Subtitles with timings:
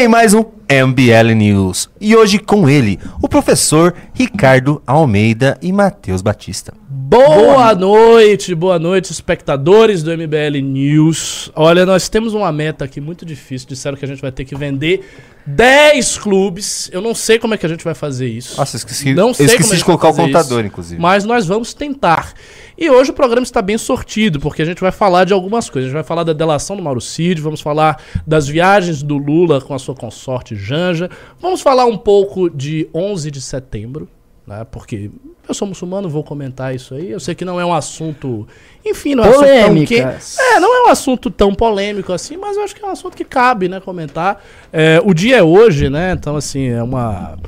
[0.00, 1.90] em mais um MBL News.
[2.00, 6.72] E hoje com ele, o professor Ricardo Almeida e Matheus Batista.
[6.88, 11.52] Boa noite, boa noite, espectadores do MBL News.
[11.54, 13.68] Olha, nós temos uma meta aqui muito difícil.
[13.68, 15.06] Disseram que a gente vai ter que vender
[15.46, 16.88] 10 clubes.
[16.92, 18.56] Eu não sei como é que a gente vai fazer isso.
[18.56, 21.00] Nossa, esqueci, não sei esqueci de colocar o contador, isso, inclusive.
[21.00, 22.32] Mas nós vamos tentar.
[22.76, 25.88] E hoje o programa está bem sortido, porque a gente vai falar de algumas coisas.
[25.88, 29.60] A gente vai falar da delação do Mauro Cid, vamos falar das viagens do Lula
[29.60, 34.08] com a sua consorte Janja, vamos falar um pouco de 11 de setembro,
[34.50, 34.66] né?
[34.70, 35.10] Porque
[35.48, 37.10] eu sou muçulmano, vou comentar isso aí.
[37.10, 38.46] Eu sei que não é um assunto,
[38.84, 40.00] enfim, não é assunto tão que-
[40.40, 43.16] é, não é um assunto tão polêmico assim, mas eu acho que é um assunto
[43.16, 44.42] que cabe, né, comentar.
[44.72, 46.12] É, o dia é hoje, né?
[46.12, 47.38] Então, assim, é uma.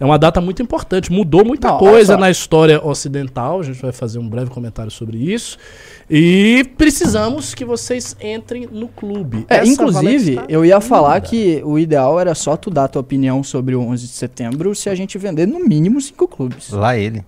[0.00, 3.60] É uma data muito importante, mudou muita Não, coisa na história ocidental.
[3.60, 5.56] A gente vai fazer um breve comentário sobre isso.
[6.14, 9.46] E precisamos que vocês entrem no clube.
[9.48, 11.26] É, Essa inclusive, tá eu ia falar linda.
[11.26, 14.90] que o ideal era só tu dar tua opinião sobre o 11 de setembro se
[14.90, 16.68] a gente vender no mínimo cinco clubes.
[16.68, 17.24] Lá ele.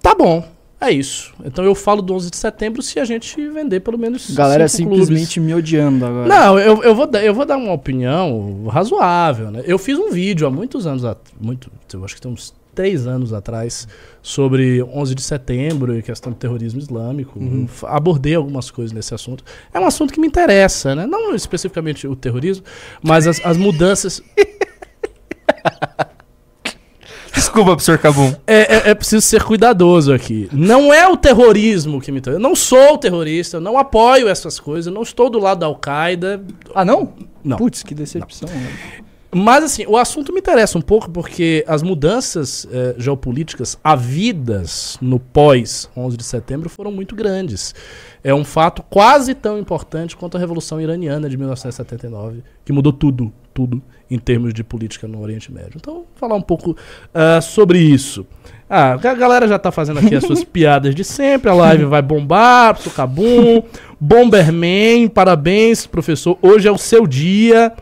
[0.00, 0.44] Tá bom,
[0.80, 1.34] é isso.
[1.44, 4.30] Então eu falo do 11 de setembro se a gente vender pelo menos.
[4.30, 5.52] Galera cinco simplesmente clubes.
[5.52, 6.28] me odiando agora.
[6.28, 9.64] Não, eu, eu, vou dar, eu vou dar uma opinião razoável, né?
[9.66, 11.02] Eu fiz um vídeo há muitos anos,
[11.40, 13.86] muito, eu acho que tem uns três anos atrás,
[14.22, 17.38] sobre 11 de setembro e questão de terrorismo islâmico.
[17.66, 19.44] F- abordei algumas coisas nesse assunto.
[19.72, 21.06] É um assunto que me interessa, né?
[21.06, 22.64] Não especificamente o terrorismo,
[23.02, 24.22] mas as, as mudanças.
[27.32, 28.34] Desculpa, professor Cabum.
[28.46, 30.48] É, é- é preciso ser cuidadoso aqui.
[30.52, 32.38] Não é o terrorismo que me interessa.
[32.38, 35.66] Eu não sou terrorista, eu não apoio essas coisas, eu não estou do lado da
[35.66, 36.44] Al-Qaeda.
[36.74, 37.14] Ah, não?
[37.42, 37.56] Não.
[37.56, 38.48] Putz, que decepção.
[38.48, 38.72] né?
[39.32, 45.20] Mas assim, o assunto me interessa um pouco porque as mudanças eh, geopolíticas havidas no
[45.20, 47.72] pós 11 de setembro foram muito grandes.
[48.24, 53.32] É um fato quase tão importante quanto a Revolução Iraniana de 1979, que mudou tudo,
[53.54, 55.74] tudo em termos de política no Oriente Médio.
[55.76, 56.76] Então, vou falar um pouco
[57.14, 58.26] ah, sobre isso.
[58.68, 62.02] Ah, a galera já tá fazendo aqui as suas piadas de sempre, a live vai
[62.02, 63.62] bombar, professor Cabum,
[63.98, 67.72] Bomberman, parabéns, professor, hoje é o seu dia.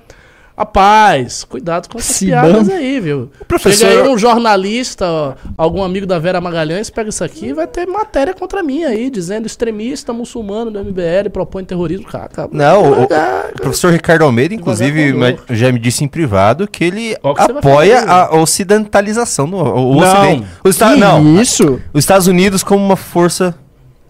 [0.59, 3.31] Rapaz, cuidado com essas piadas aí, viu?
[3.47, 7.53] professor- Chega aí um jornalista, ó, algum amigo da Vera Magalhães, pega isso aqui e
[7.53, 12.07] vai ter matéria contra mim aí, dizendo extremista muçulmano do MBL propõe terrorismo.
[12.09, 13.09] Cara, cara, Não, o, o
[13.55, 15.15] professor Ricardo Almeida, inclusive,
[15.51, 18.11] já me disse em privado que ele que apoia fazer.
[18.11, 20.23] a ocidentalização do o Não.
[20.23, 20.47] Ocidente.
[20.65, 21.81] Os Esta- Que não, isso?
[21.93, 23.55] os Estados Unidos como uma força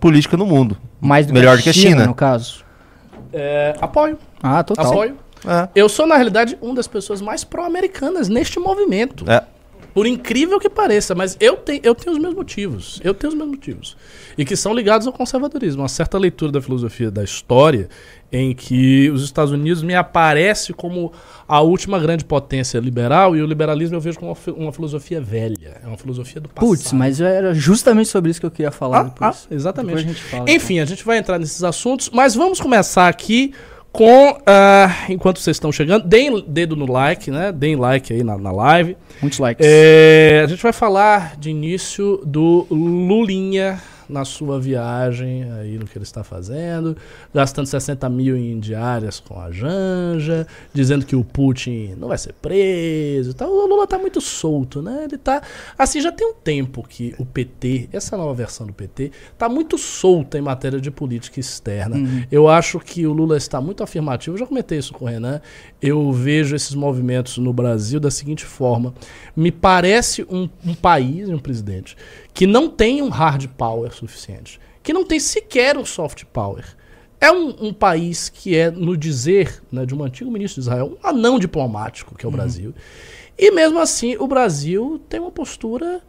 [0.00, 0.78] política no mundo.
[1.00, 2.06] Mais do Melhor do que a China.
[2.06, 2.64] no caso.
[3.32, 4.86] É, apoio, Ah, total.
[4.86, 5.14] apoio.
[5.46, 5.68] É.
[5.74, 9.24] Eu sou, na realidade, uma das pessoas mais pró-americanas neste movimento.
[9.30, 9.42] É.
[9.94, 13.00] Por incrível que pareça, mas eu, tenho eu tenho os meus motivos.
[13.02, 13.96] Eu tenho os meus motivos.
[14.36, 15.82] E que são ligados ao conservadorismo.
[15.82, 17.88] Uma certa leitura da filosofia da história
[18.30, 21.10] em que os Estados Unidos me aparece como
[21.48, 25.80] a última grande potência liberal e o liberalismo eu vejo como uma, uma filosofia velha.
[25.82, 26.68] É uma filosofia do passado.
[26.68, 29.48] Putz, mas era justamente sobre isso que eu queria falar Ah, depois.
[29.50, 29.96] ah, exatamente.
[29.96, 30.50] Depois a gente fala.
[30.50, 33.52] Enfim, a gente vai entrar nesses assuntos, mas vamos começar aqui
[33.92, 34.38] com.
[34.46, 37.52] ah, enquanto vocês estão chegando, deem dedo no like, né?
[37.52, 38.96] Deem like aí na, na live.
[39.20, 39.66] Muitos likes.
[39.66, 45.96] É, a gente vai falar de início do Lulinha na sua viagem aí no que
[45.96, 46.96] ele está fazendo,
[47.34, 52.32] gastando 60 mil em diárias com a Janja, dizendo que o Putin não vai ser
[52.34, 53.30] preso.
[53.30, 53.50] e tal.
[53.50, 55.04] O Lula tá muito solto, né?
[55.04, 55.42] Ele tá.
[55.78, 59.76] Assim, já tem um tempo que o PT, essa nova versão do PT, tá muito
[59.76, 61.96] solta em matéria de política externa.
[62.30, 64.36] Eu acho que o Lula está muito afirmativo.
[64.36, 65.40] Eu já comentei isso com o Renan.
[65.80, 68.92] Eu vejo esses movimentos no Brasil da seguinte forma:
[69.36, 71.96] me parece um, um país, um presidente,
[72.34, 76.64] que não tem um hard power suficiente, que não tem sequer um soft power.
[77.20, 80.98] É um, um país que é, no dizer né, de um antigo ministro de Israel,
[81.02, 82.74] um anão diplomático, que é o Brasil.
[83.36, 86.00] E mesmo assim, o Brasil tem uma postura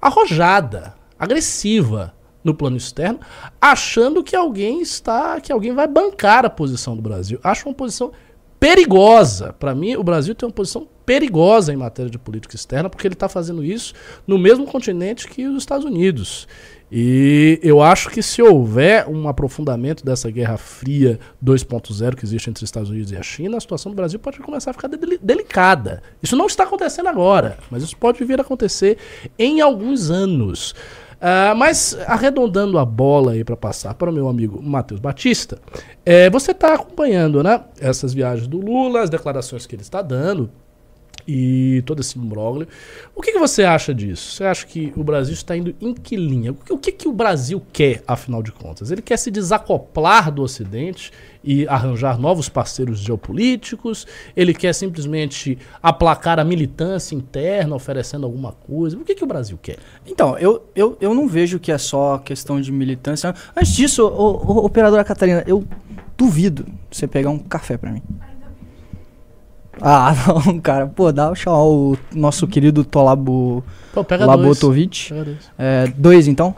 [0.00, 3.20] arrojada, agressiva no plano externo,
[3.60, 7.38] achando que alguém está, que alguém vai bancar a posição do Brasil.
[7.42, 8.12] Acho uma posição
[8.58, 9.52] perigosa.
[9.52, 13.14] Para mim, o Brasil tem uma posição perigosa em matéria de política externa, porque ele
[13.14, 13.94] está fazendo isso
[14.26, 16.46] no mesmo continente que os Estados Unidos.
[16.90, 22.62] E eu acho que se houver um aprofundamento dessa Guerra Fria 2.0 que existe entre
[22.62, 25.18] os Estados Unidos e a China, a situação do Brasil pode começar a ficar deli-
[25.22, 26.02] delicada.
[26.22, 28.96] Isso não está acontecendo agora, mas isso pode vir a acontecer
[29.38, 30.74] em alguns anos.
[31.20, 35.58] Ah, mas arredondando a bola aí para passar para o meu amigo Matheus Batista,
[36.06, 40.50] é, você está acompanhando né, essas viagens do Lula, as declarações que ele está dando.
[41.28, 42.66] E todo esse imbróglio.
[43.14, 44.32] O que, que você acha disso?
[44.32, 46.52] Você acha que o Brasil está indo em que linha?
[46.52, 48.90] O que, o que, o Brasil quer, afinal de contas?
[48.90, 51.12] Ele quer se desacoplar do Ocidente
[51.44, 54.06] e arranjar novos parceiros geopolíticos?
[54.34, 58.96] Ele quer simplesmente aplacar a militância interna, oferecendo alguma coisa?
[58.96, 59.76] O que, que o Brasil quer?
[60.06, 63.34] Então, eu, eu, eu não vejo que é só questão de militância.
[63.54, 65.62] Antes disso, ô, ô, operadora Catarina, eu
[66.16, 68.02] duvido você pegar um café pra mim.
[69.80, 70.14] Ah,
[70.46, 70.86] não, cara.
[70.86, 75.08] Pô, dá o chamar o nosso querido Tolabo Pô, pega Labotovic.
[75.08, 75.08] dois.
[75.08, 75.50] Pega dois.
[75.58, 76.54] É, dois, então.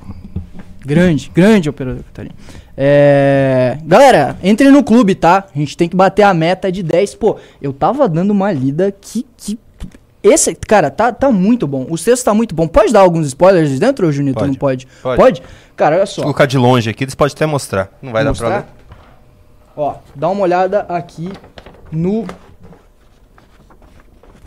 [0.84, 2.34] Grande, grande operador Catarina.
[2.76, 5.44] É, galera, entre no clube, tá?
[5.54, 7.14] A gente tem que bater a meta de 10.
[7.16, 9.26] Pô, eu tava dando uma lida que.
[9.36, 9.58] que
[10.22, 11.86] esse, cara, tá, tá muito bom.
[11.88, 12.66] O sexto tá muito bom.
[12.68, 14.38] Pode dar alguns spoilers dentro, Junito?
[14.38, 14.50] Pode.
[14.50, 14.88] Não pode?
[15.02, 15.42] Pode.
[15.76, 16.22] Cara, olha só.
[16.22, 17.90] colocar de longe aqui, eles podem até mostrar.
[18.02, 18.64] Não vai dar pra ler.
[19.76, 21.30] Ó, dá uma olhada aqui
[21.90, 22.26] no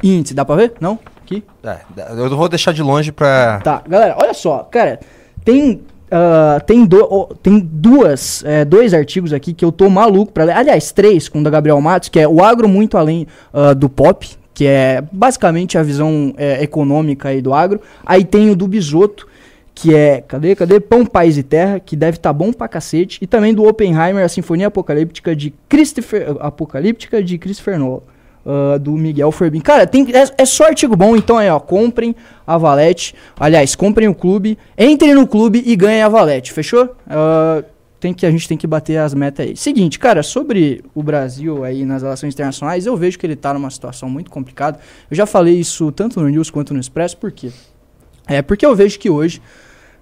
[0.03, 0.33] índice.
[0.33, 0.73] Dá pra ver?
[0.79, 0.99] Não?
[1.23, 1.43] Aqui?
[1.63, 1.77] É,
[2.17, 3.61] eu vou deixar de longe pra.
[3.63, 4.99] Tá, galera, olha só, cara,
[5.45, 5.81] tem
[6.15, 10.43] ah, tem, do- ó, tem duas, é, dois artigos aqui que eu tô maluco pra
[10.43, 10.55] ler.
[10.55, 13.89] Aliás, três com o da Gabriel Matos, que é o agro muito além ah, do
[13.89, 17.81] pop, que é basicamente a visão é, econômica aí do agro.
[18.05, 19.27] Aí tem o do Bisoto,
[19.73, 20.79] que é, cadê, cadê?
[20.79, 23.17] Pão, Paz e Terra, que deve estar bom pra cacete.
[23.19, 28.01] E também do Oppenheimer, a Sinfonia Apocalíptica de Christopher, Apocalíptica de Christopher Nolan.
[28.45, 29.61] Ah, do Miguel Ferbin.
[29.61, 33.15] Cara, tem, é, é só artigo bom, então aí, ó, comprem a Valete.
[33.39, 36.95] Aliás, comprem o clube, entrem no clube e ganhem a Valete, fechou?
[37.09, 37.63] Ah,
[38.03, 39.55] tem que, a gente tem que bater as metas aí.
[39.55, 43.69] Seguinte, cara, sobre o Brasil aí nas relações internacionais, eu vejo que ele tá numa
[43.69, 44.77] situação muito complicada.
[45.09, 47.49] Eu já falei isso tanto no News quanto no Expresso, por quê?
[48.27, 49.41] É porque eu vejo que hoje,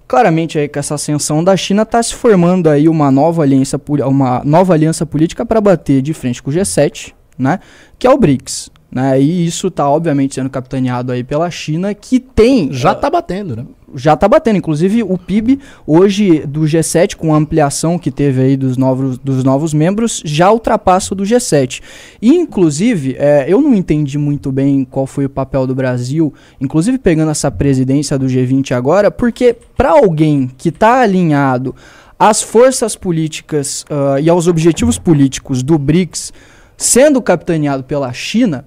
[0.08, 4.42] claramente aí com essa ascensão da China, está se formando aí uma nova aliança, uma
[4.44, 7.60] nova aliança política para bater de frente com o G7, né?
[7.98, 8.70] Que é o BRICS.
[8.90, 9.20] Né?
[9.20, 13.64] E isso está obviamente sendo capitaneado aí pela China, que tem Já tá batendo, né?
[13.94, 14.56] já está batendo.
[14.56, 19.44] Inclusive, o PIB hoje do G7, com a ampliação que teve aí dos novos, dos
[19.44, 21.80] novos membros, já ultrapassa o do G7.
[22.20, 26.98] E, inclusive, é, eu não entendi muito bem qual foi o papel do Brasil, inclusive
[26.98, 31.74] pegando essa presidência do G20 agora, porque para alguém que está alinhado
[32.18, 36.32] às forças políticas ah, e aos objetivos políticos do BRICS,
[36.76, 38.64] sendo capitaneado pela China,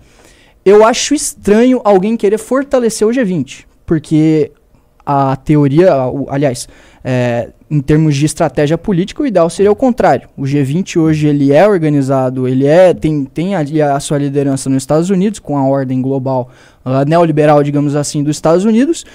[0.63, 4.51] eu acho estranho alguém querer fortalecer o G20, porque
[5.05, 5.91] a teoria,
[6.27, 6.67] aliás,
[7.03, 10.27] é, em termos de estratégia política, o ideal seria o contrário.
[10.35, 14.81] O G20 hoje ele é organizado, ele é tem, tem ali a sua liderança nos
[14.81, 16.49] Estados Unidos com a ordem global
[16.83, 19.05] ah, neoliberal, digamos assim, dos Estados Unidos.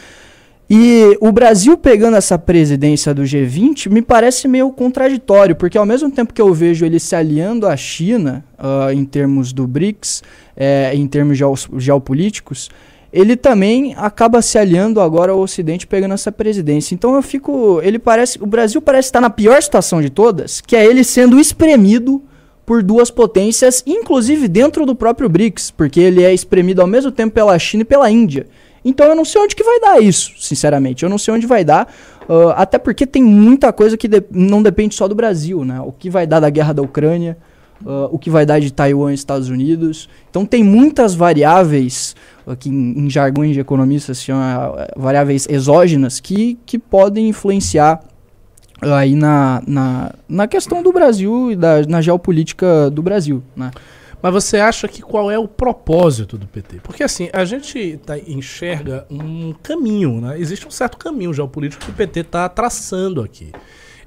[0.72, 6.08] E o Brasil pegando essa presidência do G20 me parece meio contraditório, porque ao mesmo
[6.08, 10.22] tempo que eu vejo ele se aliando à China, ah, em termos do BRICS,
[10.56, 11.36] eh, em termos
[11.76, 12.70] geopolíticos,
[13.12, 16.94] ele também acaba se aliando agora ao Ocidente pegando essa presidência.
[16.94, 17.80] Então eu fico.
[17.82, 18.40] Ele parece.
[18.40, 22.22] O Brasil parece estar na pior situação de todas, que é ele sendo espremido
[22.64, 27.34] por duas potências, inclusive dentro do próprio BRICS, porque ele é espremido ao mesmo tempo
[27.34, 28.46] pela China e pela Índia.
[28.84, 31.02] Então eu não sei onde que vai dar isso, sinceramente.
[31.02, 31.86] Eu não sei onde vai dar,
[32.28, 35.80] ah, até porque tem muita coisa que de- não depende só do Brasil, né?
[35.80, 37.36] O que vai dar da guerra da Ucrânia,
[37.86, 40.08] ah, o que vai dar de Taiwan e Estados Unidos.
[40.30, 42.14] Então tem muitas variáveis,
[42.46, 48.00] ah, que em, em jargões de economistas se chama variáveis exógenas, que, que podem influenciar
[48.80, 53.70] aí na, na, na questão do Brasil e da, na geopolítica do Brasil, né?
[54.22, 56.80] Mas você acha que qual é o propósito do PT?
[56.82, 60.38] Porque assim, a gente tá- enxerga um caminho, né?
[60.38, 63.52] Existe um certo caminho geopolítico que o PT está traçando aqui.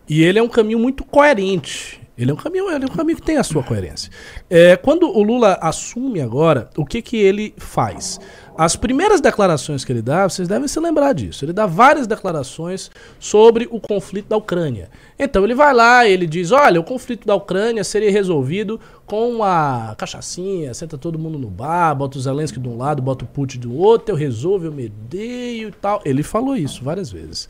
[0.07, 2.01] E ele é um caminho muito coerente.
[2.15, 4.11] Ele é um caminho, é um caminho que tem a sua coerência.
[4.47, 8.19] É, quando o Lula assume agora, o que, que ele faz?
[8.55, 11.43] As primeiras declarações que ele dá, vocês devem se lembrar disso.
[11.43, 14.89] Ele dá várias declarações sobre o conflito da Ucrânia.
[15.17, 19.95] Então ele vai lá, ele diz: olha, o conflito da Ucrânia seria resolvido com uma
[19.97, 23.59] cachaçinha, senta todo mundo no bar, bota o Zelensky de um lado, bota o Putin
[23.59, 26.01] do outro, eu resolvo, eu medeio e tal.
[26.05, 27.49] Ele falou isso várias vezes.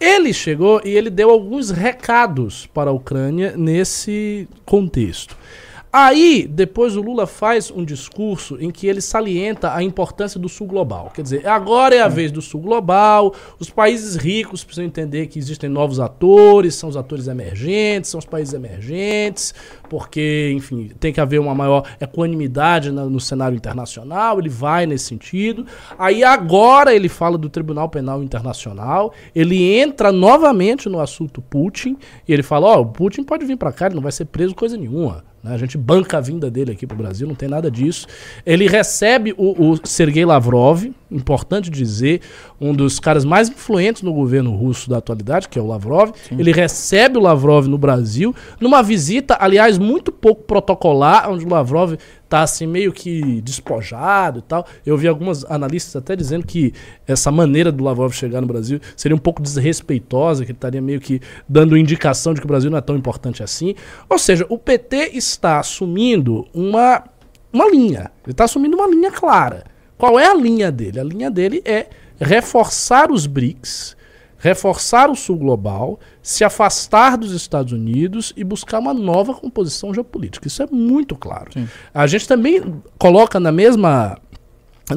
[0.00, 5.36] Ele chegou e ele deu alguns recados para a Ucrânia nesse contexto.
[5.96, 10.66] Aí, depois o Lula faz um discurso em que ele salienta a importância do Sul
[10.66, 11.12] Global.
[11.14, 15.38] Quer dizer, agora é a vez do Sul Global, os países ricos precisam entender que
[15.38, 19.54] existem novos atores, são os atores emergentes, são os países emergentes,
[19.94, 25.64] porque, enfim, tem que haver uma maior equanimidade no cenário internacional, ele vai nesse sentido.
[25.96, 31.96] Aí agora ele fala do Tribunal Penal Internacional, ele entra novamente no assunto Putin,
[32.26, 34.52] e ele fala, ó, o Putin pode vir pra cá, ele não vai ser preso
[34.52, 35.22] coisa nenhuma.
[35.44, 35.54] né?
[35.54, 38.08] A gente banca a vinda dele aqui pro Brasil, não tem nada disso.
[38.44, 42.22] Ele recebe o, o Sergei Lavrov, importante dizer,
[42.60, 46.10] um dos caras mais influentes no governo russo da atualidade, que é o Lavrov.
[46.32, 51.94] Ele recebe o Lavrov no Brasil, numa visita, aliás, muito pouco protocolar, onde o Lavrov
[52.28, 54.66] tá assim meio que despojado e tal.
[54.84, 56.72] Eu vi algumas analistas até dizendo que
[57.06, 61.00] essa maneira do Lavrov chegar no Brasil seria um pouco desrespeitosa, que ele estaria meio
[61.00, 63.74] que dando indicação de que o Brasil não é tão importante assim.
[64.08, 67.04] Ou seja, o PT está assumindo uma,
[67.52, 68.10] uma linha.
[68.24, 69.64] Ele está assumindo uma linha clara.
[69.96, 70.98] Qual é a linha dele?
[70.98, 71.86] A linha dele é
[72.20, 73.96] reforçar os BRICS,
[74.38, 80.48] reforçar o Sul Global, se afastar dos Estados Unidos e buscar uma nova composição geopolítica.
[80.48, 81.50] Isso é muito claro.
[81.92, 84.16] A gente também coloca na mesma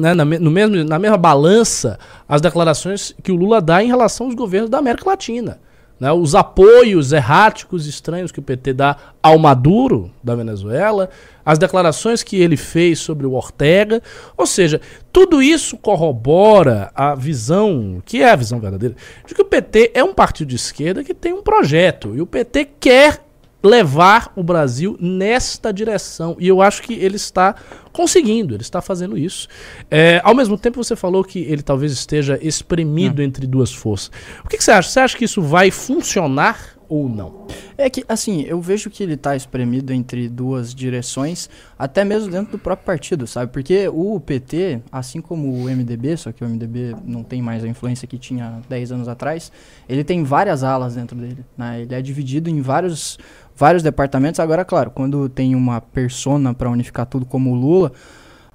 [0.00, 4.26] né, na, no mesmo, na mesma balança as declarações que o Lula dá em relação
[4.26, 5.60] aos governos da América Latina.
[5.98, 11.10] Né, os apoios erráticos estranhos que o PT dá ao Maduro, da Venezuela,
[11.44, 14.02] as declarações que ele fez sobre o Ortega.
[14.36, 14.80] Ou seja,
[15.12, 18.94] tudo isso corrobora a visão, que é a visão verdadeira,
[19.26, 22.14] de que o PT é um partido de esquerda que tem um projeto.
[22.14, 23.27] E o PT quer
[23.62, 26.36] levar o Brasil nesta direção.
[26.38, 27.54] E eu acho que ele está
[27.92, 29.48] conseguindo, ele está fazendo isso.
[29.90, 34.10] É, ao mesmo tempo, você falou que ele talvez esteja espremido entre duas forças.
[34.44, 34.88] O que, que você acha?
[34.88, 37.46] Você acha que isso vai funcionar ou não?
[37.76, 41.48] É que, assim, eu vejo que ele tá espremido entre duas direções,
[41.78, 43.52] até mesmo dentro do próprio partido, sabe?
[43.52, 47.68] Porque o PT, assim como o MDB, só que o MDB não tem mais a
[47.68, 49.52] influência que tinha 10 anos atrás,
[49.88, 51.82] ele tem várias alas dentro dele, né?
[51.82, 53.18] Ele é dividido em vários,
[53.58, 54.38] vários departamentos.
[54.38, 57.92] Agora, claro, quando tem uma persona para unificar tudo como o Lula,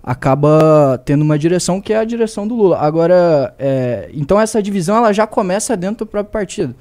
[0.02, 2.78] acaba tendo uma direção que é a direção do Lula.
[2.78, 6.76] Agora, é, então essa divisão ela já começa dentro do próprio partido.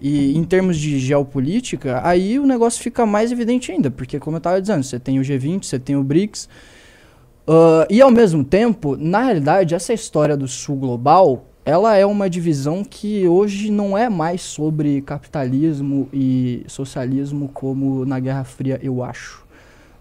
[0.00, 4.38] E em termos de geopolítica, aí o negócio fica mais evidente ainda, porque como eu
[4.38, 6.48] estava dizendo, você tem o G20, você tem o BRICS,
[7.48, 12.30] ah, e ao mesmo tempo, na realidade, essa história do Sul Global, ela é uma
[12.30, 19.02] divisão que hoje não é mais sobre capitalismo e socialismo como na Guerra Fria, eu
[19.04, 19.46] acho.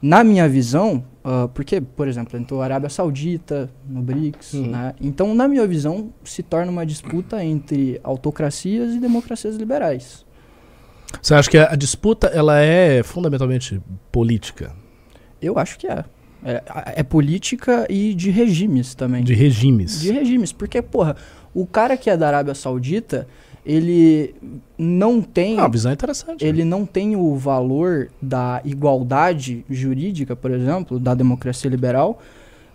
[0.02, 4.68] Na minha visão, ah, porque, por exemplo, entrou a Arábia Saudita no BRICS, Uhum.
[4.68, 4.94] né?
[5.02, 10.26] Então, na minha visão, se torna uma disputa entre autocracias e democracias liberais.
[11.22, 13.82] Você acha que a, a disputa ela é fundamentalmente
[14.12, 14.72] política,
[15.42, 16.06] Eu acho que é.
[16.46, 16.64] É,
[16.98, 19.24] é política e de regimes também.
[19.24, 20.00] de regimes?
[20.02, 21.16] De regimes, porque, porra,
[21.58, 23.28] o cara que é da Arábia Saudita,
[23.66, 24.36] ele
[24.78, 25.60] não tem.
[25.60, 26.46] Ah, visão interessante.
[26.46, 32.20] ele não tem o valor da igualdade jurídica, por exemplo, da democracia liberal,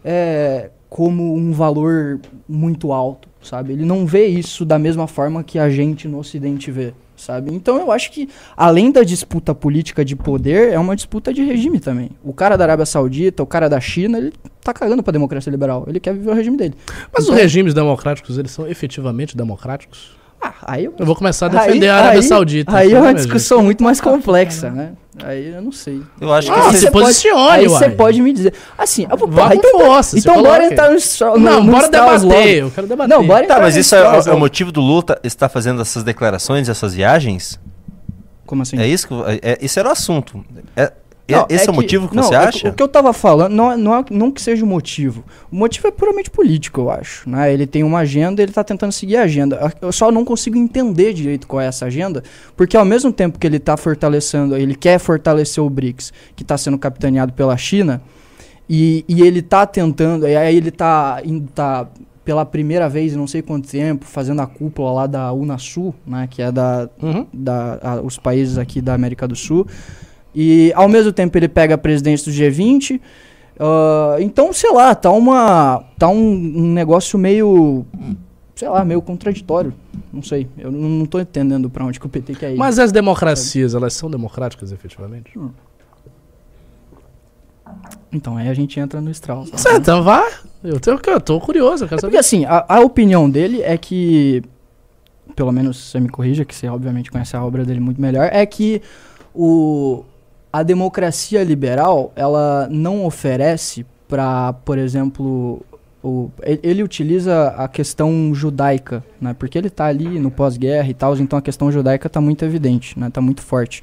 [0.04, 3.72] é, como um valor muito alto, sabe?
[3.72, 6.92] Ele não vê isso da mesma forma que a gente no Ocidente vê,
[7.22, 7.52] sabe?
[7.54, 11.80] Então eu acho que, além da disputa política de poder, é uma disputa de regime
[11.80, 12.10] também.
[12.22, 15.84] O cara da Arábia Saudita, o cara da China, ele tá cagando pra democracia liberal.
[15.86, 16.74] Ele quer viver o regime dele.
[17.12, 20.20] Mas Então- os regimes democráticos, eles são efetivamente democráticos?
[20.44, 22.76] Ah, aí eu Eu vou começar a defender a Arábia aí- Saudita.
[22.76, 24.92] Aí é uma discussão muito mais complexa, né?
[25.22, 26.02] Aí eu não sei.
[26.20, 28.52] Eu acho que Ah, você- se posicione, Aí você pode me dizer.
[28.76, 31.88] Assim, eu vou porra, com então, força, então bora entrar no, no Não, no bora
[31.88, 32.26] debater.
[32.26, 32.40] logo.
[32.66, 33.16] Eu quero debater.
[33.16, 36.68] Não, bora Tá, mas isso é, é o motivo do Lula estar fazendo essas declarações,
[36.68, 37.60] essas viagens?
[38.46, 38.78] Como assim?
[38.78, 39.14] É isso que.
[39.14, 40.44] É, é- esse era o assunto.
[40.76, 40.92] É-
[41.28, 42.68] Não, esse é, o que- motivo que não, você é acha?
[42.68, 45.24] O que eu tava falando, não, é- não, é- não que seja o motivo.
[45.50, 47.28] O motivo é puramente político, eu acho.
[47.30, 47.52] Né?
[47.54, 49.72] Ele tem uma agenda, ele tá tentando seguir a agenda.
[49.80, 52.22] Eu só não consigo entender direito qual é essa agenda,
[52.56, 56.58] porque ao mesmo tempo que ele tá fortalecendo, ele quer fortalecer o BRICS, que tá
[56.58, 58.02] sendo capitaneado pela China,
[58.68, 61.20] e, e ele tá tentando, e aí ele tá,
[61.54, 61.86] tá
[62.24, 66.40] pela primeira vez não sei quanto tempo, fazendo a cúpula lá da Unasul, né, que
[66.42, 67.26] é da, Uhum.
[67.32, 69.66] da, a- os países aqui da América do Sul.
[70.34, 73.00] E ao mesmo tempo ele pega a presidência do G20.
[73.60, 75.84] ah, então, sei lá, tá uma.
[75.98, 77.84] tá um, um negócio meio.
[78.54, 79.72] sei lá, meio contraditório.
[80.12, 80.48] Não sei.
[80.58, 82.56] Eu não, não tô entendendo pra onde que o PT quer ir.
[82.56, 85.32] Mas as democracias, elas são democráticas efetivamente?
[88.12, 89.50] Então, aí a gente entra no Strauss.
[89.50, 89.56] né?
[89.58, 90.22] Certo, então vá.
[90.62, 92.18] Eu tô, eu tô curioso, eu quero É porque saber.
[92.18, 94.42] assim, a, a opinião dele é que,
[95.34, 98.44] pelo menos você me corrija, que você obviamente conhece a obra dele muito melhor, é
[98.44, 98.82] que
[99.34, 100.04] o,
[100.52, 105.64] a democracia liberal, ela não oferece para, por exemplo,
[106.02, 109.34] o, ele, utiliza a questão judaica, né?
[109.38, 112.98] Porque ele está ali no pós-guerra e tal, então a questão judaica está muito evidente,
[112.98, 113.08] né?
[113.08, 113.82] Tá muito forte.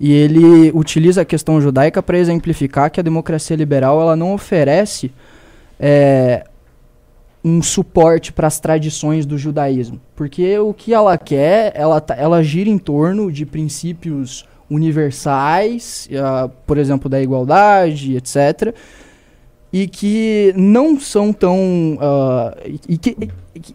[0.00, 5.12] E ele utiliza a questão judaica para exemplificar que a democracia liberal ela não oferece
[5.78, 6.44] é,
[7.44, 10.00] um suporte para as tradições do judaísmo.
[10.16, 16.48] Porque o que ela quer, ela, tá, ela gira em torno de princípios universais, uh,
[16.66, 18.74] por exemplo, da igualdade, etc.,
[19.72, 21.98] e que não são tão.
[22.00, 23.30] Uh, e, que, e,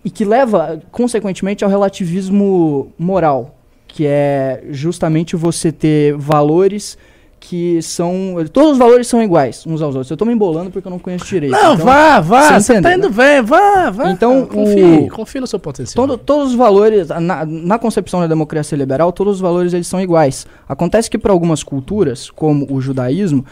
[0.05, 3.55] e que leva, consequentemente, ao relativismo moral,
[3.87, 6.97] que é justamente você ter valores
[7.45, 8.35] que são.
[8.53, 10.09] Todos os valores são iguais uns aos outros.
[10.09, 11.51] Eu tô me embolando porque eu não conheço direito.
[11.51, 14.09] Não, então, vá, vá, você você tá indo bem, vá, vá.
[14.11, 16.07] Então, confie, confie no seu potencial.
[16.07, 19.99] Todo, todos os valores, na, na concepção da democracia liberal, todos os valores eles são
[19.99, 20.47] iguais.
[20.67, 23.45] Acontece que para algumas culturas, como o judaísmo,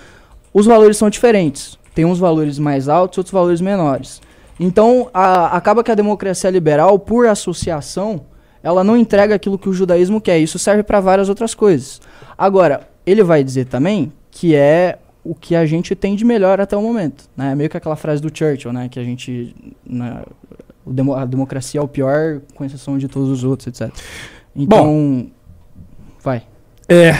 [0.53, 1.77] os valores são diferentes.
[1.93, 4.21] Tem uns valores mais altos, outros valores menores.
[4.57, 8.21] Então, a- acaba que a democracia liberal, por associação,
[8.63, 10.39] ela não entrega aquilo que o judaísmo quer.
[10.39, 11.99] Isso serve para várias outras coisas.
[12.37, 16.75] Agora, ele vai dizer também que é o que a gente tem de melhor até
[16.75, 17.29] o momento.
[17.35, 17.53] Né?
[17.55, 18.89] Meio que aquela frase do Churchill, né?
[18.89, 19.55] Que a gente.
[19.85, 20.23] né,
[21.15, 23.95] a democracia é o pior, com exceção de todos os outros, etc.
[24.55, 25.29] Então.
[26.23, 26.43] vai.
[26.89, 27.13] É.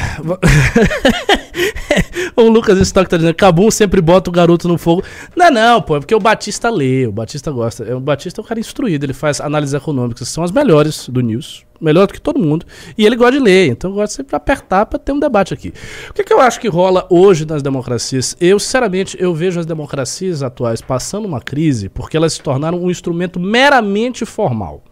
[2.36, 5.04] o Lucas Stock tá dizendo: Cabum sempre bota o garoto no fogo.
[5.36, 7.84] Não, não, pô, é porque o Batista lê, o Batista gosta.
[7.84, 11.08] É, O Batista é um cara instruído, ele faz análises econômicas, que são as melhores
[11.08, 11.66] do News.
[11.82, 12.66] Melhor do que todo mundo.
[12.98, 15.54] E ele gosta de ler, então eu gosto sempre de apertar pra ter um debate
[15.54, 15.74] aqui.
[16.10, 18.38] O que, que eu acho que rola hoje nas democracias?
[18.40, 22.92] Eu, sinceramente, eu vejo as democracias atuais passando uma crise porque elas se tornaram um
[22.92, 24.84] instrumento meramente formal.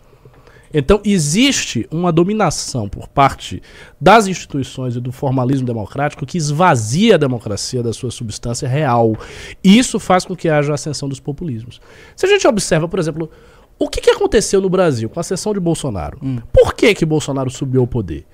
[0.73, 3.61] Então, existe uma dominação por parte
[3.99, 9.15] das instituições e do formalismo democrático que esvazia a democracia da sua substância real.
[9.63, 11.81] E isso faz com que haja a ascensão dos populismos.
[12.15, 13.31] Se a gente observa, por exemplo,
[13.79, 16.19] o que, que aconteceu no Brasil com a ascensão de Bolsonaro?
[16.51, 18.25] Por que, que Bolsonaro subiu ao poder?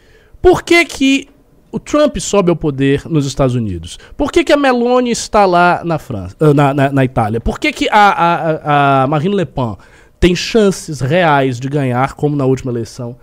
[0.42, 1.30] Por que, que
[1.72, 3.98] o Trump sobe ao poder nos Estados Unidos?
[4.18, 7.40] Por que, que a Meloni está lá na França, ah, na, na, na Itália?
[7.40, 9.76] Por que, que a, a, a- Marine Le Pen
[10.20, 13.16] tem chances reais de ganhar, como na última eleição?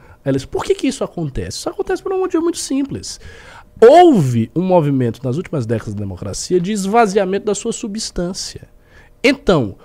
[0.51, 1.59] Por que, que isso acontece?
[1.59, 3.19] Isso acontece por um motivo muito simples.
[3.81, 8.69] Houve um movimento nas últimas décadas da democracia de esvaziamento da sua substância.
[9.25, 9.77] Então,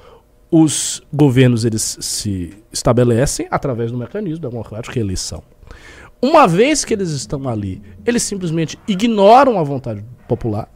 [0.50, 5.44] os governos eles se estabelecem através do mecanismo democrático que é eleição.
[6.22, 10.70] Uma vez que eles estão ali, eles simplesmente ignoram a vontade popular.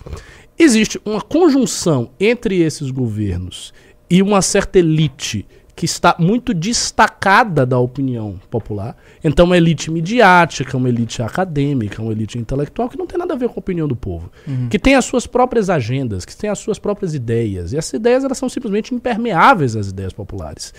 [0.58, 3.74] Existe uma conjunção entre esses governos
[4.10, 5.46] e uma certa elite
[5.82, 8.96] que está muito destacada da opinião popular.
[9.24, 13.36] Então, uma elite midiática, uma elite acadêmica, uma elite intelectual que não tem nada a
[13.36, 14.32] ver com a opinião do povo,
[14.70, 17.74] que tem as suas próprias agendas, que tem as suas próprias ideias.
[17.74, 20.72] E essas ideias elas são simplesmente impermeáveis às ideias populares.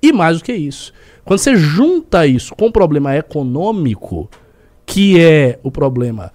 [0.00, 0.92] E mais do que isso,
[1.24, 4.30] quando você junta isso com o problema econômico,
[4.86, 6.32] que é o problema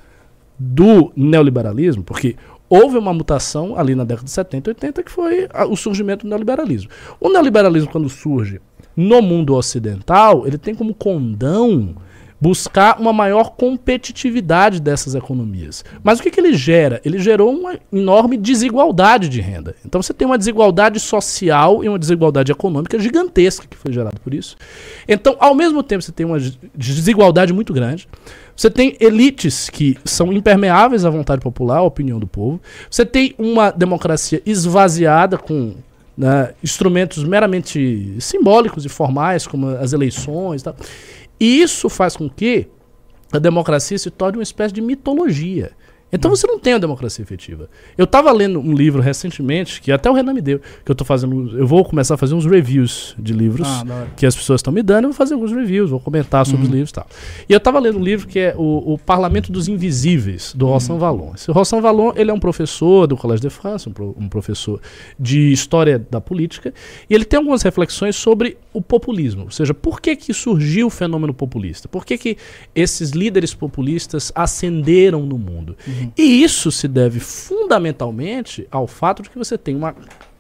[0.60, 2.36] do neoliberalismo, porque
[2.72, 6.26] houve uma mutação ali na década de 70 e 80 que foi a- o surgimento
[6.26, 6.90] do neoliberalismo.
[7.20, 8.62] O neoliberalismo, quando surge
[8.96, 11.96] no mundo ocidental, ele tem como condão
[12.40, 15.86] buscar uma maior competitividade dessas economias.
[16.04, 17.00] Mas o que, que ele gera?
[17.06, 19.76] Ele gerou uma enorme desigualdade de renda.
[19.86, 24.34] Então você tem uma desigualdade social e uma desigualdade econômica gigantesca que foi gerada por
[24.34, 24.56] isso.
[25.08, 28.08] Então, ao mesmo tempo, você tem uma des- desigualdade muito grande.
[28.56, 32.60] Você tem elites que são impermeáveis à vontade popular, à opinião do povo.
[32.90, 35.76] Você tem uma democracia esvaziada com
[36.18, 40.76] né, instrumentos meramente simbólicos e formais, como as eleições tal.
[41.40, 42.68] E isso faz com que
[43.32, 45.72] a democracia se torne uma espécie de mitologia.
[46.12, 47.70] Então você não tem uma democracia efetiva.
[47.98, 51.06] Eu estava lendo um livro recentemente, que até o Renan me deu, que eu tô
[51.06, 51.58] fazendo.
[51.58, 54.84] Eu vou começar a fazer uns reviews de livros Ah, que as pessoas estão me
[54.84, 57.08] dando, eu vou fazer alguns reviews, vou comentar sobre os livros e tal.
[57.48, 60.98] E eu estava lendo um livro que é o, o Parlamento dos Invisíveis, do Rossan
[60.98, 61.32] Valon.
[61.36, 64.82] Esse Rossan Valon, ele é um professor do Collège de France, um, pro- um professor
[65.20, 66.74] de História da Política,
[67.10, 70.90] e ele tem algumas reflexões sobre o populismo, ou seja, por que que surgiu o
[70.90, 71.88] fenômeno populista?
[71.88, 72.38] Por que que
[72.74, 75.76] esses líderes populistas ascenderam no mundo?
[76.18, 79.96] E isso se deve fundamentalmente ao fato de que você tem uma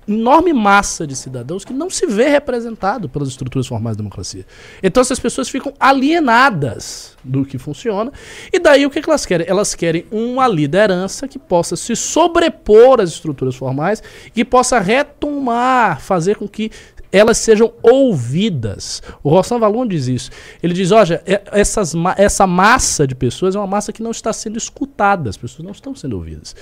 [0.07, 4.45] enorme massa de cidadãos que não se vê representado pelas estruturas formais da democracia.
[4.81, 8.11] Então essas pessoas ficam alienadas do que funciona.
[8.51, 9.47] E daí o que, que elas querem?
[9.47, 14.01] Elas querem uma liderança que possa se sobrepor às estruturas formais
[14.35, 16.71] e possa retomar, fazer com que
[17.11, 19.01] elas sejam ouvidas.
[19.23, 20.31] O Rossan Valon diz isso.
[20.61, 24.31] Ele diz, olha, é- essas, essa massa de pessoas é uma massa que não está
[24.31, 26.55] sendo escutada, as pessoas não estão sendo ouvidas.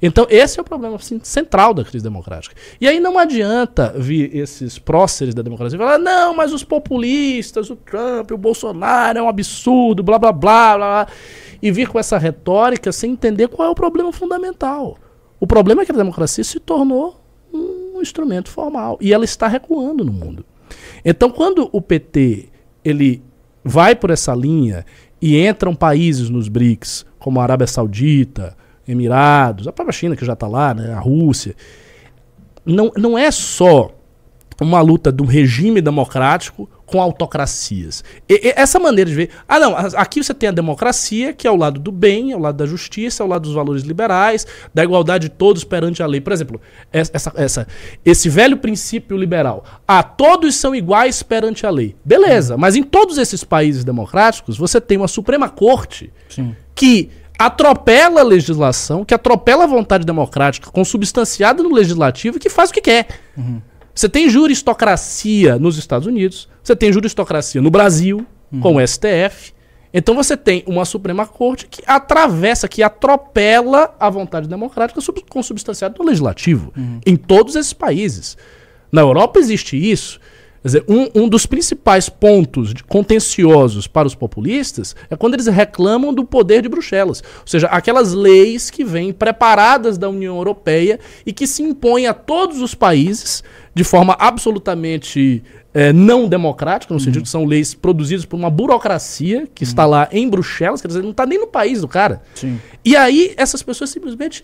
[0.00, 2.54] Então, esse é o problema assim, central da crise democrática.
[2.80, 7.76] E aí não adianta vir esses próceres da democracia falar, não, mas os populistas, o
[7.76, 11.06] Trump, o Bolsonaro é um absurdo, blá blá blá, blá, blá
[11.62, 14.96] e vir com essa retórica sem entender qual é o problema fundamental.
[15.38, 17.19] O problema é que a democracia se tornou
[17.52, 20.44] um instrumento formal e ela está recuando no mundo.
[21.04, 22.48] Então, quando o PT
[22.84, 23.22] ele
[23.64, 24.84] vai por essa linha
[25.20, 28.56] e entram países nos BRICS, como a Arábia Saudita,
[28.88, 31.54] Emirados, a própria China que já está lá, né, a Rússia,
[32.64, 33.90] não, não é só
[34.60, 38.02] uma luta um regime democrático com autocracias.
[38.28, 39.30] E- e essa maneira de ver.
[39.48, 42.56] Ah, não, aqui você tem a democracia, que é ao lado do bem, ao lado
[42.56, 46.20] da justiça, ao lado dos valores liberais, da igualdade de todos perante a lei.
[46.20, 46.60] Por exemplo,
[46.92, 47.66] essa, essa-
[48.04, 49.64] esse velho princípio liberal.
[49.86, 51.94] Ah, todos são iguais perante a lei.
[52.04, 56.54] Beleza, mas em todos esses países democráticos, você tem uma Suprema Corte Sim.
[56.74, 62.68] que atropela a legislação, que atropela a vontade democrática, consubstanciada no legislativo e que faz
[62.68, 63.06] o que quer.
[63.94, 68.26] Você tem juristocracia nos Estados Unidos, você tem juristocracia no Brasil,
[68.60, 69.52] com o STF.
[69.92, 75.94] Então você tem uma Suprema Corte que atravessa, que atropela a vontade democrática sub- consubstanciada
[75.98, 76.72] no legislativo.
[77.06, 78.36] Em todos esses países.
[78.92, 80.20] Na Europa existe isso.
[80.62, 85.46] Quer dizer, um, um dos principais pontos de- contenciosos para os populistas é quando eles
[85.46, 87.22] reclamam do poder de Bruxelas.
[87.40, 92.12] Ou seja, aquelas leis que vêm preparadas da União Europeia e que se impõem a
[92.14, 93.42] todos os países
[93.74, 95.42] de forma absolutamente
[95.74, 100.08] eh, não democrática, no sentido que são leis produzidas por uma burocracia que está lá
[100.10, 102.22] em Bruxelas, quer dizer, não está nem no país do cara.
[102.34, 102.60] Sim.
[102.84, 104.42] E aí essas pessoas simplesmente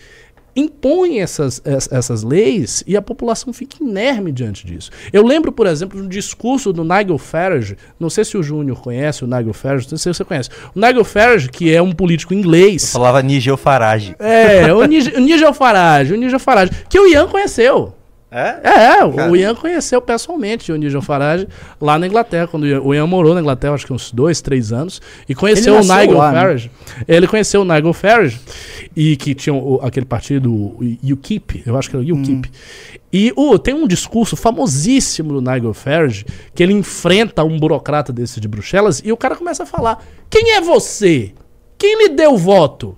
[0.58, 4.90] impõem essas, ess- essas leis e a população fica inerme diante disso.
[5.12, 8.80] Eu lembro, por exemplo, de um discurso do Nigel Farage, não sei se o Júnior
[8.80, 10.48] conhece o Nigel Farage, não sei se você conhece.
[10.74, 14.16] O Nigel Farage, que é um político inglês, Falava Nigel Farage.
[14.18, 17.92] é, o Nigel, o Nigel Farage, o Nigel Farage, que o Ian conheceu.
[18.28, 18.98] É?
[18.98, 19.36] É, o Cara.
[19.38, 21.46] Ian conheceu pessoalmente o Nigel Farage
[21.80, 24.72] lá na Inglaterra, quando o Ian, o morou na Inglaterra, acho que uns dois, três
[24.72, 26.38] anos, e conheceu o Nigel lá, né?
[26.40, 26.70] Farage.
[27.06, 28.40] Ele conheceu o Nigel Farage,
[28.96, 30.78] e que tinha o- aquele partido, o
[31.12, 32.50] UKIP, eu acho que era o UKIP.
[33.12, 38.40] E o, tem um discurso famosíssimo do Nigel Farage, que ele enfrenta um burocrata desse
[38.40, 41.32] de Bruxelas, e o cara começa a falar: Quem é você?
[41.78, 42.96] Quem lhe deu voto?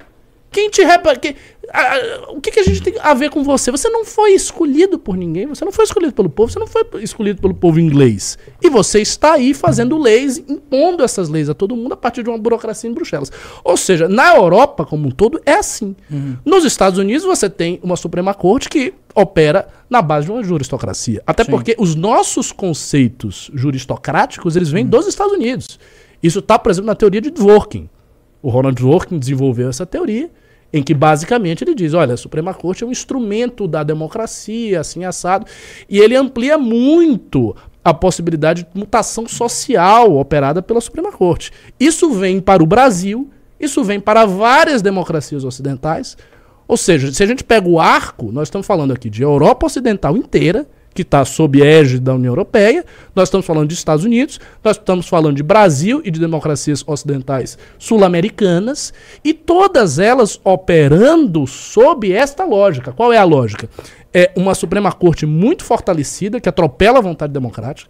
[0.50, 1.14] Quem te repa...
[1.14, 1.36] que-
[1.72, 3.70] a- o que, que a gente tem a ver com você?
[3.70, 6.84] Você não foi escolhido por ninguém, você não foi escolhido pelo povo, você não foi
[7.02, 8.38] escolhido pelo povo inglês.
[8.62, 12.30] E você está aí fazendo leis, impondo essas leis a todo mundo a partir de
[12.30, 13.30] uma burocracia em Bruxelas.
[13.64, 15.94] Ou seja, na Europa como um todo é assim.
[16.44, 21.22] Nos Estados Unidos você tem uma Suprema Corte que opera na base de uma juristocracia.
[21.26, 21.50] Até Sim.
[21.50, 25.78] porque os nossos conceitos juristocráticos, eles vêm dos Estados Unidos.
[26.22, 27.88] Isso está, por exemplo, na teoria de Dworkin.
[28.42, 30.30] O Ronald Dworkin desenvolveu essa teoria,
[30.72, 35.04] em que basicamente ele diz: olha, a Suprema Corte é um instrumento da democracia, assim
[35.04, 35.46] assado,
[35.88, 41.50] e ele amplia muito a possibilidade de mutação social operada pela Suprema Corte.
[41.80, 46.16] Isso vem para o Brasil, isso vem para várias democracias ocidentais.
[46.66, 50.18] Ou seja, se a gente pega o arco, nós estamos falando aqui de Europa Ocidental
[50.18, 50.66] inteira,
[50.98, 52.84] que está sob égide da União Europeia,
[53.14, 57.56] nós estamos falando de Estados Unidos, nós estamos falando de Brasil e de democracias ocidentais
[57.78, 62.90] sul-americanas, e todas elas operando sob esta lógica.
[62.90, 63.70] Qual é a lógica?
[64.12, 67.88] É uma Suprema Corte muito fortalecida, que atropela a vontade democrática,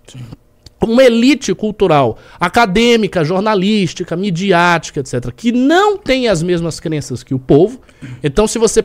[0.81, 7.38] uma elite cultural, acadêmica, jornalística, midiática, etc., que não tem as mesmas crenças que o
[7.38, 7.81] povo.
[8.23, 8.85] Então, se você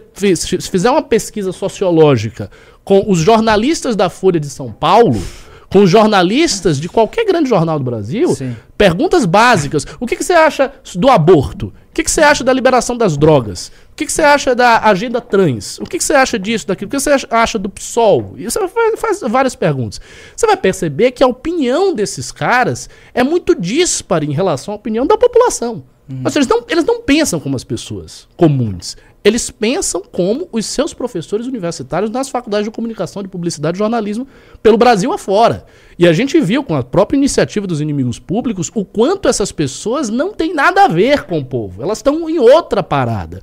[0.71, 2.49] fizer uma pesquisa sociológica
[2.83, 5.21] com os jornalistas da Folha de São Paulo,
[5.69, 8.55] com os jornalistas de qualquer grande jornal do Brasil, Sim.
[8.77, 9.87] perguntas básicas.
[9.99, 11.73] O que, que você acha do aborto?
[11.89, 13.71] O que, que você acha da liberação das drogas?
[13.91, 15.79] O que, que você acha da agenda trans?
[15.79, 16.87] O que, você acha disso, daquilo?
[16.87, 18.33] O que você acha, do PSOL?
[18.37, 19.99] E você faz, faz várias perguntas.
[20.35, 25.07] Você vai perceber que a opinião desses caras é muito dispara em relação à opinião
[25.07, 25.83] da população.
[26.23, 28.97] Ou seja, eles não, eles não pensam como as pessoas comuns.
[29.23, 34.27] Eles pensam como os seus professores universitários nas faculdades de comunicação, de publicidade e jornalismo
[34.61, 35.65] pelo Brasil afora.
[35.97, 40.09] E a gente viu com a própria iniciativa dos inimigos públicos o quanto essas pessoas
[40.09, 41.81] não têm nada a ver com o povo.
[41.81, 43.41] Elas estão em outra parada.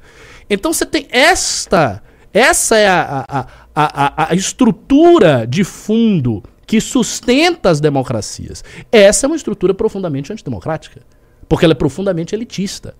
[0.50, 2.02] Então você tem esta.
[2.32, 8.62] Essa é a, a, a, a, estrutura de fundo que sustenta as democracias.
[8.92, 11.00] Essa é uma estrutura profundamente antidemocrática.
[11.48, 12.94] Porque ela é profundamente elitista.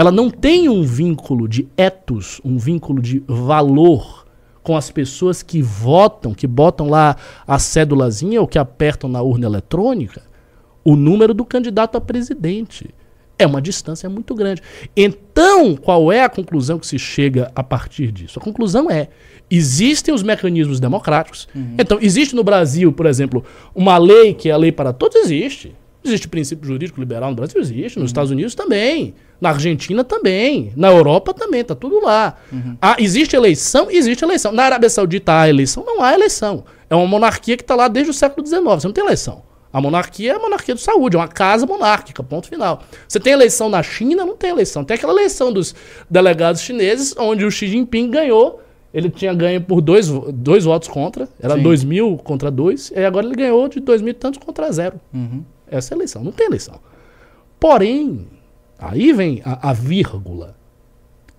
[0.00, 4.24] Ela não tem um vínculo de etos, um vínculo de valor
[4.62, 9.44] com as pessoas que votam, que botam lá a cédulazinha ou que apertam na urna
[9.44, 10.22] eletrônica,
[10.82, 12.88] o número do candidato a presidente.
[13.38, 14.62] É uma distância muito grande.
[14.96, 18.38] Então, qual é a conclusão que se chega a partir disso?
[18.38, 19.08] A conclusão é:
[19.50, 21.46] existem os mecanismos democráticos.
[21.54, 21.74] Uhum.
[21.78, 25.16] Então, existe no Brasil, por exemplo, uma lei que é a lei para todos?
[25.16, 25.74] Existe.
[26.04, 27.60] Existe princípio jurídico liberal no Brasil?
[27.60, 27.96] Existe.
[27.96, 28.04] Nos uhum.
[28.06, 29.14] Estados Unidos também.
[29.40, 30.72] Na Argentina também.
[30.76, 31.60] Na Europa também.
[31.60, 32.36] Está tudo lá.
[32.50, 32.76] Uhum.
[32.80, 33.90] Ah, existe eleição?
[33.90, 34.52] Existe eleição.
[34.52, 35.84] Na Arábia Saudita há eleição?
[35.84, 36.64] Não há eleição.
[36.88, 38.62] É uma monarquia que está lá desde o século XIX.
[38.62, 39.42] Você não tem eleição.
[39.72, 42.82] A monarquia é a monarquia de saúde, é uma casa monárquica, ponto final.
[43.06, 44.26] Você tem eleição na China?
[44.26, 44.84] Não tem eleição.
[44.84, 45.74] Tem aquela eleição dos
[46.08, 48.60] delegados chineses, onde o Xi Jinping ganhou.
[48.92, 51.62] Ele tinha ganho por dois, dois votos contra, era Sim.
[51.62, 55.00] dois mil contra dois, e agora ele ganhou de dois mil e tantos contra zero.
[55.14, 55.44] Uhum.
[55.70, 56.80] Essa é eleição, não tem eleição.
[57.58, 58.26] Porém,
[58.78, 60.56] aí vem a, a vírgula.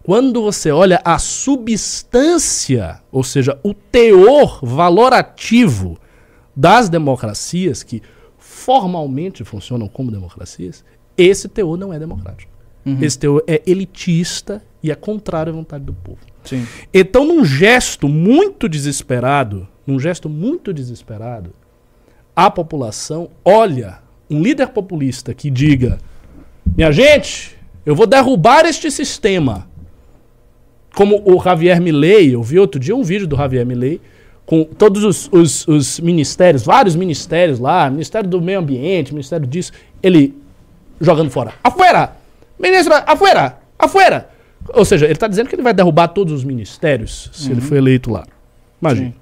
[0.03, 5.97] Quando você olha a substância, ou seja, o teor valorativo
[6.55, 8.01] das democracias que
[8.37, 10.83] formalmente funcionam como democracias,
[11.17, 12.51] esse teor não é democrático.
[12.85, 12.97] Uhum.
[13.01, 16.19] Esse teor é elitista e é contrário à vontade do povo.
[16.43, 16.65] Sim.
[16.91, 21.53] Então, num gesto muito desesperado, num gesto muito desesperado,
[22.35, 24.00] a população olha
[24.31, 25.99] um líder populista que diga:
[26.75, 29.69] minha gente, eu vou derrubar este sistema.
[30.95, 34.01] Como o Javier Milei, eu vi outro dia um vídeo do Javier Milei
[34.45, 39.71] com todos os, os, os, ministérios, vários ministérios lá, Ministério do Meio Ambiente, Ministério disso,
[40.03, 40.35] ele
[40.99, 41.53] jogando fora.
[41.63, 42.17] Afuera!
[42.59, 43.59] Ministro, afuera!
[43.79, 44.29] Afuera!
[44.73, 47.51] Ou seja, ele está dizendo que ele vai derrubar todos os ministérios se uhum.
[47.53, 48.25] ele for eleito lá.
[48.81, 49.13] Imagina.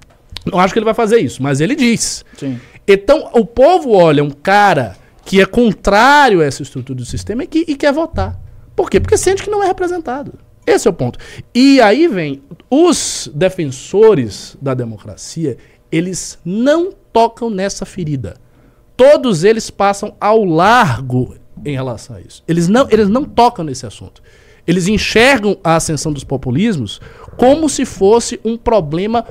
[0.44, 2.24] Não acho que ele vai fazer isso, mas ele diz.
[2.36, 2.58] Sim.
[2.86, 7.46] Então, o povo olha um cara que é contrário a essa estrutura do sistema e,
[7.46, 8.38] que, e quer votar.
[8.74, 8.98] Por quê?
[8.98, 10.32] Porque sente que não é representado.
[10.66, 11.18] Esse é o ponto.
[11.54, 15.56] E aí vem os defensores da democracia,
[15.90, 18.36] eles não tocam nessa ferida.
[18.96, 22.42] Todos eles passam ao largo em relação a isso.
[22.46, 24.22] Eles não, eles não tocam nesse assunto.
[24.66, 27.00] Eles enxergam a ascensão dos populismos
[27.36, 29.26] como se fosse um problema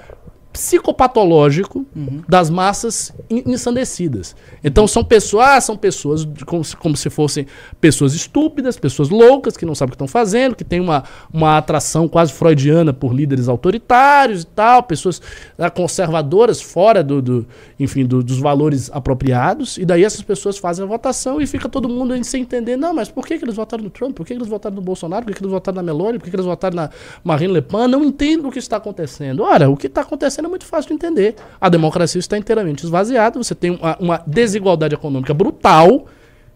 [0.59, 2.21] psicopatológico uhum.
[2.27, 4.35] das massas ensandecidas.
[4.61, 7.47] Então são pessoas, ah, são pessoas como se, como se fossem
[7.79, 11.57] pessoas estúpidas, pessoas loucas que não sabem o que estão fazendo, que tem uma, uma
[11.57, 15.21] atração quase freudiana por líderes autoritários e tal, pessoas
[15.57, 17.47] ah, conservadoras fora do, do
[17.79, 19.77] enfim, do, dos valores apropriados.
[19.77, 23.09] E daí essas pessoas fazem a votação e fica todo mundo sem entender, não, mas
[23.09, 24.13] por que, que eles votaram no Trump?
[24.13, 25.23] Por que, que eles votaram no Bolsonaro?
[25.23, 26.19] Por que, que eles votaram na Meloni?
[26.19, 26.89] Por que, que eles votaram na
[27.23, 27.87] Marine Le Pen?
[27.87, 29.43] Não entendo o que está acontecendo.
[29.43, 31.35] Ora, o que está acontecendo é muito fácil de entender.
[31.61, 36.07] A democracia está inteiramente esvaziada, você tem uma, uma desigualdade econômica brutal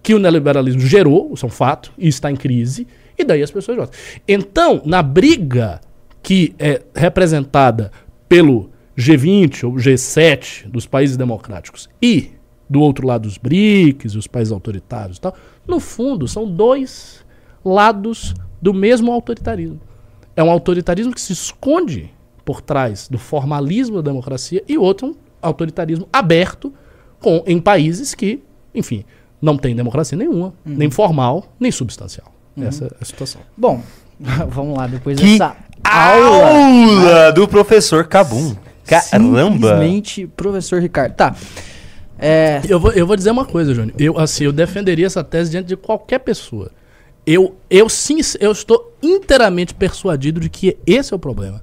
[0.02, 2.86] que o neoliberalismo gerou, isso é um fato, e está em crise,
[3.18, 4.00] e daí as pessoas votam.
[4.28, 5.80] Então, na briga
[6.22, 7.92] que é representada
[8.28, 12.32] pelo G20 ou G7 dos países democráticos e
[12.70, 15.36] do outro lado os BRICS, os países autoritários e tal,
[15.68, 17.24] no fundo são dois
[17.64, 19.80] lados do mesmo autoritarismo.
[20.36, 22.12] É um autoritarismo que se esconde
[22.44, 26.74] por trás do formalismo da democracia e outro um autoritarismo aberto
[27.20, 28.42] com, em países que,
[28.74, 29.04] enfim,
[29.42, 30.76] não tem democracia nenhuma, uhum.
[30.76, 32.34] nem formal, nem substancial.
[32.56, 32.66] Uhum.
[32.66, 33.42] Essa é a situação.
[33.58, 33.82] Bom,
[34.50, 38.56] vamos lá, depois que dessa aula, aula do professor Cabum.
[38.86, 39.52] Caramba!
[39.52, 41.14] Simplesmente, professor Ricardo.
[41.14, 41.36] Tá.
[42.18, 42.62] É...
[42.68, 43.96] Eu, vou, eu vou dizer uma coisa, Júnior.
[43.98, 46.72] Eu, assim, eu defenderia essa tese diante de qualquer pessoa.
[47.26, 51.62] Eu, eu sim, eu estou inteiramente persuadido de que esse é o problema.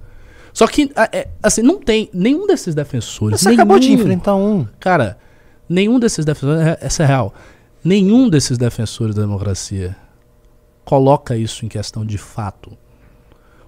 [0.52, 3.40] Só que, é, assim, não tem nenhum desses defensores.
[3.40, 4.66] Você nenhum, acabou de enfrentar um.
[4.78, 5.18] Cara,
[5.68, 6.66] nenhum desses defensores.
[6.66, 7.34] É, essa é real.
[7.84, 9.96] Nenhum desses defensores da democracia
[10.84, 12.76] coloca isso em questão de fato.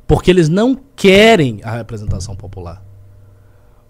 [0.07, 2.83] Porque eles não querem a representação popular.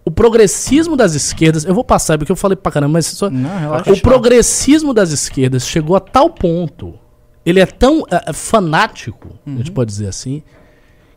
[0.04, 3.48] O progressismo das esquerdas, eu vou passar porque eu falei pra caramba, mas só, não,
[3.86, 6.98] o progressismo das esquerdas chegou a tal ponto,
[7.46, 9.54] ele é tão uh, fanático, uhum.
[9.54, 9.74] a gente uhum.
[9.74, 10.42] pode dizer assim,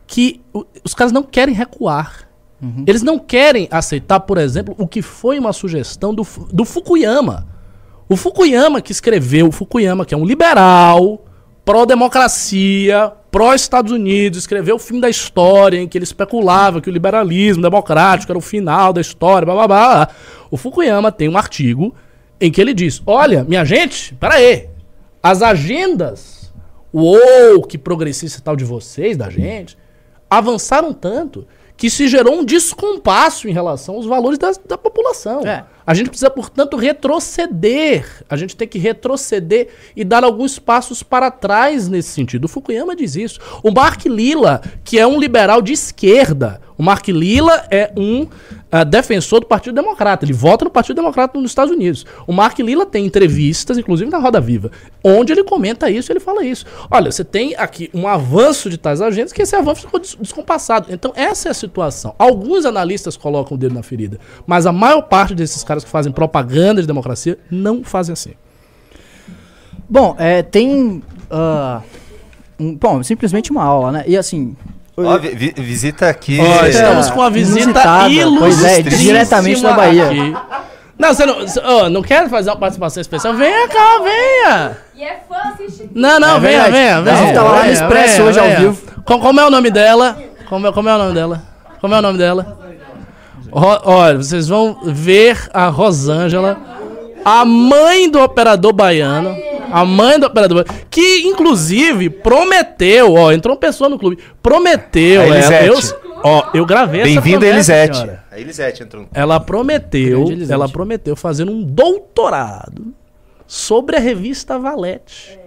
[0.07, 0.41] que
[0.83, 2.29] os caras não querem recuar.
[2.61, 2.83] Uhum.
[2.87, 7.47] Eles não querem aceitar, por exemplo, o que foi uma sugestão do, do Fukuyama.
[8.07, 11.25] O Fukuyama que escreveu, o Fukuyama que é um liberal,
[11.65, 17.63] pró-democracia, pró-Estados Unidos, escreveu o fim da história, em que ele especulava que o liberalismo
[17.63, 20.09] democrático era o final da história, blá blá blá.
[20.51, 21.93] O Fukuyama tem um artigo
[22.39, 24.69] em que ele diz: Olha, minha gente, peraí,
[25.21, 26.53] as agendas,
[26.93, 29.75] o que progressista tal de vocês, da gente,
[30.29, 35.45] avançaram tanto que se gerou um descompasso em relação aos valores da, da população.
[35.45, 35.65] É.
[35.85, 38.23] A gente precisa, portanto, retroceder.
[38.29, 42.45] A gente tem que retroceder e dar alguns passos para trás nesse sentido.
[42.45, 43.39] O Fukuyama diz isso.
[43.61, 48.27] O Mark Lilla, que é um liberal de esquerda, O Mark Lilla é um
[48.71, 50.25] ah, defensor do Partido Democrata.
[50.25, 52.05] Ele vota no Partido Democrata nos Estados Unidos.
[52.27, 54.69] O Mark Lilla tem entrevistas, inclusive na Roda Viva,
[55.03, 56.65] onde ele comenta isso ele fala isso.
[56.91, 60.87] Olha, você tem aqui um avanço de tais agentes que esse avanço ficou des- descompassado.
[60.91, 62.13] Então, essa é a situação.
[62.19, 66.11] Alguns analistas colocam o dedo na ferida, mas a maior parte desses caras que fazem
[66.11, 68.31] propaganda de democracia não fazem assim.
[69.89, 71.01] Bom, é, tem.
[71.29, 71.81] ah,
[72.59, 74.03] um- bom, simplesmente uma aula, né?
[74.07, 74.55] E assim.
[74.97, 76.39] Ó, vi- vi- visita aqui.
[76.39, 80.05] Ó, é, estamos com a visita inusitada, pois é, diretamente da Bahia.
[80.05, 80.35] aqui.
[80.97, 83.33] Não, você não, ó, não quer fazer uma participação especial?
[83.33, 84.77] Venha cá, venha!
[84.95, 85.89] E é fã, assiste.
[85.93, 87.21] Não, não, É venha, venha, venha.
[87.21, 88.59] Nós tava lá no Expresso venha, hoje ao venha.
[88.59, 88.81] vivo.
[89.03, 90.17] Com- como é o nome dela?
[90.47, 91.43] Como é, como é o nome dela?
[91.81, 92.57] Como é o nome dela?
[93.51, 96.57] Ro- olha, vocês vão ver a Rosângela,
[97.25, 99.35] a mãe do operador baiano.
[99.71, 100.85] A mãe do operador baiano.
[100.89, 105.63] Que, inclusive, prometeu, ó, entrou uma pessoa no clube, prometeu A ela.
[105.65, 105.75] Eu,
[106.23, 107.97] ó, eu gravei essa Bem-vinda, Elisete.
[107.97, 108.23] senhora.
[108.31, 109.03] A Elisete entrou.
[109.03, 110.51] no- Ela prometeu, Elisete.
[110.51, 112.93] ela prometeu fazer um doutorado
[113.47, 115.39] sobre a revista Valete.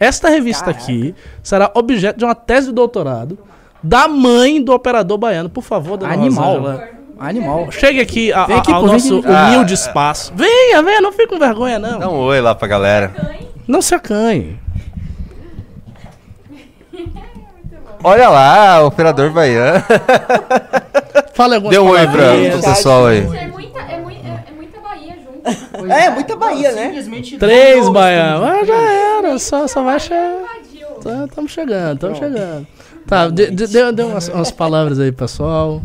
[0.00, 3.36] Esta revista aqui será objeto de uma tese de doutorado
[3.82, 5.48] da mãe do operador baiano.
[5.50, 6.60] Por favor, dona Animal.
[6.60, 6.97] Rosângela.
[7.18, 7.70] Animal.
[7.72, 10.32] Chegue aqui, a- a- aqui, ao pô, nosso humilde Ah, espaço.
[10.36, 11.98] Venha, venha, não fique com vergonha, não.
[11.98, 13.12] Dá um oi lá pra galera.
[13.66, 14.58] Não se acanhe.
[18.02, 19.82] Olha lá, operador baiano.
[21.34, 23.18] Fale algumas Dê um oi pra, pro pessoal aí.
[23.18, 25.92] É muita, é, mui- é, é muita Bahia junto.
[25.92, 27.04] É, muita Bahia, né?
[27.38, 28.48] Três baianos.
[28.48, 28.74] Ah, já
[29.18, 30.44] era, só, só vai chegar.
[31.28, 32.66] Estamos chegando, estamos chegando.
[33.06, 35.80] Tá, dê, dê, dê- dê umas, umas palavras aí, pessoal.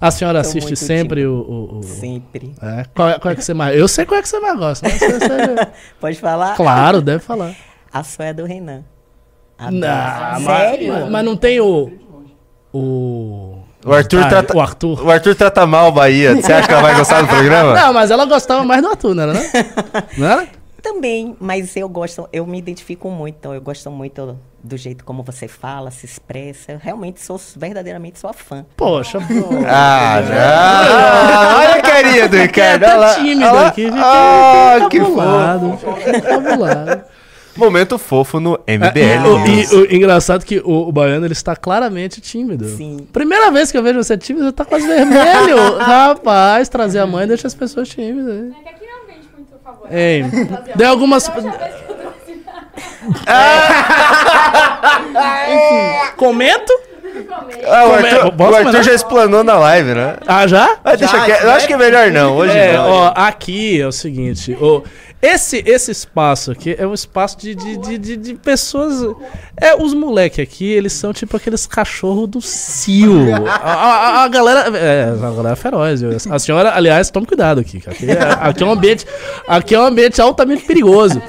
[0.00, 1.34] A senhora assiste sempre o.
[1.34, 2.54] o- o- Sempre.
[2.62, 3.76] é, qual, é, qual é que você mais.
[3.76, 4.88] Eu sei qual é que você mais gosta.
[4.88, 5.68] Mas você- você-
[6.00, 6.54] Pode falar?
[6.54, 7.52] claro, deve falar.
[7.92, 8.84] A sua é do Renan.
[9.58, 10.92] Não, Sério?
[10.92, 11.90] mas, mas não tem o.
[12.72, 13.58] O.
[13.84, 15.04] O Arthur, Ah, trata, o Arthur.
[15.06, 16.34] o Arthur trata mal Bahia.
[16.34, 17.74] Você acha que ela vai gostar do programa?
[17.74, 19.32] Não, mas ela gostava mais do Arthur, não era?
[19.32, 19.42] Não,
[20.18, 20.48] não era?
[20.92, 25.22] Também, mas eu gosto, eu me identifico muito, então eu gosto muito do jeito como
[25.22, 26.72] você fala, se expressa.
[26.72, 28.64] Eu realmente sou verdadeiramente sua fã.
[28.76, 29.24] Poxa, pô.
[29.66, 31.56] Ah, já.
[31.58, 32.84] Olha a carinha do Ricardo.
[32.84, 33.14] Olha lá.
[33.14, 33.66] Tá tímido Olha lá.
[33.68, 36.22] aqui, Ah, fica que fofo.
[36.22, 37.02] cabulado.
[37.56, 41.32] Momento fofo no É, MBL e, o- e engraçado é que o, o baiano ele
[41.32, 42.68] está claramente tímido.
[42.68, 43.06] Sim.
[43.12, 45.76] Primeira vez que eu vejo você tímido, você tá quase vermelho.
[45.78, 48.52] Rapaz, trazer a mãe deixa as pessoas tímidas.
[48.52, 49.77] É que aqui não vende muito favor.
[49.90, 50.24] Ei,
[50.76, 51.24] deu algumas.
[51.24, 51.48] Trouxe
[56.16, 56.72] Comento?
[57.66, 58.10] Ah, o Como é?
[58.10, 58.82] Arthur, Posso o Arthur mandar?
[58.84, 60.16] já explanou na live, né?
[60.26, 60.76] Ah, já?
[60.84, 61.42] Mas deixa Já, quieto.
[61.44, 62.36] Eu acho que é melhor não.
[62.36, 62.90] Hoje É, não.
[62.90, 64.56] ó, aqui é o seguinte,
[65.20, 69.14] esse, esse espaço aqui é um espaço de, de, de, de- de pessoas.
[69.56, 73.12] É, os moleque aqui, eles são tipo aqueles cachorros do cio.
[73.48, 74.76] A, a- a galera.
[74.78, 76.00] É, a galera é feroz.
[76.00, 76.10] viu?
[76.30, 77.82] A senhora, aliás, tome cuidado aqui.
[77.86, 79.06] Aqui é, aqui é um ambiente.
[79.46, 81.20] Aqui é um ambiente altamente perigoso.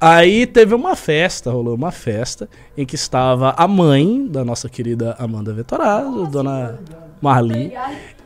[0.00, 5.16] Aí teve uma festa, rolou uma festa, em que estava a mãe da nossa querida
[5.18, 6.78] Amanda Vettorado, dona
[7.20, 7.72] Marli.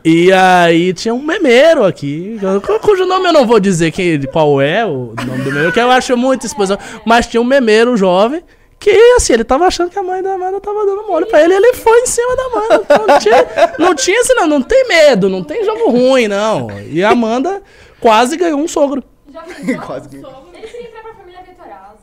[0.05, 4.61] E aí tinha um memeiro aqui, cu- cujo nome eu não vou dizer quem, qual
[4.61, 8.43] é o nome do memeiro, que eu acho muito exposição, mas tinha um memeiro jovem
[8.77, 11.53] que, assim, ele tava achando que a mãe da Amanda tava dando mole pra ele
[11.53, 12.75] e ele foi em cima da Amanda.
[12.83, 13.45] Então, não tinha,
[13.79, 16.67] não tinha assim, não, não tem medo, não tem jogo ruim, não.
[16.89, 17.61] E a Amanda
[18.01, 19.77] quase ganhou um sogro, Já pensou?
[19.85, 21.99] Quase Ele queria entrar pra família Vetorazo.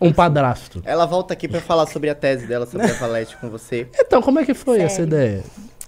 [0.00, 0.82] um padrasto.
[0.84, 3.86] Ela volta aqui pra falar sobre a tese dela, sobre a Valete com você.
[3.96, 5.06] Então, como é que foi essa Sério?
[5.06, 5.44] ideia?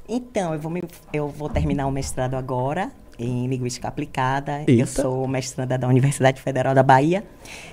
[0.08, 4.60] Então, eu vou, me- eu vou terminar o mestrado agora em Linguística Aplicada.
[4.60, 4.72] Eita.
[4.72, 7.24] Eu sou mestranda da Universidade Federal da Bahia.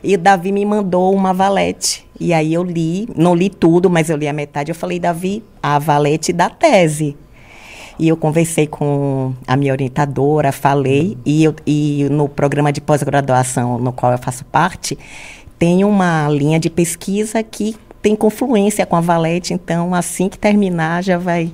[0.04, 2.08] E o Davi me mandou uma valete.
[2.20, 4.72] E aí eu li, não li tudo, mas eu li a metade.
[4.72, 7.16] Eu falei, Davi, a valete da tese.
[8.00, 13.78] E eu conversei com a minha orientadora, falei, e, eu, e no programa de pós-graduação
[13.78, 14.98] no qual eu faço parte,
[15.60, 21.04] tem uma linha de pesquisa que tem confluência com a Valete, então assim que terminar
[21.04, 21.52] já vai.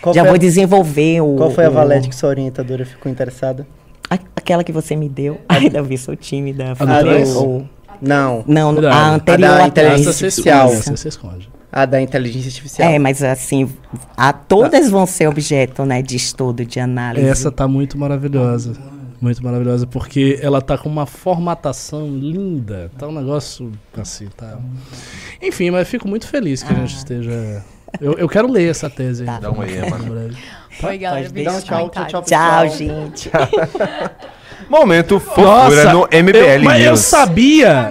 [0.00, 1.36] Qual já foi vou a- desenvolver o.
[1.36, 3.66] Qual foi a o- Valete que sua orientadora ficou interessada?
[4.10, 5.38] a- aquela que você me deu.
[5.48, 6.70] Ai, Davi, sou tímida.
[6.70, 7.34] do Falei, três?
[7.36, 7.66] ou-
[8.00, 8.94] Não, Não, Verdade.
[8.96, 9.48] a A anterior.
[9.50, 10.68] da à inteligência artificial.
[10.72, 11.50] Essa você esconde.
[11.70, 12.88] a da inteligência artificial.
[12.88, 13.68] É, mas assim,
[14.16, 17.26] a, todas vão ser objeto né, de estudo, de análise.
[17.26, 18.72] Essa tá muito maravilhosa.
[19.20, 22.88] Muito maravilhosa, porque ela tá com uma formatação linda.
[22.96, 24.56] Tá um negócio assim, tá.
[25.42, 27.64] Enfim, mas fico muito feliz que a gente esteja.
[28.00, 29.40] Eu, eu quero ler essa tese aí.
[29.40, 30.30] Dá um oi, mano.
[30.82, 31.28] Oi, galera.
[31.28, 33.30] Dá um tchau, tchau, tchau, Tchau, gente.
[34.68, 37.90] Momento fofura no MBL eu, mas eu sabia.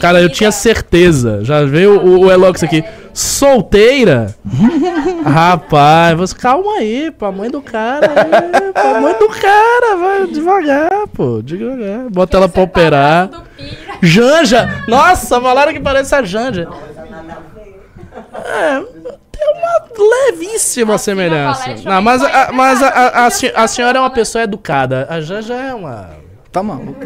[0.00, 1.44] Cara, eu tinha certeza.
[1.44, 2.84] Já veio o, o Elox aqui.
[3.12, 4.34] solteira.
[5.24, 8.10] Rapaz, você calma aí, pra mãe do cara.
[8.10, 12.10] Aí, pra mãe do cara, vai devagar, pô, devagar.
[12.10, 13.30] Bota ela pra operar.
[14.02, 14.82] Janja!
[14.88, 16.68] Nossa, falaram que parece a Janja.
[18.34, 18.80] É,
[19.30, 21.74] tem uma levíssima semelhança.
[21.84, 25.06] Não, mas, a, também mas a, foi a, a, a senhora é uma pessoa educada.
[25.10, 26.10] A Janja é uma.
[26.50, 27.00] Tá maluco.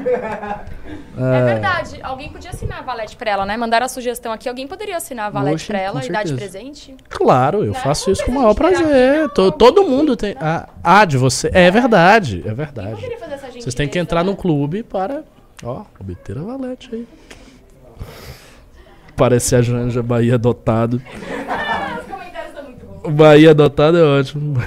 [1.18, 1.98] É verdade.
[2.02, 3.56] Alguém podia assinar a valete pra ela, né?
[3.56, 4.48] Mandaram a sugestão aqui.
[4.48, 6.94] Alguém poderia assinar a valete Oxe, pra ela e dar de presente?
[7.08, 9.28] Claro, eu Não, faço isso com o maior prazer.
[9.30, 10.36] todo mundo tem.
[10.38, 11.50] Ah, ah, de você.
[11.52, 12.90] É verdade, é verdade.
[12.90, 14.30] Poderia fazer essa gentileza, Vocês têm que entrar né?
[14.30, 15.24] no clube para.
[15.64, 17.08] Ó, obter a valete aí.
[19.18, 21.02] Parece a Janja Bahia adotado.
[21.98, 23.00] Os comentários são muito bons.
[23.04, 24.62] O Bahia adotado é ótimo.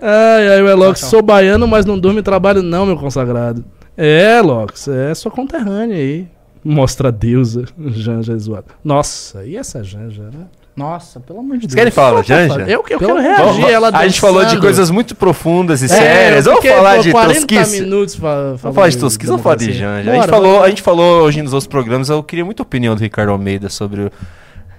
[0.00, 3.62] ai, ai, o Elox, sou baiano, mas não durmo e trabalho não, meu consagrado.
[3.94, 6.26] É, Elox, é sua conterrânea aí.
[6.64, 8.68] Mostra a deusa, Janja é zoada.
[8.82, 10.46] Nossa, e essa Janja, né?
[10.76, 11.74] Nossa, pelo amor de Vocês Deus.
[11.74, 12.60] querem falar da Janja?
[12.70, 14.60] Eu, eu Pelo- quero reagir Vamos- ela a gente falou de dançando.
[14.60, 16.44] coisas muito profundas e É, sérias.
[16.44, 17.80] Vamos falar de 40 tosquice.
[17.80, 19.72] minutos Vamos falar de tosquice, vamos falar de.
[19.72, 20.10] Janja.
[20.10, 20.66] a, gente Bora, falou, bora.
[20.66, 24.02] a gente falou hoje nos outros programas, eu queria muita opinião do Ricardo Almeida sobre.
[24.02, 24.10] o-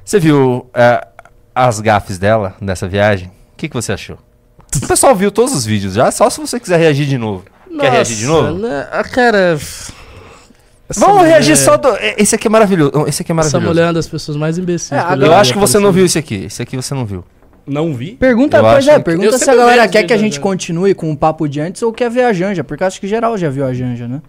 [0.06, 1.06] Você viu é,
[1.56, 3.30] as gafes dela nessa viagem?
[3.54, 4.18] O que, que você achou?
[4.84, 7.44] O pessoal viu todos os vídeos já, só se você quiser reagir de novo.
[7.80, 8.60] Quer reagir de Nossa, novo?
[8.68, 8.88] né?
[8.92, 9.58] Ah, cara.
[10.90, 11.90] Essa Vamos mulher- reagir só do.
[11.96, 12.92] é, Esse aqui é maravilhoso.
[13.08, 13.68] Esse aqui é Essa maravilhoso.
[13.68, 14.92] mulher é uma das pessoas mais imbecis.
[14.92, 16.46] É, Eu acho que você não viu esse aqui.
[16.46, 17.24] Esse aqui você não viu.
[17.66, 18.12] Não vi?
[18.14, 21.12] Pergunta, Eu pois é, que- pergunta se a galera quer que a gente continue com
[21.12, 23.50] o papo de antes ou quer ver a Janja, porque eu acho que geral já
[23.50, 24.22] viu a Janja, né?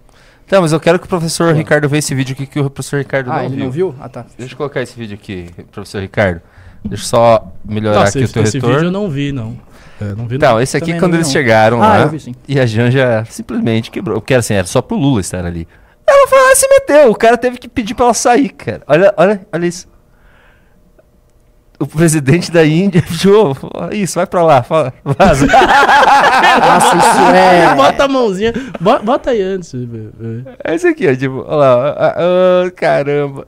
[0.49, 2.97] Tá, mas eu quero que o professor Ricardo veja esse vídeo aqui que o professor
[2.99, 3.65] Ricardo ah, não ele viu.
[3.65, 3.95] não viu?
[4.01, 4.25] Ah, tá.
[4.37, 6.41] Deixa eu colocar esse vídeo aqui, professor Ricardo.
[6.85, 8.91] Deixa eu só melhorar Nossa, aqui o esse, teu esse vídeo eu retorno.
[8.91, 9.57] não vi, não.
[10.01, 10.61] É, não vi, Então, não.
[10.61, 11.33] esse aqui Também quando eles não.
[11.33, 12.35] chegaram Ah, lá eu vi sim.
[12.49, 14.21] e a Janja simplesmente quebrou.
[14.21, 15.69] Porque assim, era só pro Lula estar ali.
[16.09, 17.11] Ela foi lá e se meteu.
[17.11, 18.83] O cara teve que pedir pra ela sair, cara.
[18.87, 19.87] Olha, olha, olha isso.
[21.81, 25.47] O presidente da Índia pediu, "Ó, isso, vai pra lá, fala, vaza.
[26.59, 27.75] Nossa, isso é.
[27.77, 28.53] Bota a mãozinha.
[28.81, 29.71] Bota, bota aí antes.
[29.73, 30.13] velho.
[30.65, 32.15] É isso aqui, ó, tipo, olha lá, ah,
[32.67, 33.47] ah, caramba.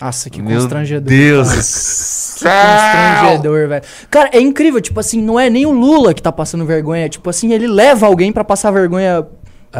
[0.00, 1.08] Nossa, que Meu constrangedor.
[1.08, 2.36] Deus.
[2.42, 3.12] cara.
[3.14, 3.84] Que constrangedor, velho.
[4.10, 7.28] Cara, é incrível, tipo assim, não é nem o Lula que tá passando vergonha, tipo
[7.30, 9.26] assim, ele leva alguém pra passar vergonha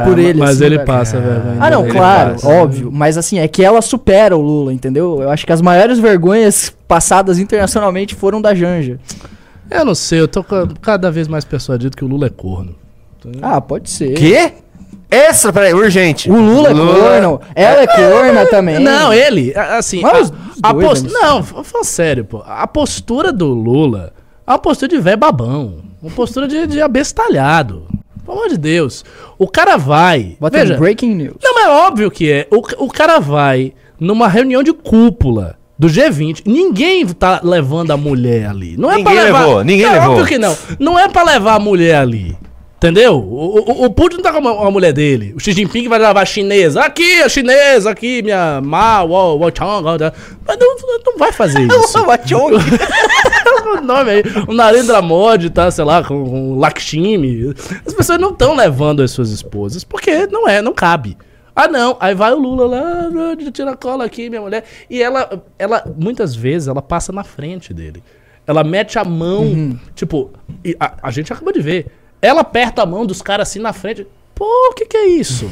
[0.05, 0.39] por Ah, ele.
[0.41, 0.87] Mas assim, ele velho.
[0.87, 1.43] passa, velho.
[1.61, 2.49] Ah, não, Ele claro, passa.
[2.49, 2.91] óbvio.
[2.93, 5.23] Mas assim, é que ela supera o Lula, entendeu?
[5.23, 8.99] Eu acho que as maiores vergonhas passadas internacionalmente foram da Janja.
[9.71, 12.75] Eu não sei, eu tô ca- cada vez mais persuadido que o Lula é corno.
[13.41, 14.13] Ah, pode ser.
[14.15, 14.53] Quê?
[15.11, 16.29] Essa, peraí, urgente.
[16.31, 18.79] O Lula é corno, ela é corna também.
[18.81, 20.01] Não, ele, assim.
[20.03, 21.13] Mas a- os a dois, post- né?
[21.23, 22.43] Não, fala sério, pô.
[22.47, 24.13] A postura do Lula
[24.47, 25.77] é uma postura de velho babão.
[26.03, 27.87] Uma postura de, de abestalhado.
[28.35, 29.05] Pelo amor de Deus.
[29.39, 30.37] O cara vai.
[30.41, 31.37] Bota veja, breaking news.
[31.43, 32.47] Não, mas é óbvio que é.
[32.51, 36.43] O, o cara vai numa reunião de cúpula do G20.
[36.45, 38.77] Ninguém tá levando a mulher ali.
[38.77, 39.41] Não é Ninguém pra levar.
[39.47, 40.11] levou, ninguém é levou.
[40.11, 40.57] óbvio que não.
[40.79, 42.37] Não é pra levar a mulher ali.
[42.77, 43.15] Entendeu?
[43.17, 45.33] O, o, o Putin não tá com a, a mulher dele.
[45.35, 46.83] O Xi Jinping vai levar a chinesa.
[46.83, 49.83] Aqui, a chinesa, aqui, minha Ma, Wo, Wo Chong.
[49.87, 49.97] Wo.
[50.47, 50.77] Mas não,
[51.07, 51.99] não vai fazer isso.
[53.67, 54.23] o nome aí.
[54.49, 57.55] O Narendra Modi tá, sei lá, com, com Lakshmi.
[57.87, 61.17] As pessoas não estão levando as suas esposas, porque não é, não cabe.
[61.55, 61.97] Ah, não.
[62.01, 64.65] Aí vai o Lula lá, ah, tira a cola aqui, minha mulher.
[64.91, 68.03] E ela, ela, muitas vezes, ela passa na frente dele.
[68.47, 70.31] Ela mete a mão, tipo,
[70.65, 71.87] e a, a gente acabou de ver.
[72.21, 74.07] Ela aperta a mão dos caras assim na frente.
[74.35, 75.51] Pô, o que que é isso?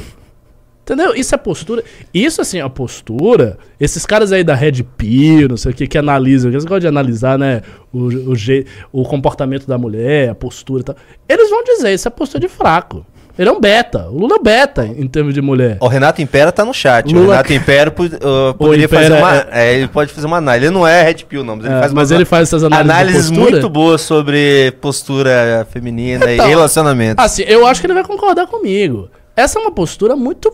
[0.85, 1.15] Entendeu?
[1.15, 1.83] Isso é postura.
[2.13, 3.57] Isso, assim, é a postura.
[3.79, 6.87] Esses caras aí da Red Pill, não sei o que, que analisam, eles gostam de
[6.89, 7.63] analisar, né?
[7.93, 10.97] O, o, je- o comportamento da mulher, a postura e tal.
[11.29, 13.07] Eles vão dizer, isso é postura de fraco.
[13.39, 14.09] Ele é um beta.
[14.11, 15.79] O Lula é beta em termos de mulher.
[15.81, 17.07] O Renato Impera tá no chat.
[17.15, 19.37] O Lula- Renato Impera uh, poderia Impera fazer uma.
[19.37, 20.67] é- é, ele pode fazer uma análise.
[20.67, 22.65] Ele não é Red Pill, não, mas ele É, faz mas umas ele faz essas
[22.65, 27.23] análises análises muito boas sobre postura feminina Então, e relacionamento.
[27.23, 29.09] Assim, eu acho que ele vai concordar comigo.
[29.35, 30.53] Essa é uma postura muito,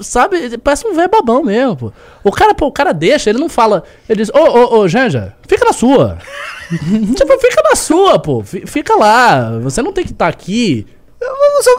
[0.00, 1.92] sabe, parece um velho babão mesmo, pô.
[2.24, 5.34] O cara, pô, o cara deixa, ele não fala, ele diz, ô, ô, ô, Janja,
[5.46, 6.16] fica na sua.
[6.70, 10.86] tipo, fica na sua, pô, fi- fica lá, você não tem que estar aqui.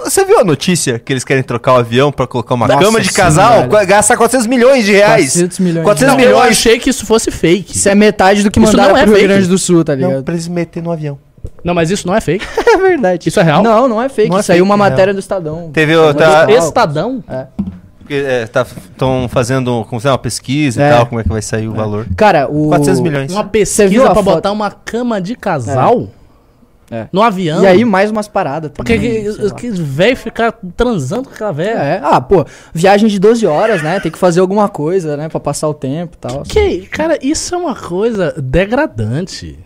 [0.04, 3.00] Você, viu a notícia que eles querem trocar o avião pra colocar uma Nossa, cama
[3.00, 3.68] de sim, casal?
[3.70, 5.32] Qua- Gastar 400 milhões de reais.
[5.32, 6.50] 400 milhões de 400 Não, eu milhões.
[6.52, 7.76] achei que isso fosse fake.
[7.76, 9.28] Isso é metade do que Isso mandaram não é pro Rio fake.
[9.34, 10.24] Grande do Sul, tá Não, ligado?
[10.26, 11.18] pra eles meterem no avião.
[11.64, 12.46] Não, mas isso não é fake.
[12.70, 13.28] É verdade.
[13.28, 13.62] Isso é real?
[13.64, 14.30] Não, não é fake.
[14.30, 15.70] Não é Isso aí é fake, uma é matéria do Estadão.
[15.74, 17.24] Teve o- tá- Estadão.
[17.24, 17.24] Estadão?
[17.28, 18.44] É.
[18.44, 20.90] Estão fazendo como se é, uma pesquisa e É.
[20.92, 22.08] tal, como é que vai sair o valor.
[22.16, 22.70] Cara, o...
[22.70, 23.32] 400 milhões.
[23.32, 24.24] Uma pesquisa pra foto?
[24.36, 26.08] botar uma cama de casal?
[26.92, 27.08] É.
[27.12, 27.62] No avião.
[27.64, 29.24] E aí mais umas paradas Porque também.
[29.24, 29.54] que, sei lá.
[29.56, 31.78] que velho ficar transando com aquela velha.
[31.78, 32.44] É, ah, pô,
[32.74, 34.00] viagem de 12 horas, né?
[34.00, 35.30] Tem que fazer alguma coisa, né?
[35.30, 36.42] Pra passar o tempo e tal.
[36.42, 39.60] Que, cara, isso é uma coisa degradante.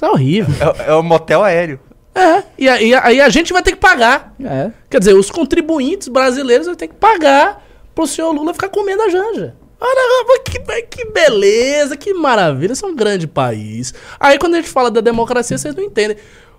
[0.00, 0.54] Isso é horrível.
[0.78, 1.78] É, é o motel aéreo.
[2.14, 4.34] É, e aí, aí a gente vai ter que pagar.
[4.42, 4.70] É.
[4.88, 7.62] Quer dizer, os contribuintes brasileiros vão ter que pagar
[7.94, 9.54] pro senhor Lula ficar comendo a janja.
[9.78, 13.92] Olha, que, que beleza, que maravilha, isso é um grande país.
[14.18, 16.16] Aí quando a gente fala da democracia, vocês não entendem.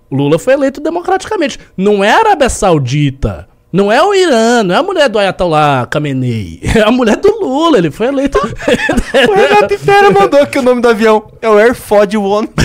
[0.08, 1.58] O Lula foi eleito democraticamente.
[1.76, 5.86] Não é a Arábia Saudita, não é o Irã, não é a mulher do Ayatollah
[5.90, 6.60] Khamenei.
[6.76, 8.38] É a mulher do Lula, ele foi eleito...
[9.28, 12.48] O Renato Fera mandou que o nome do avião é o Air Force One.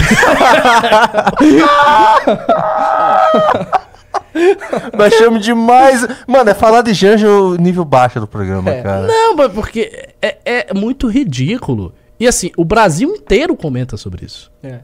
[4.95, 6.05] Baixamos demais.
[6.27, 8.81] Mano, é falar de Janja o nível baixo do programa, É.
[8.81, 9.07] cara.
[9.07, 11.93] Não, mas porque é, é muito ridículo.
[12.19, 14.51] E assim, o Brasil inteiro comenta sobre isso.
[14.63, 14.79] É.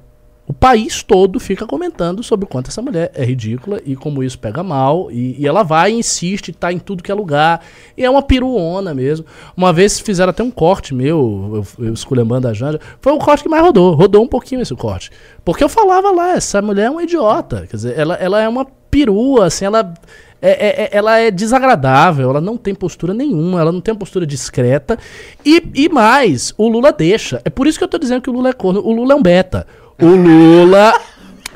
[0.45, 4.37] O país todo fica comentando sobre o quanto essa mulher é ridícula e como isso
[4.37, 5.09] pega mal.
[5.09, 7.61] E, e ela vai e insiste, tá em tudo que é lugar.
[7.97, 9.25] E é uma piruona mesmo.
[9.55, 12.79] Uma vez fizeram até um corte meu, eu, eu esculhambando a Janja.
[12.99, 13.93] Foi o corte que mais rodou.
[13.95, 15.11] Rodou um pouquinho esse corte.
[15.45, 17.65] Porque eu falava lá, essa mulher é uma idiota.
[17.69, 19.93] Quer dizer, ela, ela é uma perua, assim, ela.
[20.41, 23.99] É, é- é- ela é desagradável, ela não tem postura nenhuma, ela não tem uma
[23.99, 24.99] postura discreta.
[25.45, 27.41] E, e mais, o Lula deixa.
[27.45, 28.81] É por isso que eu tô dizendo que o Lula é corno.
[28.81, 29.65] O Lula é um beta.
[30.03, 30.93] O Lula.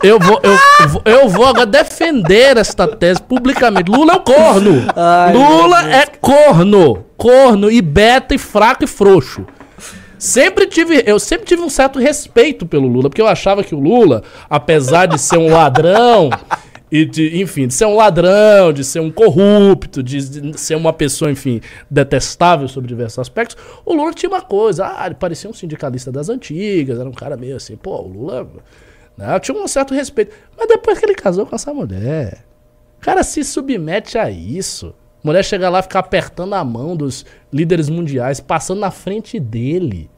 [0.01, 3.91] Eu vou, eu, eu vou agora defender esta tese publicamente.
[3.91, 4.87] Lula é um corno.
[4.95, 7.03] Ai, Lula é corno.
[7.17, 9.45] Corno e beta e fraco e frouxo.
[10.17, 13.79] Sempre tive, eu sempre tive um certo respeito pelo Lula, porque eu achava que o
[13.79, 16.29] Lula, apesar de ser um ladrão
[16.91, 20.93] e de, enfim, de ser um ladrão, de ser um corrupto, de, de ser uma
[20.93, 21.59] pessoa, enfim,
[21.89, 26.29] detestável sobre diversos aspectos, o Lula tinha uma coisa, ah, ele parecia um sindicalista das
[26.29, 28.49] antigas, era um cara meio assim, pô, o Lula,
[29.17, 30.33] né, tinha um certo respeito.
[30.57, 32.45] Mas depois que ele casou com essa mulher,
[32.97, 34.93] o cara se submete a isso.
[35.23, 40.09] Mulher chega lá, fica apertando a mão dos líderes mundiais, passando na frente dele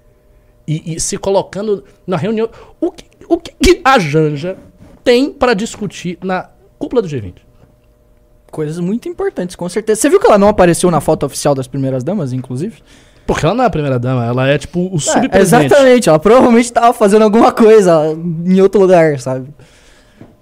[0.67, 2.47] e, e se colocando na reunião.
[2.79, 4.55] O que, o que a Janja
[5.03, 6.49] tem pra discutir na
[6.79, 7.35] cúpula do G20?
[8.51, 10.01] Coisas muito importantes, com certeza.
[10.01, 12.77] Você viu que ela não apareceu na foto oficial das primeiras damas, inclusive?
[13.27, 15.37] Porque ela não é a primeira dama, ela é tipo o É, subpresidente.
[15.67, 19.47] exatamente, ela provavelmente tava fazendo alguma coisa em outro lugar, sabe?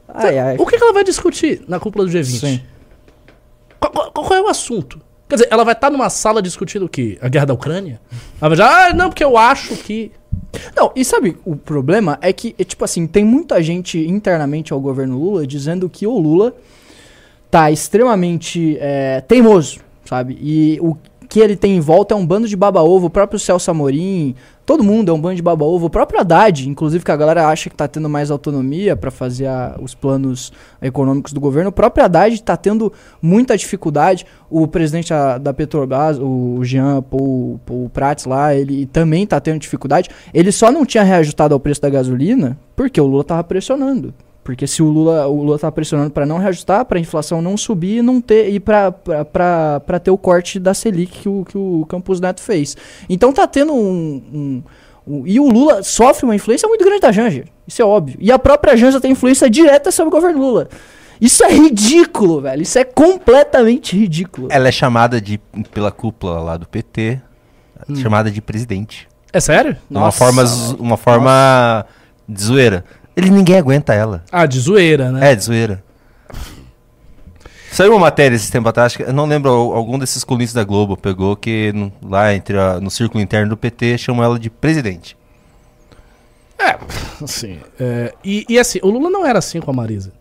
[0.08, 0.56] Ai, ai.
[0.58, 2.24] O que, que ela vai discutir na cúpula do G20?
[2.40, 2.62] Sim.
[3.78, 5.02] Qual, qual- qual é o assunto?
[5.28, 7.18] Quer dizer, ela vai estar numa sala discutindo o quê?
[7.22, 8.00] A guerra da Ucrânia?
[8.40, 10.12] Ela vai dizer, ah, não, porque eu acho que.
[10.76, 14.80] Não, e sabe, o problema é que, é, tipo assim, tem muita gente internamente ao
[14.80, 16.56] governo Lula dizendo que o Lula
[17.52, 20.38] tá extremamente é, teimoso, sabe?
[20.42, 20.96] E o
[21.30, 24.34] que ele tem em volta é um bando de baba-ovo, o próprio Celso Amorim,
[24.66, 27.70] todo mundo é um bando de baba-ovo, o próprio Haddad, inclusive que a galera acha
[27.70, 32.06] que tá tendo mais autonomia pra fazer a- os planos econômicos do governo, o próprio
[32.06, 35.12] Haddad tá tendo muita dificuldade, o presidente
[35.42, 40.72] da Petrobras, o Jean Paul, Paul Prats lá, ele também tá tendo dificuldade, ele só
[40.72, 44.14] não tinha reajustado ao preço da gasolina porque o Lula tava pressionando.
[44.48, 47.58] Porque se o Lula, o Lula tá pressionando para não reajustar, para a inflação não
[47.58, 51.58] subir e não ter e para para ter o corte da Selic que o, que
[51.58, 52.78] o Campos Neto fez.
[53.10, 54.64] Então tá tendo um, um-
[55.06, 57.44] um- e o Lula sofre uma influência muito grande da Janja.
[57.68, 58.18] Isso é óbvio.
[58.22, 60.70] E a própria Janja tem influência direta sobre o governo Lula.
[61.20, 62.62] Isso é ridículo, velho.
[62.62, 64.48] Isso é completamente ridículo.
[64.50, 65.40] Ela é chamada de,
[65.74, 67.20] pela cúpula lá do PT,
[68.02, 69.10] chamada de presidente.
[69.34, 69.76] É sério?
[69.90, 71.86] uma Nossa, forma, zo- uma forma
[72.30, 72.86] de zoeira.
[73.18, 74.24] Ele ninguém aguenta ela.
[74.32, 75.32] Ah, de zoeira, né?
[75.32, 75.84] É, de zoeira.
[77.72, 80.54] Saiu uma matéria esse tempo atrás, acho que- eu não lembro, al- algum desses colunistas
[80.56, 84.40] da Globo pegou que no- lá entre a- no círculo interno do PT chamam ela
[84.40, 85.18] de presidente.
[87.24, 90.12] Assim, é, e, e assim, o Lula não era assim com a Marisa.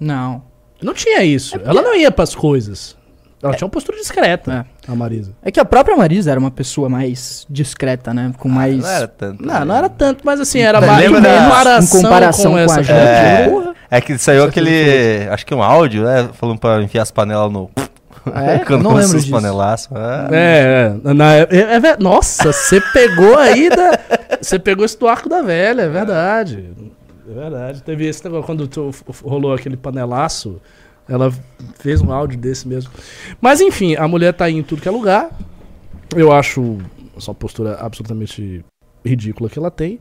[0.00, 0.42] Não.
[0.82, 1.56] Não tinha isso.
[1.64, 2.96] Ela não ia pras coisas.
[3.42, 5.32] Ela tinha uma postura discreta, a Marisa.
[5.42, 8.32] É que a própria Marisa era uma pessoa mais discreta, né?
[8.38, 8.78] Com mais.
[8.82, 9.46] Não era tanto.
[9.46, 9.64] Não, né?
[9.64, 12.58] não era tanto, mas assim, era mais lembra em da- comparação, em comparação com, com
[12.58, 12.92] essa a gente.
[12.96, 17.10] É, é que saiu é aquele, acho que um áudio, né, falando pra enfiar as
[17.12, 17.70] panelas no...
[18.34, 18.58] É?
[18.66, 19.30] Quando Não lembro disso.
[19.30, 19.88] panelaços.
[19.94, 20.28] ah.
[20.32, 23.98] É, é, na- é, é nossa, você pegou aí da.
[24.42, 26.70] Você pegou isso do arco da velha, é verdade.
[27.30, 27.82] É verdade.
[27.82, 28.90] Teve esse negócio, quando tu-
[29.24, 30.60] rolou aquele panelaço,
[31.08, 31.32] ela
[31.78, 32.90] fez um áudio desse mesmo.
[33.40, 35.30] Mas enfim, a mulher tá aí em tudo que é lugar.
[36.14, 36.78] Eu acho
[37.16, 38.64] essa postura absolutamente
[39.04, 39.98] ridícula que ela tem.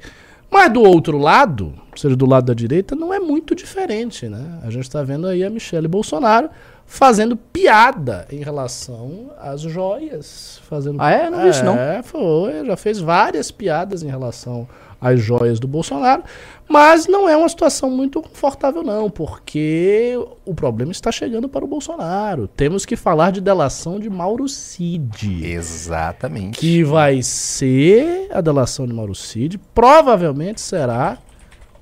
[0.49, 4.59] Mas do outro lado, ou seja, do lado da direita, não é muito diferente, né?
[4.63, 6.49] A gente tá vendo aí a Michelle Bolsonaro
[6.85, 10.61] fazendo piada em relação às joias.
[10.69, 11.01] Fazendo...
[11.01, 11.29] Ah, é?
[11.29, 11.77] Não vi isso, não.
[11.77, 12.65] É, foi.
[12.65, 14.67] Já fez várias piadas em relação
[14.99, 16.23] às joias do Bolsonaro.
[16.69, 21.67] Mas não é uma situação muito confortável, não, porque o problema está chegando para o
[21.67, 22.47] Bolsonaro.
[22.47, 25.45] Temos que falar de delação de Mauro Cid.
[25.45, 26.59] Exatamente.
[26.59, 31.17] Que vai ser a delação de Mauro Cid, provavelmente será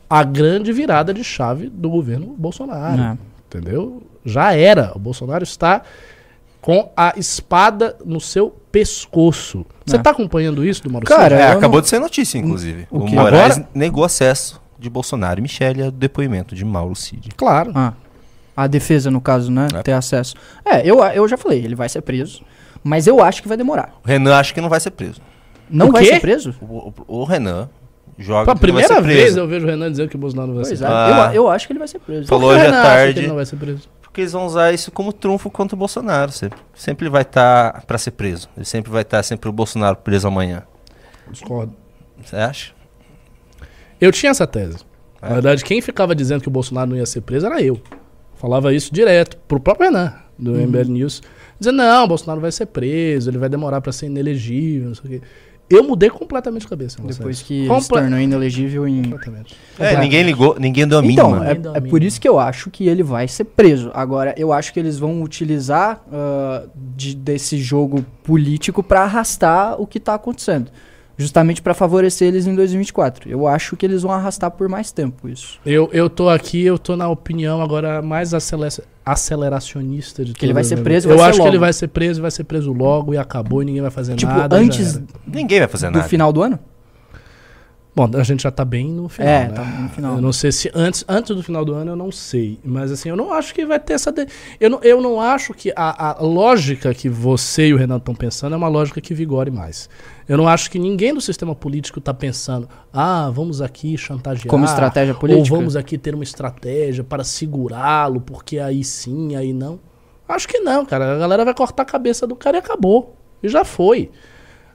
[0.08, 3.02] a grande virada de chave do governo Bolsonaro.
[3.02, 3.18] É.
[3.48, 4.04] Entendeu?
[4.24, 4.92] Já era.
[4.96, 5.82] O Bolsonaro está
[6.66, 9.64] com a espada no seu pescoço.
[9.86, 10.00] Você É.
[10.00, 11.42] está acompanhando isso do Mauro Cara, Cid?
[11.48, 12.88] É, acabou não- de ser notícia, inclusive.
[12.90, 13.08] O O?
[13.08, 13.70] Moraes Agora?
[13.74, 17.30] negou acesso de Bolsonaro e Michele ao depoimento de Mauro Cid.
[17.38, 17.72] Claro.
[17.76, 17.94] Ah,
[18.58, 19.68] a defesa, no caso, né?
[19.76, 19.84] É.
[19.84, 20.34] Ter acesso.
[20.66, 22.42] É, eu, eu já falei, ele vai ser preso.
[22.84, 23.94] Mas eu acho que vai demorar.
[24.04, 25.22] O Renan acha que não vai ser preso.
[25.70, 26.14] Não O vai quê?
[26.14, 26.56] ser preso?
[26.62, 27.70] O, o- o Renan
[28.18, 30.66] joga Pela ser primeira vez eu vejo o Renan dizendo que o Bolsonaro não vai
[30.66, 31.00] Pois ser é, preso.
[31.22, 31.30] Ah.
[31.30, 32.28] eu, eu acho que ele vai ser preso.
[32.28, 33.20] Falou hoje à Renan acha que tarde.
[33.20, 33.90] ele não vai ser preso?
[34.16, 36.32] Porque eles vão usar isso como trunfo contra o Bolsonaro.
[36.32, 38.48] Sempre, sempre ele vai estar pra ser preso.
[38.56, 40.64] Ele sempre vai estar sempre o Bolsonaro preso amanhã.
[41.30, 41.76] Discordo.
[42.24, 42.72] Você acha?
[44.00, 44.78] Eu tinha essa tese.
[45.22, 45.28] É.
[45.28, 47.78] Na verdade, quem ficava dizendo que o Bolsonaro não ia ser preso era eu.
[48.36, 50.62] Falava isso direto pro próprio Renan, do Uhum.
[50.68, 51.22] MBL News.
[51.60, 55.06] Dizendo, não, o Bolsonaro vai ser preso, ele vai demorar pra ser inelegível, não sei
[55.06, 55.28] o quê.
[55.70, 56.98] Eu mudei completamente de cabeça.
[57.02, 59.02] Depois que ele se Comple- tornou inelegível em.
[59.04, 59.56] Completamente.
[59.80, 61.46] É, ninguém ligou, ninguém deu a Então, mínima.
[61.48, 63.90] é, Ainda a é por isso que eu acho que ele vai ser preso.
[63.94, 66.64] Agora, eu acho que eles vão utilizar ah,
[66.96, 70.70] de- desse jogo político pra arrastar o que tá acontecendo.
[71.18, 73.30] Justamente pra favorecer eles em 2024.
[73.30, 75.60] Eu acho que eles vão arrastar por mais tempo isso.
[75.66, 78.68] Eu, eu tô aqui, eu tô na opinião agora mais acele-
[79.06, 81.60] aceleracionista de Que ele vai ser preso, Eu vai ser acho que ele logo.
[81.62, 84.58] vai ser preso, vai ser preso logo e acabou e ninguém vai fazer Tipo, nada.
[84.58, 85.02] já antes.
[85.26, 86.08] Ninguém vai fazer do nada.
[86.10, 86.60] final do ano?
[87.96, 89.54] Bom, a gente já tá bem no final, É, né?
[89.54, 90.16] tá no final.
[90.16, 93.08] Eu não sei se antes, antes do final do ano eu não sei, mas assim,
[93.08, 94.28] eu não acho que vai ter essa de-
[94.60, 98.14] eu não, eu não acho que a, a lógica que você e o Renato estão
[98.14, 99.90] pensando é uma lógica que vigore mais.
[100.28, 104.66] Eu não acho que ninguém do sistema político tá pensando, ah, vamos aqui chantagear Como
[104.66, 105.54] estratégia política?
[105.54, 109.80] ou vamos aqui ter uma estratégia para segurá-lo, porque aí sim, aí não.
[110.28, 111.16] Acho que não, cara.
[111.16, 113.16] A galera vai cortar a cabeça do cara e acabou.
[113.42, 114.10] E já foi.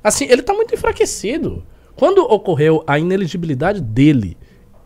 [0.03, 1.63] Assim, ele tá muito enfraquecido.
[2.01, 4.35] Quando ocorreu a ineligibilidade dele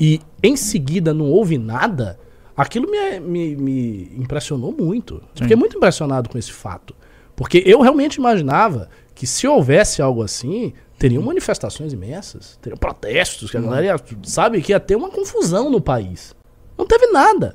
[0.01, 2.19] e em seguida não houve nada,
[2.57, 5.23] aquilo me, me, me impressionou muito.
[5.33, 6.93] Fiquei muito impressionado com esse fato.
[7.37, 13.59] Porque eu realmente imaginava que se houvesse algo assim, teriam manifestações imensas, teriam protestos, que
[13.59, 16.35] a galera ia, sabe que ia ter uma confusão no país.
[16.77, 17.55] Não teve nada.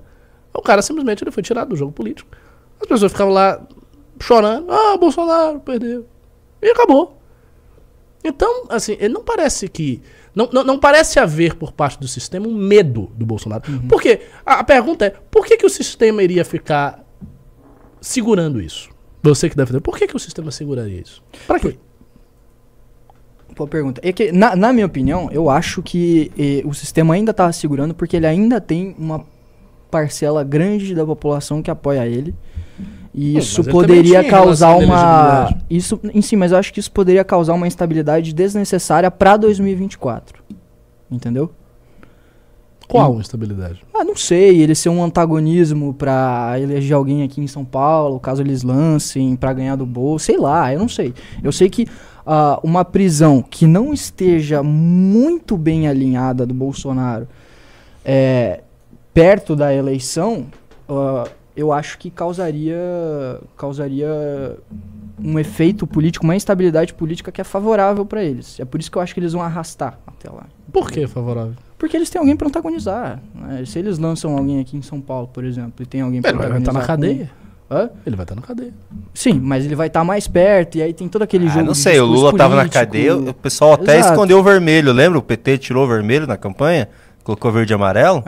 [0.53, 2.32] O cara simplesmente ele foi tirado do jogo político.
[2.80, 3.62] As pessoas ficavam lá
[4.22, 6.05] chorando, ah, Bolsonaro perdeu.
[6.62, 7.18] E acabou.
[8.24, 10.01] Então, assim, ele não parece que.
[10.36, 13.63] Não, não, não parece haver por parte do sistema um medo do Bolsonaro.
[13.88, 14.22] Por quê?
[14.45, 17.03] A, a pergunta é: por que, que o sistema iria ficar
[18.01, 18.89] segurando isso?
[19.24, 19.82] Você que deve ter.
[19.82, 21.24] Por que, que o sistema seguraria isso?
[21.47, 21.78] Pra quê?
[23.55, 23.99] Boa pergunta.
[24.03, 27.93] É que, na, na minha opinião, eu acho que eh, o sistema ainda tá segurando
[27.93, 29.26] porque ele ainda tem uma
[29.91, 32.34] parcela grande da população que apoia ele.
[33.14, 35.55] E Hum, isso poderia causar uma.
[35.70, 40.43] Isso em si, mas eu acho que isso poderia causar uma instabilidade desnecessária pra 2024.
[41.12, 41.51] Entendeu?
[42.89, 43.84] Qual instabilidade?
[43.93, 48.41] Ah, não sei, ele ser um antagonismo pra eleger alguém aqui em São Paulo, caso
[48.41, 51.14] eles lancem pra ganhar do bolso, sei lá, eu não sei.
[51.43, 51.86] Eu sei que
[52.26, 57.28] ah, uma prisão que não esteja muito bem alinhada do Bolsonaro
[58.03, 58.62] é,
[59.14, 60.47] perto da eleição,
[60.88, 61.26] ah,
[61.60, 62.78] eu acho que causaria,
[63.57, 64.57] causaria
[65.22, 68.60] um efeito político, uma instabilidade política que é favorável pra eles.
[68.60, 70.45] É por isso que eu acho que eles vão arrastar até lá.
[70.72, 71.53] Por que favorável?
[71.78, 73.20] Porque eles têm alguém pra antagonizar.
[73.36, 73.64] né?
[73.66, 76.38] Se eles lançam alguém aqui em São Paulo, por exemplo, e tem alguém pra Ele
[76.38, 76.82] vai estar antagonizar.
[76.82, 77.32] na cadeia.
[77.70, 77.89] com- Hã?
[78.05, 78.74] Ele vai estar na cadeia.
[79.14, 81.66] Sim, mas ele vai estar mais perto, e aí tem todo aquele Ah, jogo.
[81.66, 84.14] não de sei, o Lula tava na cadeia, o pessoal até Exato.
[84.14, 85.20] escondeu o vermelho, lembra?
[85.20, 86.89] O PT tirou o vermelho na campanha,
[87.24, 88.24] colocou verde e amarelo.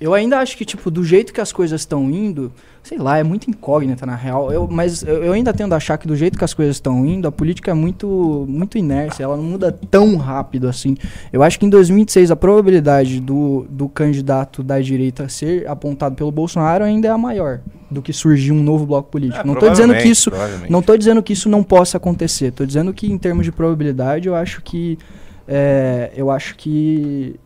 [0.00, 2.52] Eu ainda acho que, tipo, do jeito que as coisas estão indo,
[2.84, 4.52] sei lá, é muito incógnita na real.
[4.52, 7.04] Eu, mas eu, eu ainda tendo a achar que do jeito que as coisas estão
[7.04, 10.96] indo, a política é muito, muito inércia, ela não muda tão rápido assim.
[11.32, 16.30] Eu acho que em 2026 a probabilidade do, do candidato da direita ser apontado pelo
[16.30, 19.40] Bolsonaro ainda é a maior do que surgir um novo bloco político.
[19.40, 20.30] É, não tô dizendo que isso.
[20.68, 22.52] Não tô dizendo que isso não possa acontecer.
[22.52, 24.98] Tô dizendo que em termos de probabilidade, eu acho que
[25.46, 27.40] é, eu acho que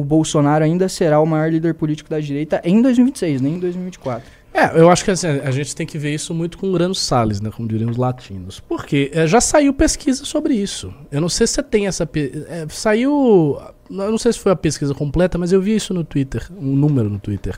[0.00, 4.38] o Bolsonaro ainda será o maior líder político da direita em 2026, nem em 2024.
[4.54, 7.40] É, eu acho que assim, a gente tem que ver isso muito com granos sales,
[7.40, 7.50] né?
[7.54, 8.58] Como diriam os latinos.
[8.60, 10.92] Porque é, já saiu pesquisa sobre isso.
[11.12, 12.06] Eu não sei se você tem essa.
[12.06, 13.58] pe- é, saiu.
[13.90, 16.74] Eu não sei se foi a pesquisa completa, mas eu vi isso no Twitter, um
[16.74, 17.56] número no Twitter.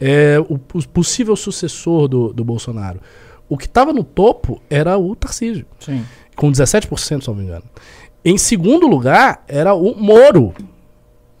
[0.00, 3.00] é, o, o possível sucessor do, do Bolsonaro.
[3.48, 6.04] O que estava no topo era o Tarcísio, Sim.
[6.36, 7.64] com 17%, se não me engano.
[8.24, 10.52] Em segundo lugar, era o Moro.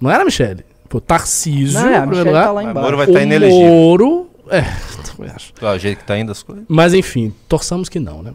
[0.00, 0.64] Não era a Michele.
[0.88, 1.80] Foi o Tarcísio.
[1.80, 2.80] Não, é, a Michelle tá lá embaixo.
[2.80, 3.66] Moro vai estar o inelegível.
[3.68, 4.30] Moro.
[4.48, 4.62] É,
[5.16, 5.52] também acho.
[5.60, 6.64] Ah, O jeito que tá indo as coisas.
[6.68, 8.34] Mas enfim, torçamos que não, né?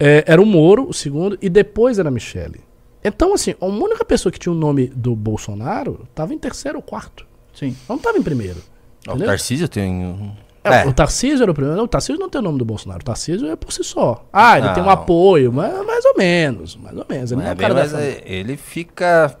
[0.00, 2.60] É, era o Moro, o segundo, e depois era a Michele.
[3.04, 6.82] Então, assim, a única pessoa que tinha o nome do Bolsonaro estava em terceiro ou
[6.82, 7.26] quarto.
[7.54, 7.76] Sim.
[7.88, 8.58] Não estava em primeiro.
[9.06, 9.18] Ah, O?
[9.18, 9.92] Tarcísio tem.
[10.04, 10.32] um-
[10.64, 11.76] É, É, O Tarcísio era o primeiro.
[11.76, 13.00] Não, o Tarcísio não tem o nome do Bolsonaro.
[13.00, 14.24] O Tarcísio é por si só.
[14.32, 14.92] Ah, ele tem um Não.
[14.92, 16.76] apoio, mas mais ou menos.
[16.76, 17.32] Mais ou menos.
[17.32, 19.36] Ele não é, é bem, cara da mas é- ele fica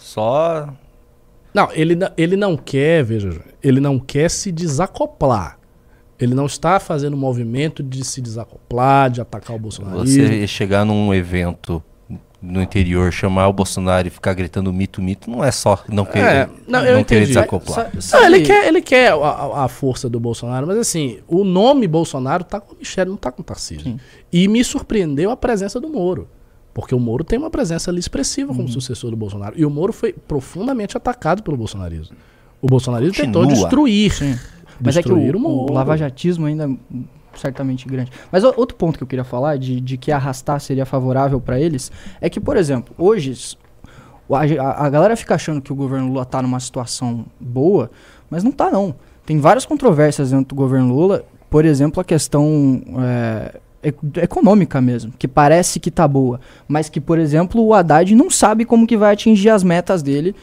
[0.00, 0.68] só.
[1.52, 5.58] Não, ele, não- ele não quer, veja, ele não quer se desacoplar.
[6.18, 9.98] Ele não está fazendo um movimento de se desacoplar, de atacar o Bolsonaro.
[10.06, 11.82] Você chegar num evento
[12.42, 16.48] no interior, chamar o Bolsonaro e ficar gritando mito, mito, não é só não querer,
[16.68, 17.90] não, eu não querer desacoplar.
[18.12, 21.86] Não, ele quer, ele quer a, a- a força do Bolsonaro, mas assim, o nome
[21.86, 23.84] Bolsonaro tá com o Michel, não tá com o Tarcísio.
[23.84, 24.00] Sim.
[24.32, 26.28] E me surpreendeu a presença do Moro.
[26.80, 28.56] Porque o Moro tem uma presença ali expressiva Uhum.
[28.58, 29.54] como sucessor do Bolsonaro.
[29.58, 32.16] E o Moro foi profundamente atacado pelo bolsonarismo.
[32.62, 33.62] O bolsonarismo tentou Continua.
[33.64, 34.12] destruir.
[34.12, 34.38] Sim.
[34.82, 36.68] Mas é que destruir o, o lavajatismo ainda é
[37.34, 38.10] certamente grande.
[38.32, 41.60] Mas o- outro ponto que eu queria falar, de, de que arrastar seria favorável para
[41.60, 43.56] eles, é que, por exemplo, hoje
[44.28, 47.90] o- a, a- galera fica achando que o governo Lula tá numa situação boa,
[48.30, 48.94] mas não tá não.
[49.26, 55.26] Tem várias controvérsias dentro do governo Lula, por exemplo, a questão é, econômica mesmo, que
[55.26, 59.12] parece que tá boa, mas que, por exemplo, o Haddad não sabe como que vai
[59.12, 60.34] atingir as metas dele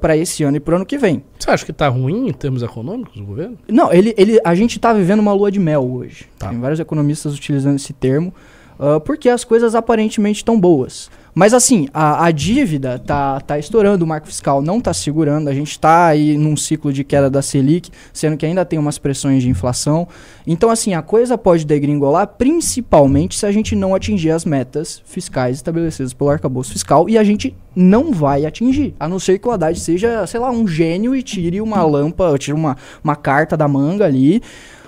[0.00, 1.22] para esse ano e pro ano que vem.
[1.38, 3.58] Você acha que tá ruim em termos econômicos o governo?
[3.68, 6.26] Não, ele, ele, a gente tá vivendo uma lua de mel hoje.
[6.38, 6.48] Tá.
[6.48, 8.32] Tem vários economistas utilizando esse termo,
[8.78, 11.10] ah, porque as coisas aparentemente estão boas.
[11.34, 15.54] Mas assim, a, a dívida tá, tá estourando, o marco fiscal não tá segurando, a
[15.54, 19.42] gente tá aí num ciclo de queda da Selic, sendo que ainda tem umas pressões
[19.42, 20.08] de inflação.
[20.46, 25.56] Então assim, a coisa pode degringolar principalmente se a gente não atingir as metas fiscais
[25.56, 29.52] estabelecidas pelo arcabouço fiscal e a gente não vai atingir, a não ser que o
[29.52, 33.68] Haddad seja, sei lá, um gênio e tire uma lâmpada, tire uma, uma carta da
[33.68, 34.42] manga ali,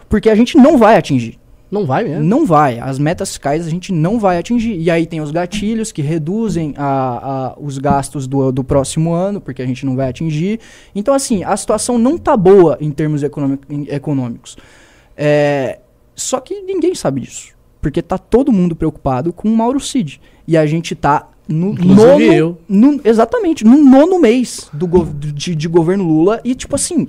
[0.09, 1.40] porque a gente não vai atingir.
[1.71, 2.25] Não vai mesmo.
[2.25, 2.79] Não vai.
[2.81, 4.77] As metas fiscais a gente não vai atingir.
[4.77, 9.41] E aí tem os gatilhos que reduzem a, a- os gastos do, do próximo ano,
[9.41, 10.59] porque a gente não vai atingir.
[10.95, 14.57] Então, assim, a situação não tá boa em termos econômico- em- econômicos.
[15.17, 15.79] É,
[16.15, 17.53] só que ninguém sabe disso.
[17.81, 20.21] Porque tá todo mundo preocupado com o Mauro Cid.
[20.47, 22.23] E a gente tá no Inclusive nono.
[22.33, 22.59] eu.
[22.69, 26.41] no- exatamente, no nono mês do de, de governo Lula.
[26.45, 27.09] E, tipo assim,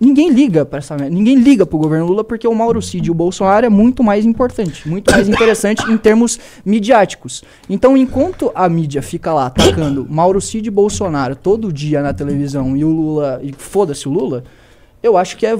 [0.00, 1.14] Ninguém liga para essa merda.
[1.14, 4.24] Ninguém liga pro governo Lula porque o Mauro Cid e o Bolsonaro é muito mais
[4.24, 7.42] importante, muito mais interessante em termos midiáticos.
[7.68, 12.76] Então, enquanto a mídia fica lá atacando Mauro Cid e Bolsonaro todo dia na televisão
[12.76, 14.44] e o Lula e foda-se o Lula,
[15.02, 15.56] eu acho que é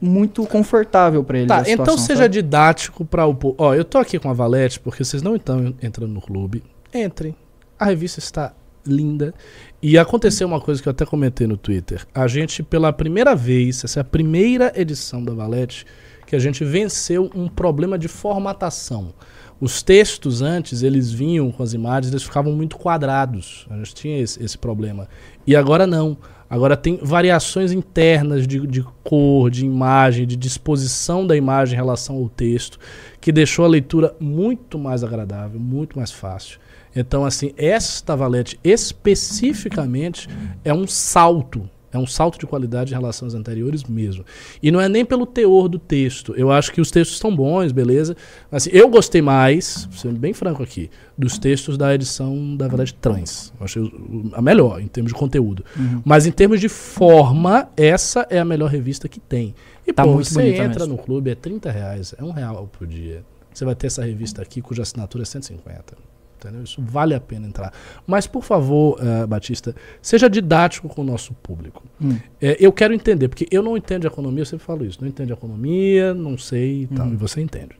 [0.00, 1.50] muito confortável para eles.
[1.50, 2.32] a Tá, então situação, seja sabe?
[2.34, 3.54] didático para o povo.
[3.58, 6.62] Ó, eu tô aqui com a Valete porque vocês não estão entrando no clube.
[6.94, 7.34] Entrem.
[7.78, 8.52] A revista está
[8.86, 9.34] linda.
[9.82, 12.06] E aconteceu uma coisa que eu até comentei no Twitter.
[12.14, 15.86] A gente, pela primeira vez, essa é a primeira edição da Valete,
[16.26, 19.14] que a gente venceu um problema de formatação.
[19.58, 23.66] Os textos antes, eles vinham com as imagens, eles ficavam muito quadrados.
[23.70, 25.08] A gente tinha esse, esse problema.
[25.46, 26.16] E agora não.
[26.48, 32.16] Agora tem variações internas de, de cor, de imagem, de disposição da imagem em relação
[32.16, 32.78] ao texto,
[33.20, 36.58] que deixou a leitura muito mais agradável, muito mais fácil.
[36.94, 40.28] Então, assim, esta valete especificamente
[40.64, 41.68] é um salto.
[41.92, 44.24] É um salto de qualidade em relação às anteriores mesmo.
[44.62, 46.32] E não é nem pelo teor do texto.
[46.36, 48.16] Eu acho que os textos estão bons, beleza.
[48.48, 50.88] Mas, assim, eu gostei mais, sendo bem franco aqui,
[51.18, 53.52] dos textos da edição da Valete Trans.
[53.58, 53.92] Eu achei
[54.34, 55.64] a melhor em termos de conteúdo.
[56.04, 59.52] Mas em termos de forma, essa é a melhor revista que tem.
[59.84, 60.96] E Tá pô, muito você entra mesmo.
[60.96, 63.24] no clube, é 30 reais, é um real por dia.
[63.52, 65.96] Você vai ter essa revista aqui, cuja assinatura é 150.
[66.42, 66.62] Entendeu?
[66.64, 67.72] Isso vale a pena entrar.
[68.06, 71.82] Mas, por favor, eh, Batista, seja didático com o nosso público.
[72.00, 72.16] Hum.
[72.40, 74.98] Eh, eu quero entender, porque eu não entendo de economia, eu sempre falo isso.
[75.02, 77.12] Não entendo de economia, não sei e tal, Uhum.
[77.12, 77.72] e você entende.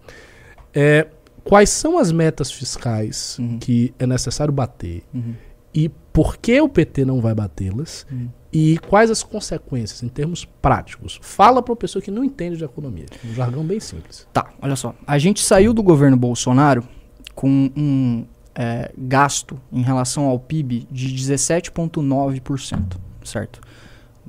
[0.75, 1.07] Eh,
[1.43, 3.59] quais são as metas fiscais Uhum.
[3.59, 5.03] que é necessário bater?
[5.15, 5.35] Uhum.
[5.73, 8.05] E por que o PT não vai batê-las?
[8.11, 8.29] Uhum.
[8.53, 11.21] E quais as consequências em termos práticos?
[11.23, 13.07] Fala para uma pessoa que não entende de economia.
[13.25, 14.27] Um jargão bem simples.
[14.33, 14.93] Tá, olha só.
[15.07, 16.83] A gente saiu do governo Bolsonaro
[17.33, 18.25] com um
[18.55, 23.61] é, gasto em relação ao PIB de 17,9%, certo?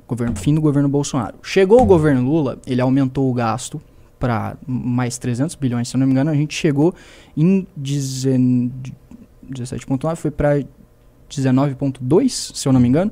[0.06, 1.36] Governo, fim do governo Bolsonaro.
[1.42, 3.80] Chegou o governo Lula, ele aumentou o gasto
[4.18, 6.94] para mais 300 bilhões, se eu não me engano, a gente chegou
[7.36, 8.70] em dezen-
[9.50, 10.62] 17,9, foi para
[11.28, 13.10] 19,2, se eu não me engano,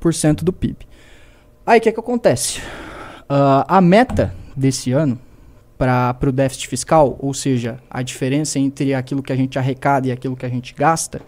[0.00, 0.86] por cento do PIB.
[1.66, 2.60] Aí o que, que acontece?
[3.28, 5.18] Ah, a meta desse ano
[5.78, 10.12] para o déficit fiscal, ou seja, a diferença entre aquilo que a gente arrecada e
[10.12, 11.22] aquilo que a gente gasta,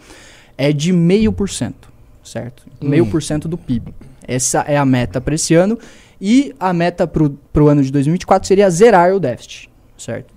[0.58, 1.90] é de meio por cento,
[2.22, 2.64] certo?
[2.82, 3.94] Meio por cento do PIB.
[4.26, 5.78] Essa é a meta para esse ano.
[6.20, 10.34] E a meta para o ano de 2024 seria zerar o déficit, certo?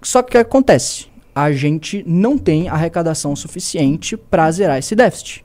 [0.00, 1.06] Só que o que acontece?
[1.34, 5.44] A gente não tem arrecadação suficiente para zerar esse déficit.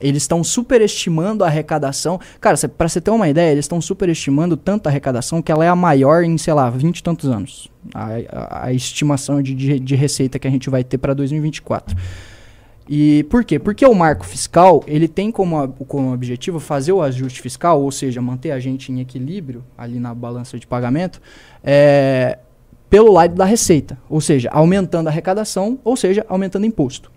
[0.00, 2.18] Eles estão superestimando a arrecadação.
[2.40, 5.64] Cara, cê, pra você ter uma ideia, eles estão superestimando tanto a arrecadação que ela
[5.64, 7.70] é a maior em, sei lá, 20 e tantos anos.
[7.94, 11.96] A, a- a estimação de, de, de receita que a gente vai ter para 2024.
[12.88, 13.58] E por quê?
[13.58, 17.90] Porque o marco fiscal, ele tem como, a- como objetivo fazer o ajuste fiscal, ou
[17.92, 21.20] seja, manter a gente em equilíbrio ali na balança de pagamento,
[21.62, 22.38] é,
[22.88, 23.96] pelo lado da receita.
[24.08, 27.12] Ou seja, aumentando a arrecadação, ou seja, aumentando imposto.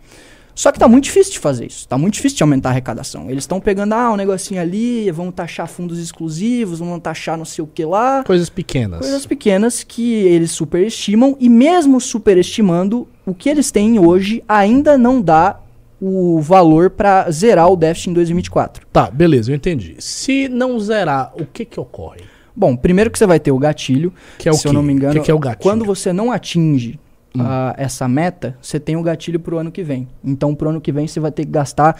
[0.55, 1.87] Só que tá muito difícil de fazer isso.
[1.87, 3.29] Tá muito difícil de aumentar a arrecadação.
[3.29, 7.63] Eles estão pegando, ah, um negocinho ali, vamos taxar fundos exclusivos, vamos taxar não sei
[7.63, 8.23] o que lá.
[8.23, 8.99] Coisas pequenas.
[8.99, 15.21] Coisas pequenas que eles superestimam e mesmo superestimando, o que eles têm hoje ainda não
[15.21, 15.59] dá
[16.01, 18.85] o valor para zerar o déficit em 2024.
[18.91, 19.95] Tá, beleza, eu entendi.
[19.99, 22.21] Se não zerar, o que que ocorre?
[22.55, 24.75] Bom, primeiro que você vai ter o gatilho, Que é o se eu quê?
[24.75, 25.63] não me engano, Que que é o gatilho?
[25.63, 26.99] quando você não atinge
[27.35, 27.41] Hum.
[27.41, 30.07] ah, essa meta, você tem o gatilho pro ano que vem.
[30.23, 31.95] Então, pro ano que vem, você vai ter que gastar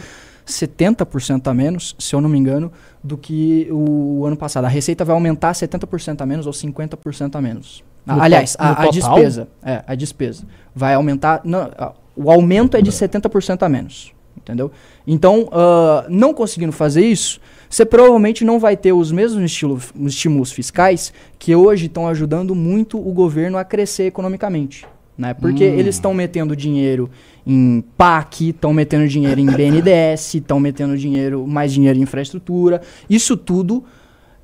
[0.45, 2.71] 70% a menos, se eu não me engano,
[3.03, 4.65] do que o ano passado.
[4.65, 7.83] A receita vai aumentar 70% a menos ou 50% a menos.
[8.05, 9.47] No Aliás, to- a, a despesa.
[9.63, 10.43] É, a despesa.
[10.75, 11.41] Vai aumentar.
[11.43, 14.13] não, a- o aumento é de 70% a menos.
[14.37, 14.71] Entendeu?
[15.07, 20.51] Então, ah, não conseguindo fazer isso, você provavelmente não vai ter os mesmos estilo- estímulos
[20.51, 24.85] fiscais que hoje estão ajudando muito o governo a crescer economicamente.
[25.17, 25.33] Né?
[25.33, 27.09] Porque eles estão metendo dinheiro
[27.45, 32.81] em PAC, estão metendo dinheiro em BNDES, estão metendo dinheiro, mais dinheiro em infraestrutura.
[33.09, 33.83] Isso tudo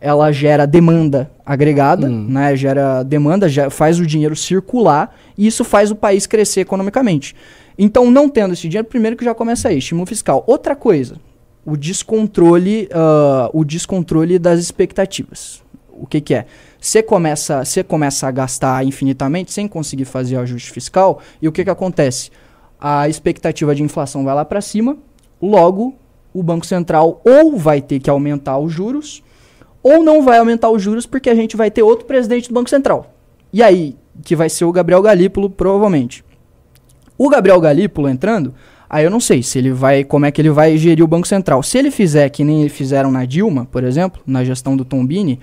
[0.02, 2.56] ela gera demanda agregada, né?
[2.56, 7.36] Gera demanda, já faz o dinheiro circular e isso faz o país crescer economicamente.
[7.78, 10.44] Então, não tendo esse dinheiro, primeiro que já começa aí, estímulo fiscal.
[10.48, 11.16] Outra coisa,
[11.66, 15.62] o descontrole, ah, o descontrole das expectativas.
[15.92, 16.46] O que, que é?
[16.80, 21.64] Você começa, você começa a gastar infinitamente sem conseguir fazer ajuste fiscal, e o que,
[21.64, 22.32] que acontece?
[22.80, 24.98] A expectativa de inflação vai lá para cima,
[25.42, 25.96] logo
[26.34, 29.22] o Banco Central ou vai ter que aumentar os juros,
[29.84, 32.70] ou não vai aumentar os juros porque a gente vai ter outro presidente do Banco
[32.70, 33.14] Central.
[33.52, 36.24] E aí, que vai ser o Gabriel Galípolo, provavelmente.
[37.18, 38.54] O Gabriel Galípolo entrando,
[38.90, 41.28] aí eu não sei se ele vai, como é que ele vai gerir o Banco
[41.28, 41.62] Central.
[41.64, 45.40] Se ele fizer que nem fizeram na Dilma, por exemplo, na gestão do Tombini,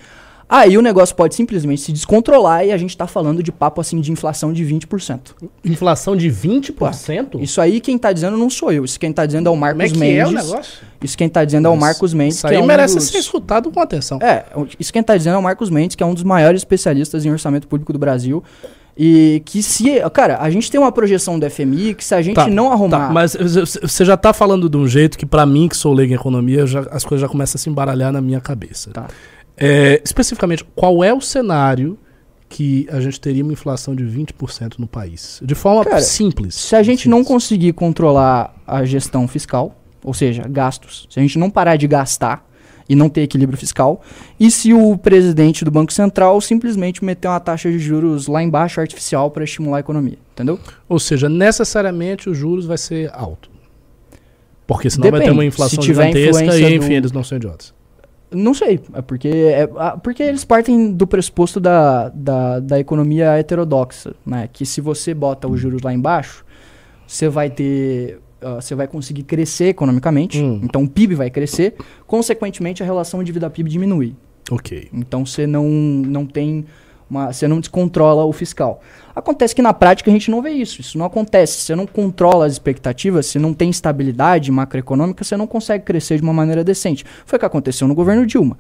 [0.48, 4.00] aí o negócio pode simplesmente se descontrolar e a gente tá falando de papo assim
[4.00, 5.18] de inflação de 20%.
[5.64, 7.40] Inflação de 20%?
[7.40, 9.66] Isso aí quem tá dizendo não sou eu, isso quem tá dizendo é o Como
[9.66, 10.18] é Marcos Mendes.
[10.18, 10.72] é o negócio?
[11.02, 13.04] Isso quem tá dizendo é o Marcos Mendes, Isso aí é um merece dos...
[13.08, 14.18] ser escutado com atenção.
[14.22, 14.44] É,
[14.78, 17.30] isso quem tá dizendo é o Marcos Mendes, que é um dos maiores especialistas em
[17.30, 18.42] orçamento público do Brasil.
[18.98, 20.00] E que se.
[20.14, 23.08] Cara, a gente tem uma projeção do FMI que se a gente Tá, não arrumar.
[23.08, 23.36] Tá, mas
[23.82, 26.66] você já tá falando de um jeito que, pra mim, que sou leigo em economia,
[26.66, 28.90] já- as coisas já começam a se embaralhar na minha cabeça.
[28.92, 29.08] Tá.
[29.56, 31.98] É, especificamente, qual é o cenário
[32.48, 35.40] que a gente teria uma inflação de 20% no país?
[35.42, 36.54] De forma Cara, simples.
[36.54, 37.32] Se a gente não Simples.
[37.34, 42.46] conseguir controlar a gestão fiscal, ou seja, gastos, se a gente não parar de gastar
[42.88, 44.00] e não ter equilíbrio fiscal,
[44.38, 48.80] e se o presidente do Banco Central simplesmente meter uma taxa de juros lá embaixo
[48.80, 50.60] artificial para estimular a economia, entendeu?
[50.88, 53.50] Ou seja, necessariamente os juros vai ser alto.
[54.66, 55.36] Porque senão vai ter Depende.
[55.38, 57.74] uma inflação gigantesca e, enfim, do- eles não são idiotas.
[58.30, 59.66] Não sei, é porque, é,
[60.02, 64.48] porque eles partem do pressuposto da, da, da economia heterodoxa, né?
[64.52, 66.44] Que se você bota os juros lá embaixo,
[67.06, 68.18] você vai ter.
[68.42, 70.60] ah, Você vai conseguir crescer economicamente, Hum.
[70.64, 71.74] então o PIB vai crescer,
[72.06, 74.14] consequentemente a relação dívida-PIB diminui.
[74.50, 74.88] Ok.
[74.92, 76.64] Então você não, não tem.
[77.08, 78.80] Uma, você não descontrola o fiscal.
[79.14, 80.80] Acontece que na prática a gente não vê isso.
[80.80, 81.60] Isso não acontece.
[81.60, 86.22] Você não controla as expectativas, se não tem estabilidade macroeconômica, você não consegue crescer de
[86.22, 87.04] uma maneira decente.
[87.24, 88.58] Foi o que aconteceu no governo Dilma.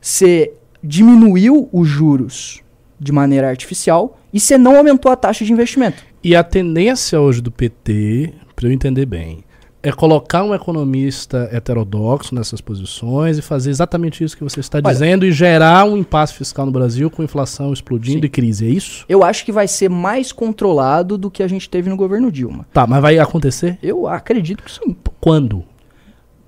[0.00, 2.62] Você diminuiu os juros
[2.98, 6.02] de maneira artificial e você não aumentou a taxa de investimento.
[6.22, 9.44] E a tendência hoje do PT, para eu entender bem,
[9.86, 14.90] é colocar um economista heterodoxo nessas posições e fazer exatamente isso que você está Olha-
[14.90, 18.24] dizendo e gerar um impasse fiscal no Brasil com inflação explodindo Sim.
[18.26, 19.04] e crise, é isso?
[19.06, 22.66] Eu acho que vai ser mais controlado do que a gente teve no governo Dilma.
[22.72, 24.96] Tá, mas vai acontecer Eu acredito que sim.
[25.20, 25.62] Quando?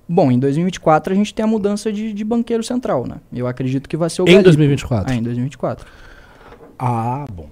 [0.09, 3.17] Bom, em 2024 a gente tem a mudança de, de banqueiro central, né?
[3.31, 4.43] Eu acredito que vai ser o Em Galípolo.
[4.45, 5.13] 2024?
[5.13, 5.85] Ah, em 2024.
[6.79, 7.49] Ah, bom.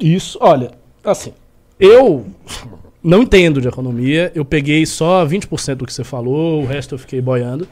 [0.00, 0.72] Isso, olha,
[1.04, 1.32] assim,
[1.78, 2.26] eu
[3.02, 6.98] não entendo de economia, eu peguei só 20% do que você falou, o resto eu
[6.98, 7.66] fiquei boiando,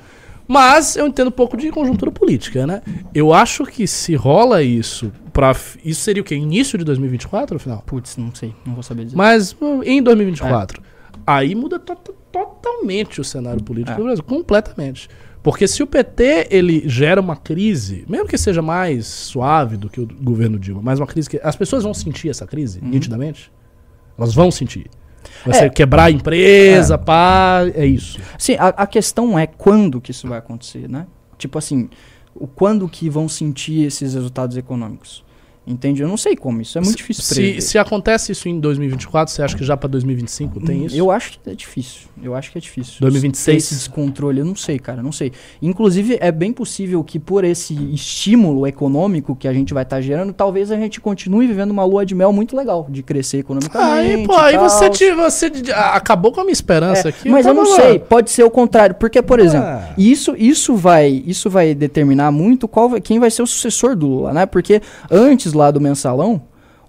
[0.48, 2.80] Mas eu entendo um pouco de conjuntura política, né?
[3.12, 5.50] Eu acho que se rola isso para
[5.84, 6.36] isso seria o quê?
[6.36, 7.82] Início de 2024, afinal?
[7.84, 9.16] Putz, não sei, não vou saber dizer.
[9.16, 10.80] Mas uh, em 2024,
[11.26, 11.96] aí muda to-
[12.30, 13.96] totalmente o cenário político É.
[13.96, 15.08] do Brasil, completamente.
[15.42, 20.00] Porque se o PT ele gera uma crise, mesmo que seja mais suave do que
[20.00, 23.50] o governo Dilma, mas uma crise que as pessoas vão sentir essa crise nitidamente,
[24.16, 24.86] elas vão sentir.
[25.46, 25.66] Vai Uhum.
[25.66, 25.70] É.
[25.70, 28.18] quebrar a empresa, pá, é isso.
[28.38, 31.06] Sim, a, a questão é quando que isso vai acontecer, né?
[31.38, 31.88] Tipo assim,
[32.34, 35.24] o quando que vão sentir esses resultados econômicos.
[35.66, 36.00] Entende?
[36.00, 39.42] Eu não sei como, isso é muito difícil Se, se acontece isso em 2024, você
[39.42, 40.96] acha que já pra 2025 tem isso?
[40.96, 42.02] Eu acho que é difícil.
[42.22, 42.94] Eu acho que é difícil.
[43.00, 43.56] 2026?
[43.64, 45.32] Esse descontrole, eu não sei, cara, não sei.
[45.60, 50.32] Inclusive, é bem possível que por esse estímulo econômico que a gente vai estar gerando,
[50.32, 54.14] talvez a gente continue vivendo uma lua de mel muito legal, de crescer economicamente.
[54.20, 57.28] Aí, pô, aí você, te, você acabou com a minha esperança É, aqui.
[57.28, 57.82] mas eu tava não lá.
[57.82, 59.90] sei, pode ser o contrário, porque por exemplo, Ah.
[59.98, 64.32] isso isso vai isso vai determinar muito qual quem vai ser o sucessor do Lula,
[64.32, 64.46] né?
[64.46, 66.42] Porque antes lá do mensalão,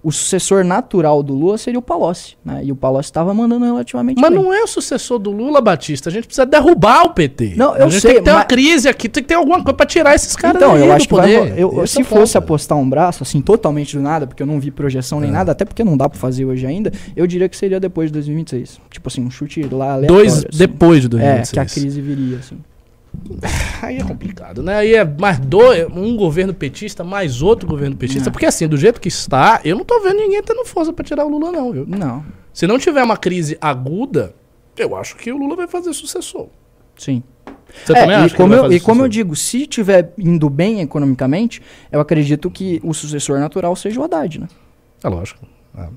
[0.04, 2.62] o sucessor natural do Lula seria o Palocci, né?
[2.64, 4.40] E o Palocci estava mandando relativamente Mas bem.
[4.42, 6.08] não é o sucessor do Lula, Batista.
[6.10, 7.56] A gente precisa derrubar o PT.
[7.58, 9.34] Não, a eu gente sei, tem que ter uma mas- crise aqui, tem que ter
[9.36, 12.38] alguma coisa pra tirar esses caras Então, eu acho que vai, eu, se é fosse
[12.38, 15.22] apostar um braço, assim, totalmente do nada, porque eu não vi projeção É.
[15.22, 18.10] nem nada, até porque não dá pra fazer hoje ainda, eu diria que seria depois
[18.10, 18.80] de 2026.
[18.92, 20.58] Tipo assim, um chute lá aleatório, Dois assim.
[20.58, 21.52] depois de É, 2026.
[21.52, 22.58] que a crise viria, assim.
[23.82, 24.76] Aí é complicado, né?
[24.78, 28.30] Aí é mais dois, um governo petista, mais outro governo petista.
[28.30, 28.32] É.
[28.32, 31.26] Porque assim, do jeito que está, eu não tô vendo ninguém tendo força pra tirar
[31.26, 31.86] o Lula, não, viu?
[31.88, 34.34] Não, Se não tiver uma crise aguda,
[34.78, 36.48] eu acho que o Lula vai fazer sucessor.
[36.98, 37.22] sim.
[37.86, 40.50] Você É, também e acha que como, eu, e como eu digo, se estiver indo
[40.50, 41.62] bem economicamente,
[41.92, 44.48] eu acredito que o sucessor natural seja o Haddad, né?
[45.04, 45.46] É lógico.
[45.78, 45.88] É.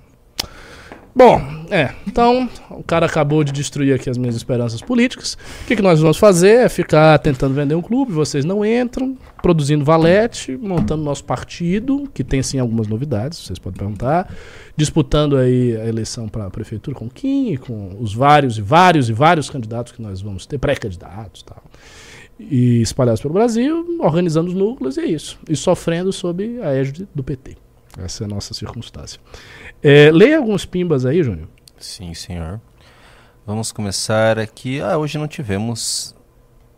[1.15, 1.41] Bom,
[1.71, 1.91] é.
[2.07, 5.37] Então, o cara acabou de destruir aqui as minhas esperanças políticas.
[5.63, 9.17] O que, que nós vamos fazer é ficar tentando vender um clube, vocês não entram,
[9.43, 14.33] produzindo valete, montando nosso partido, que tem sim algumas novidades, vocês podem perguntar,
[14.77, 19.09] disputando aí a eleição para a prefeitura com Kim, e com os vários e vários
[19.09, 21.63] e vários candidatos que nós vamos ter, pré-candidatos e tal.
[22.39, 25.39] E espalhados pelo Brasil, organizando os núcleos e é isso.
[25.49, 27.57] E sofrendo sob a égide do PT.
[27.99, 29.21] Essa é a nossa circunstância.
[29.83, 31.49] É, leia alguns pimbas aí, Júnior.
[31.79, 32.61] Sim, senhor.
[33.47, 34.81] Vamos começar aqui.
[34.81, 36.15] Ah, hoje não tivemos.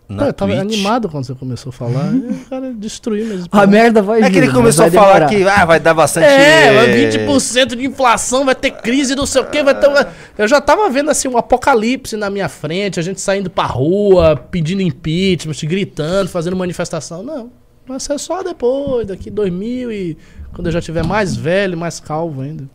[0.09, 0.63] Na eu tava Twitch.
[0.63, 2.13] animado quando você começou a falar.
[2.15, 3.47] e o cara destruiu mesmo.
[3.51, 5.29] A merda vai É que ele começou a falar demorar.
[5.29, 6.27] que ah, vai dar bastante.
[6.27, 10.07] É, mas 20% de inflação, vai ter crise, não sei o quê, vai ter uma...
[10.39, 14.37] Eu já tava vendo assim um apocalipse na minha frente, a gente saindo pra rua,
[14.37, 17.23] pedindo impeachment, gritando, fazendo manifestação.
[17.23, 17.51] Não,
[17.87, 20.19] vai ser só depois, daqui 2000 e...
[20.55, 22.69] Quando eu já tiver mais velho, mais calvo ainda.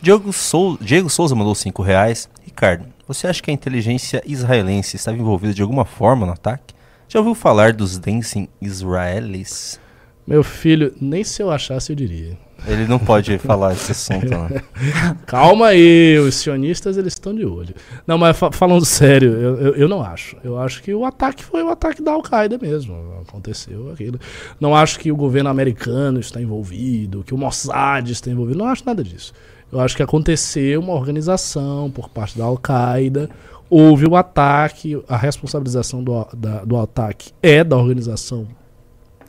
[0.00, 0.78] Diego, Sou...
[0.80, 2.28] Diego Souza mandou 5 reais.
[2.44, 6.74] Ricardo, você acha que a inteligência israelense estava envolvida de alguma forma no ataque?
[7.08, 9.80] Já ouviu falar dos Dancing Israelis?
[10.26, 12.36] Meu filho, nem se eu achasse eu diria.
[12.66, 14.48] Ele não pode falar esse assunto, não.
[15.26, 17.74] Calma aí, os sionistas eles estão de olho.
[18.06, 20.36] Não, mas fa- falando sério, eu, eu, eu não acho.
[20.44, 22.94] Eu acho que o ataque foi o ataque da Al-Qaeda mesmo.
[23.26, 24.18] Aconteceu aquilo.
[24.60, 28.58] Não acho que o governo americano está envolvido, que o Mossad está envolvido.
[28.58, 29.32] Não acho nada disso.
[29.70, 33.28] Eu acho que aconteceu uma organização por parte da Al-Qaeda.
[33.70, 38.48] Houve o ataque, a responsabilização do, da- do ataque é da organização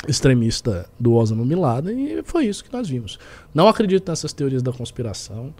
[0.07, 3.19] extremista do Osama Bin Laden e foi isso que nós vimos.
[3.53, 5.53] Não acredito nessas teorias da conspiração.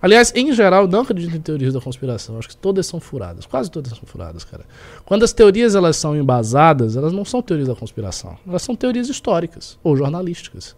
[0.00, 2.38] Aliás, em geral, não acredito em teorias da conspiração.
[2.38, 3.44] Acho que todas são furadas.
[3.44, 4.64] Quase todas são furadas, cara.
[5.04, 8.38] Quando as teorias elas são embasadas, elas não são teorias da conspiração.
[8.48, 10.74] Elas são teorias históricas ou jornalísticas.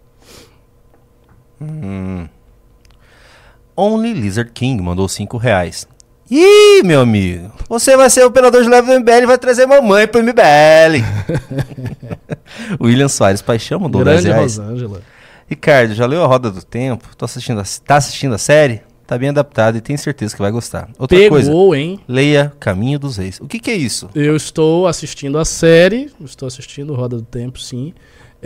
[1.60, 2.28] Hum.
[3.76, 5.86] Only Lizard King mandou 5 reais.
[6.30, 10.06] Ih, meu amigo, você vai ser operador de leve do MBL e vai trazer mamãe
[10.06, 11.04] pro MBL.
[12.80, 14.56] William Soares Paixão mandou 10 Grande reais.
[14.56, 15.02] Rosângela.
[15.46, 17.14] Ricardo, já leu A Roda do Tempo?
[17.16, 18.80] Tô assistindo a, tá assistindo a série?
[19.06, 20.88] Tá bem adaptado e tenho certeza que vai gostar.
[20.98, 22.00] Outra Pegou, coisa, hein?
[22.08, 23.38] leia Caminho dos Reis.
[23.38, 24.08] O que que é isso?
[24.14, 27.92] Eu estou assistindo a série, estou assistindo Roda do Tempo, sim.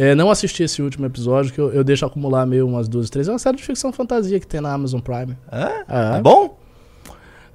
[0.01, 3.26] É, não assisti esse último episódio, que eu, eu deixo acumular meio umas duas, três.
[3.26, 5.36] É uma série de ficção fantasia que tem na Amazon Prime.
[5.53, 5.68] Hã?
[5.88, 6.18] É.
[6.18, 6.57] É bom?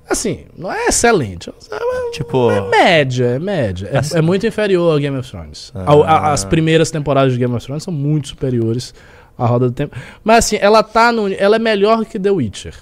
[0.09, 1.49] Assim, não é excelente.
[1.71, 3.87] É, Tipo, é média, é média.
[3.91, 4.17] É, Assim.
[4.17, 5.71] é muito inferior a Game of Thrones.
[5.73, 5.83] Ah.
[5.87, 8.93] Ao- a- as primeiras temporadas de Game of Thrones são muito superiores
[9.37, 9.95] à Roda do Tempo.
[10.23, 11.31] Mas assim, ela tá no.
[11.33, 12.75] Ela é melhor que The Witcher.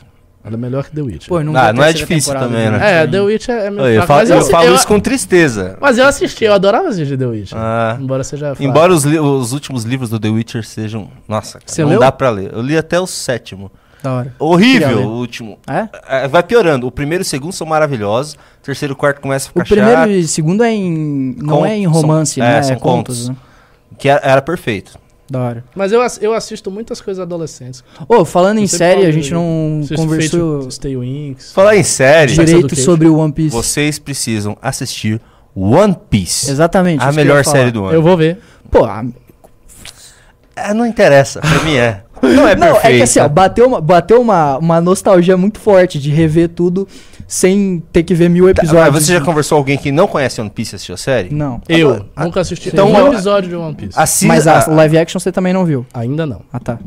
[0.44, 1.30] Ela é melhor que The Witcher.
[1.30, 2.78] Pô, eu não Ah, não é difícil também, né?
[2.78, 3.24] é, The ainda.
[3.26, 5.78] Witcher é meio eu, fraco, falo, eu assi- falo eu- isso com tristeza.
[5.80, 7.58] Mas eu assisti, eu adorava assistir The Witcher.
[7.58, 7.98] Ah.
[8.00, 8.64] Embora seja fraco.
[8.64, 11.10] Embora os, os últimos livros do The Witcher sejam.
[11.28, 12.00] Nossa, cara, Você não leu?
[12.00, 12.52] dá pra ler.
[12.54, 13.72] Eu li até o sétimo.
[14.02, 14.34] Da hora.
[14.40, 15.60] Horrível o último.
[15.70, 16.24] É?
[16.24, 16.88] É, Vai piorando.
[16.88, 18.34] O primeiro e o segundo são maravilhosos.
[18.34, 20.10] O terceiro e o quarto começa a O ficar primeiro chato.
[20.10, 21.36] e segundo é em.
[21.38, 22.64] Não Con- é em são- romance, é, né?
[22.64, 23.30] são é contos, contos.
[23.30, 23.36] né?
[24.00, 24.98] Que era, era perfeito.
[25.32, 25.64] Da hora.
[25.74, 27.82] Mas eu, eu assisto muitas coisas adolescentes.
[28.06, 31.54] Ô, falando em Você série, a gente não conversou Fate Stay Winks.
[31.54, 33.50] Falar em série, direito sobre o One Piece.
[33.56, 35.22] vocês precisam assistir
[35.56, 36.52] One Piece.
[36.52, 37.02] Exatamente.
[37.02, 37.94] A eu melhor série do ano.
[37.96, 38.40] Eu vou ver.
[38.70, 39.06] Pô, a-
[40.54, 42.04] É, não interessa, pra mim é.
[42.22, 42.86] Não é não, perfeito.
[42.86, 46.88] é que assim, ó, bateu, uma, bateu uma, uma nostalgia muito forte de rever tudo
[47.32, 49.06] sem ter que ver mil Mas episódios.
[49.06, 51.34] você já conversou com alguém que não conhece One Piece e assistiu a série?
[51.34, 51.62] Não.
[51.70, 53.98] Eu nunca assisti Então, um episódio de One Piece.
[53.98, 55.86] Assista, Mas a live action você também não viu.
[55.94, 56.42] Ainda não.
[56.52, 56.78] Ah, tá.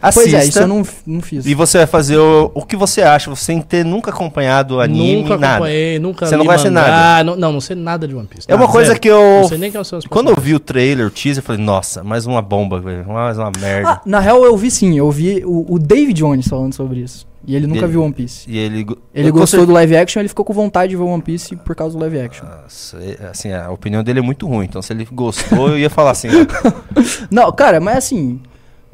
[0.00, 1.46] Assista Pois é, isso eu não, não fiz.
[1.46, 5.22] e você vai fazer o, o que você acha, sem ter nunca acompanhado o anime,
[5.22, 5.54] nunca nada.
[5.54, 7.24] acompanhei, nunca Você não conhece mangá, nada?
[7.24, 8.46] Não, não, não sei nada de One Piece.
[8.48, 9.40] É uma coisa que eu...
[9.40, 11.62] Não sei nem quem são os Quando eu vi o trailer, o teaser, eu falei,
[11.62, 13.06] nossa, mais uma bomba, velho.
[13.08, 13.90] Mais uma merda.
[13.90, 17.28] Ah, na real eu vi sim, eu vi o, o David Jones falando sobre isso.
[17.46, 18.50] E ele nunca Ele- viu One Piece.
[18.50, 18.86] E ele...
[19.14, 21.96] Ele gostou do live action, ele ficou com vontade de ver One Piece por causa
[21.96, 22.46] do live action.
[22.46, 22.98] Nossa,
[23.30, 24.66] assim, a opinião dele é muito ruim.
[24.66, 26.28] Então, se ele gostou, eu ia falar assim...
[26.28, 26.70] ó,
[27.30, 28.40] Não, cara, mas assim,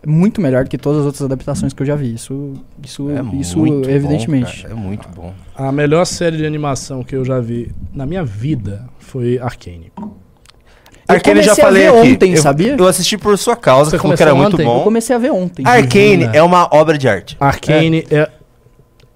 [0.08, 2.14] muito melhor do que todas as outras adaptações que eu já vi.
[2.14, 2.52] Isso,
[2.84, 4.62] isso, é isso muito evidentemente.
[4.62, 5.34] Bom, cara, é muito bom.
[5.54, 9.92] A melhor série de animação que eu já vi na minha vida foi Arcane.
[11.08, 12.12] Arcane já comecei a falei ver aqui.
[12.12, 12.76] ontem, eu, sabia?
[12.78, 14.66] Eu assisti por sua causa, Você que falou que era começou muito ontem?
[14.72, 14.84] eu bom.
[14.84, 15.64] comecei a ver ontem.
[15.66, 17.36] Arcane é uma obra de arte.
[17.40, 18.28] Arcane é.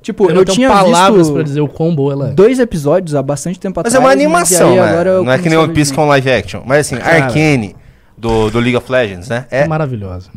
[0.03, 2.33] Tipo, Eu, eu, não tenho tinha palavras visto pra dizer o quão boa ela é.
[2.33, 3.95] dois episódios há bastante tempo Mas atrás.
[3.95, 4.81] é uma animação, né?
[4.81, 6.63] agora eu Não é que nem One Piece com live action.
[6.65, 7.25] Mas assim, Cara.
[7.25, 7.77] Arcane
[8.17, 9.47] do, do League of Legends, né?
[9.51, 10.31] É É maravilhosa.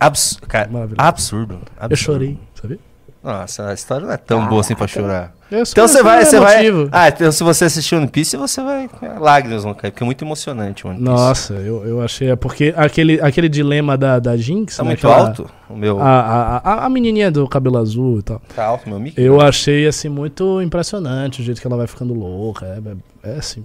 [0.00, 1.90] Abs cara, absurdo, absurdo.
[1.92, 2.78] Eu chorei, sabia?
[3.22, 5.34] Nossa, a história não é tão boa assim pra chorar.
[5.50, 6.66] Sou- Então você vai, você vai.
[6.92, 8.88] Ah, então se você assistir One Piece, você vai.
[9.18, 11.10] Lágrimas vão cair, porque é muito emocionante One Piece.
[11.10, 12.30] Nossa, eu, eu achei.
[12.30, 14.76] É porque aquele, aquele dilema da, da Jinx.
[14.76, 15.50] Tá né, muito aquela- alto?
[15.68, 16.00] O meu.
[16.00, 18.40] A, a, a, menininha do cabelo azul e tal.
[18.54, 19.20] Tá alto, meu mic?
[19.20, 22.64] Eu achei, assim, muito impressionante o jeito que ela vai ficando louca.
[22.66, 22.80] É,
[23.22, 23.64] é, é assim,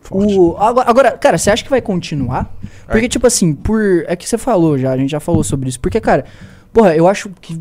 [0.00, 0.34] forte.
[0.38, 2.54] O, agora, agora, cara, você acha que vai continuar?
[2.86, 4.04] Porque, Ar- tipo assim, por.
[4.06, 5.80] É que você falou já, a gente já falou sobre isso.
[5.80, 6.24] Porque, cara,
[6.72, 7.58] porra, eu acho que.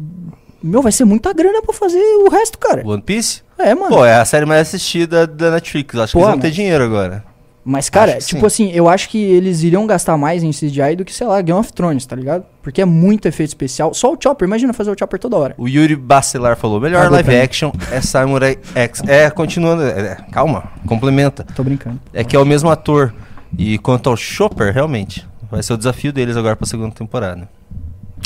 [0.61, 2.81] Meu, vai ser muita grana pra fazer o resto, cara.
[2.87, 3.43] One Piece?
[3.57, 3.89] É, mano.
[3.89, 5.95] Pô, é a série mais assistida da Netflix.
[5.95, 7.23] Acho que Pô, eles vão ter dinheiro agora.
[7.67, 11.11] Mas, cara, tipo assim, eu acho que eles iriam gastar mais em CGI do que,
[11.11, 12.45] sei lá, Game of Thrones, tá ligado?
[12.61, 13.91] Porque é muito efeito especial.
[13.91, 15.55] Só o Chopper, imagina fazer o Chopper toda hora.
[15.57, 19.01] O Yuri Bacelar falou: melhor Pagou live action é Samurai X.
[19.07, 19.81] É, continuando.
[19.81, 21.43] é, é, calma, complementa.
[21.55, 21.99] Tô brincando.
[22.13, 23.11] É que é o mesmo ator.
[23.57, 27.49] E quanto ao Chopper, realmente, vai ser o desafio deles agora pra segunda temporada.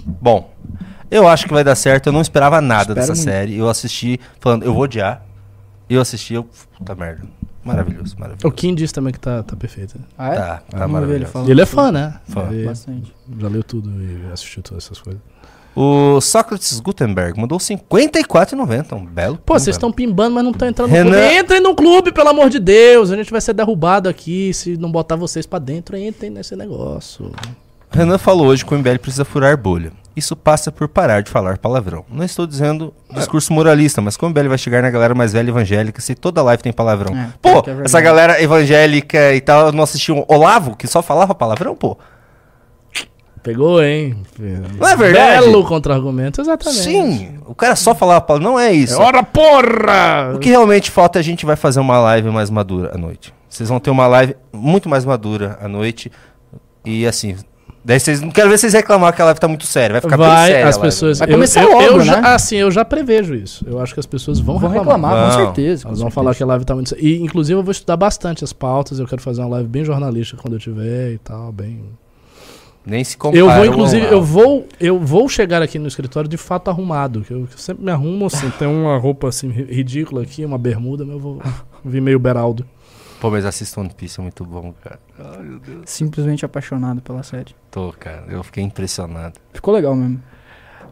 [0.06, 0.54] Bom,
[1.10, 2.08] eu acho que vai dar certo.
[2.08, 3.24] Eu não esperava nada Espero dessa muito.
[3.24, 3.58] série.
[3.58, 5.24] Eu assisti falando, eu vou odiar.
[5.90, 6.46] Eu assisti, eu.
[6.78, 7.24] Puta merda.
[7.74, 8.56] Maravilhoso, O maravilhoso.
[8.56, 9.98] Kim disse também que tá, tá perfeito.
[10.18, 10.36] Ah, é?
[10.36, 11.32] Tá, tá Vamos ver ele maravilhoso.
[11.32, 12.20] falando E ele é fã, né?
[12.28, 12.48] Fã.
[12.52, 13.14] Ele Bastante.
[13.40, 15.22] já leu tudo e assistiu todas essas coisas.
[15.76, 18.94] O Sócrates Gutenberg mandou 54,90.
[18.98, 19.38] Um belo.
[19.46, 21.36] Pô, vocês estão pimbando, mas não estão entrando Renan- no clube.
[21.38, 23.12] Entrem no clube, pelo amor de Deus.
[23.12, 25.96] A gente vai ser derrubado aqui se não botar vocês pra dentro.
[25.96, 27.32] Entrem nesse negócio.
[27.92, 29.92] Renan falou hoje que o MBL precisa furar bolha.
[30.20, 32.06] Isso passa por parar de falar palavrão.
[32.10, 36.02] Não estou dizendo discurso moralista, mas como MBL vai chegar na galera mais velha evangélica
[36.02, 37.16] se toda live tem palavrão?
[37.16, 41.74] É, pô, é essa galera evangélica e tal, não assistiu Olavo, que só falava palavrão,
[41.76, 41.98] pô?
[43.42, 44.22] Pegou, hein?
[44.78, 45.46] Não é verdade?
[45.46, 46.82] Belo contra-argumento, exatamente.
[46.84, 48.52] Sim, o cara só falava palavrão.
[48.52, 49.02] Não é É isso.
[49.02, 50.34] hora, porra!
[50.36, 53.34] O que realmente falta é a gente vai fazer uma live mais madura à noite.
[53.48, 56.12] Vocês vão ter uma live muito mais madura à noite.
[56.86, 57.38] E assim.
[57.84, 58.20] Daí vocês.
[58.22, 59.94] Não quero ver vocês reclamar que a live tá muito séria.
[59.94, 60.68] Vai ficar bem vai, séria.
[60.68, 61.20] as pessoas.
[61.20, 62.04] Vai eu- começar eu, logo, eu né?
[62.06, 63.66] já, assim, eu já prevejo isso.
[63.68, 65.12] Eu acho que as pessoas vão, Vão reclamar.
[65.12, 65.88] reclamar, com certeza.
[65.88, 66.44] Elas vão falar que certeza.
[66.46, 66.96] a live tá muito.
[67.00, 69.00] E, inclusive, eu vou estudar bastante as pautas.
[69.00, 71.82] Eu quero fazer uma live bem jornalística quando eu tiver e tal, bem.
[72.86, 73.40] Nem se compara.
[73.40, 77.22] Eu vou, inclusive, eu vou, eu vou chegar aqui no escritório de fato arrumado.
[77.22, 78.50] Que eu sempre me arrumo assim.
[78.58, 81.42] Tem uma roupa assim ri- ridícula aqui, uma bermuda, mas eu vou
[81.86, 82.66] vir meio Beraldo.
[83.20, 85.00] Pô, mas assista One Piece, é muito bom, cara.
[85.86, 87.54] Simplesmente apaixonado pela série.
[87.70, 88.26] Tô, cara.
[88.30, 89.40] Eu fiquei impressionado.
[89.54, 90.24] Ficou legal mesmo.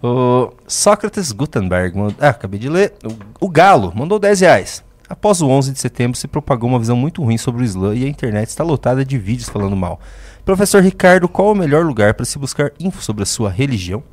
[0.03, 2.93] O Sócrates Gutenberg, mandou, ah, acabei de ler.
[3.39, 4.84] O, o Galo mandou 10 reais.
[5.09, 8.03] Após o 11 de setembro, se propagou uma visão muito ruim sobre o Islã e
[8.03, 9.99] a internet está lotada de vídeos falando mal.
[10.43, 14.03] Professor Ricardo, qual o melhor lugar para se buscar info sobre a sua religião?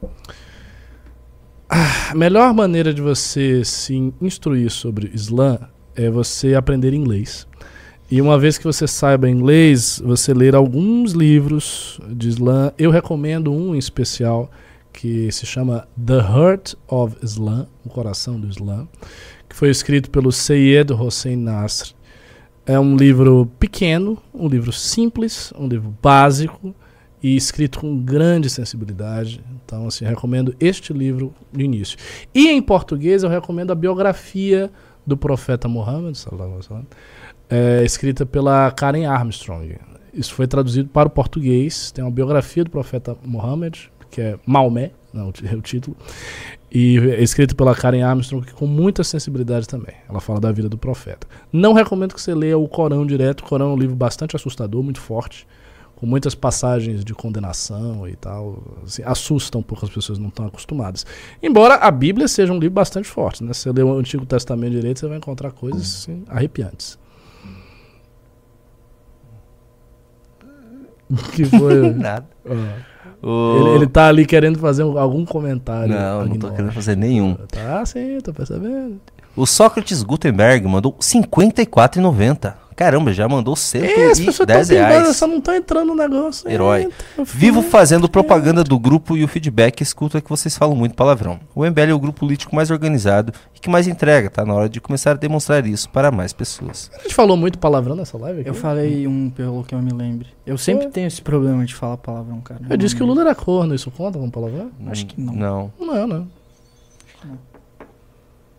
[1.68, 5.58] A melhor maneira de você se instruir sobre Islã
[5.96, 7.46] é você aprender inglês.
[8.10, 12.70] E uma vez que você saiba inglês, você ler alguns livros de Islã.
[12.76, 14.50] Eu recomendo um em especial
[14.92, 18.86] que se chama The Heart of Islam, o coração do Islã,
[19.48, 21.94] que foi escrito pelo Seyed Hossein Nasr.
[22.66, 26.74] É um livro pequeno, um livro simples, um livro básico
[27.22, 29.42] e escrito com grande sensibilidade.
[29.64, 31.98] Então, assim, recomendo este livro no início.
[32.34, 34.70] E em português eu recomendo a biografia
[35.06, 36.14] do profeta Muhammad,
[37.48, 39.76] é, escrita pela Karen Armstrong.
[40.12, 41.90] Isso foi traduzido para o português.
[41.90, 43.76] Tem uma biografia do profeta Muhammad,
[44.10, 45.96] que é Maomé, não, ti- é o título.
[46.70, 49.94] E é escrito pela Karen Armstrong com muita sensibilidade também.
[50.08, 51.26] Ela fala da vida do profeta.
[51.52, 53.40] Não recomendo que você leia o Corão direto.
[53.40, 55.46] O Corão é um livro bastante assustador, muito forte,
[55.96, 58.62] com muitas passagens de condenação e tal.
[58.84, 61.06] Assim, assusta um pouco as pessoas não estão acostumadas.
[61.42, 63.52] Embora a Bíblia seja um livro bastante forte, né?
[63.52, 66.98] Se você ler o Antigo Testamento direito, você vai encontrar coisas assim, arrepiantes.
[71.32, 71.90] que foi?
[71.94, 72.26] Nada.
[72.48, 72.76] Ah.
[73.22, 75.94] O- Ele, ele tá ali querendo fazer um- algum comentário.
[75.94, 77.34] Não, não tô querendo fazer nenhum.
[77.48, 79.00] Tá, sim, tô percebendo.
[79.36, 82.54] O Sócrates Gutenberg mandou R$ 54,90.
[82.76, 85.16] Caramba, já mandou É, as pessoas 110 estão reais.
[85.16, 86.50] só não estão entrando no negócio.
[86.50, 86.82] Herói.
[86.82, 87.24] Entra, filho.
[87.24, 91.38] Vivo fazendo propaganda do grupo e o feedback escuta que vocês falam muito palavrão.
[91.54, 94.68] O MBL é o grupo político mais organizado e que mais entrega, tá na hora
[94.68, 96.90] de começar a demonstrar isso para mais pessoas.
[96.98, 98.48] A gente falou muito palavrão nessa live aqui?
[98.50, 100.28] Eu falei um pelo que eu me lembre.
[100.44, 100.92] Eu sempre Foi?
[100.92, 102.60] tenho esse problema de falar palavrão, cara.
[102.68, 104.70] Eu disse que o Lula era corno, isso conta como palavrão?
[104.88, 105.32] Acho que não.
[105.34, 105.72] Não.
[105.78, 106.28] Não, não.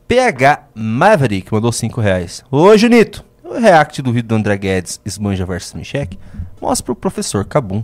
[0.07, 2.43] PH Maverick mandou 5 reais.
[2.51, 6.17] Ô, Junito, o react do vídeo do André Guedes, Esmanja vs Michek,
[6.61, 7.83] mostra o professor Cabum.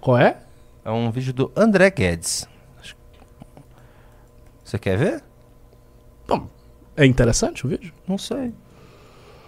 [0.00, 0.36] Qual é?
[0.84, 2.48] É um vídeo do André Guedes.
[4.64, 5.22] Você quer ver?
[6.98, 7.92] É interessante o vídeo?
[8.08, 8.52] Não sei.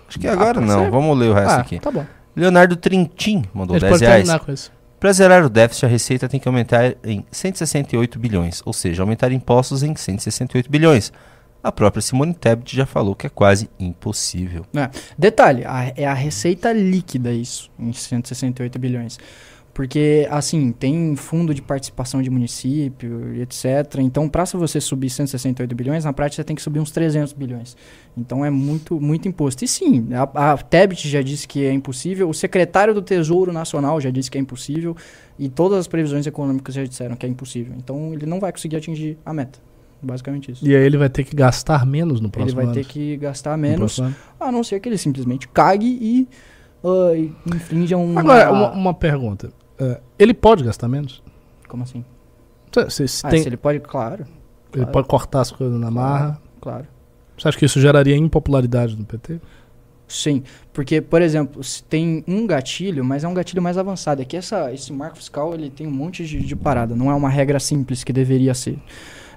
[0.09, 0.85] Acho que agora pode não.
[0.85, 0.91] ser.
[0.93, 1.81] Vamos ler o resto ah, aqui.
[1.81, 2.07] tá bom.
[2.37, 4.45] Leonardo Trintim mandou gente 10 pode reais.
[4.45, 4.73] com isso.
[5.01, 9.33] Para zerar o déficit, a receita tem que aumentar em 168 bilhões, ou seja, aumentar
[9.33, 11.12] impostos em 168 bilhões.
[11.62, 14.65] A própria Simone Tebet já falou que é quase impossível.
[15.19, 19.19] Detalhe, a- é a receita líquida isso, em 168 bilhões.
[19.73, 23.99] Porque, assim, tem fundo de participação de município etc.
[24.01, 27.77] Então, para você subir 168 bilhões, na prática você tem que subir uns 300 bilhões.
[28.16, 29.65] Então, é muito, muito imposto.
[29.65, 34.01] E sim, a, a Tebet já disse que é impossível, o secretário do Tesouro Nacional
[34.01, 34.97] já disse que é impossível,
[35.39, 37.73] e todas as previsões econômicas já disseram que é impossível.
[37.78, 39.61] Então, ele não vai conseguir atingir a meta.
[40.02, 40.66] Basicamente isso.
[40.66, 42.74] E aí ele vai ter que gastar menos no Ele próximo vai ano.
[42.74, 44.14] ter que gastar No menos ano.
[44.39, 46.28] a não ser que ele simplesmente cague e
[46.82, 48.18] e infrinja um.
[48.18, 49.52] Agora, uma, uma pergunta.
[49.78, 51.22] É, ele pode gastar menos?
[51.68, 52.05] Como assim?
[52.72, 54.24] Você, você Ah, tem- se ele pode, claro.
[54.72, 54.93] Ele claro.
[54.93, 56.40] pode cortar as coisas na marra?
[56.60, 56.86] Claro.
[57.36, 59.40] Você acha que isso geraria impopularidade no PT?
[60.09, 64.20] Sim, porque, por exemplo, se tem um gatilho, mas é um gatilho mais avançado.
[64.22, 67.14] É que essa, esse marco fiscal ele tem um monte de, de parada, não é
[67.14, 68.77] uma regra simples que deveria ser.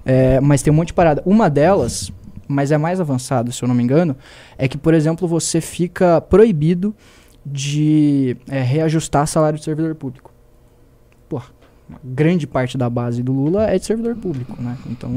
[0.06, 1.22] É, mas tem um monte de parada.
[1.26, 2.12] Uma delas,
[2.48, 4.16] mas é mais avançado, se eu não me engano,
[4.58, 6.94] é que, por exemplo, você fica proibido
[7.46, 10.32] de é, reajustar salário de servidor público.
[11.28, 11.48] Porra,
[11.90, 14.78] uma grande parte da base do Lula é de servidor público, né?
[14.90, 15.10] Então,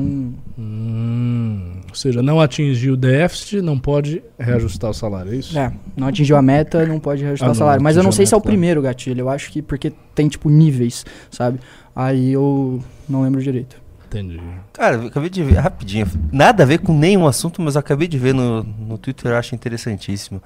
[0.59, 5.57] Hum, ou seja, não atingiu o déficit, não pode reajustar o salário, é isso?
[5.59, 7.83] É, não atingiu a meta, não pode reajustar Ah, o salário.
[7.83, 9.21] Mas eu não sei a se é o meta, primeiro gatilho.
[9.21, 11.61] Eu acho que porque tem, tipo, níveis, sabe?
[11.95, 13.81] Aí eu não lembro direito.
[14.09, 14.41] Entendi.
[14.73, 18.19] Cara, eu acabei de ver, rapidinho, nada a ver com nenhum assunto, mas acabei de
[18.19, 20.41] ver no, no Twitter, eu acho interessantíssimo.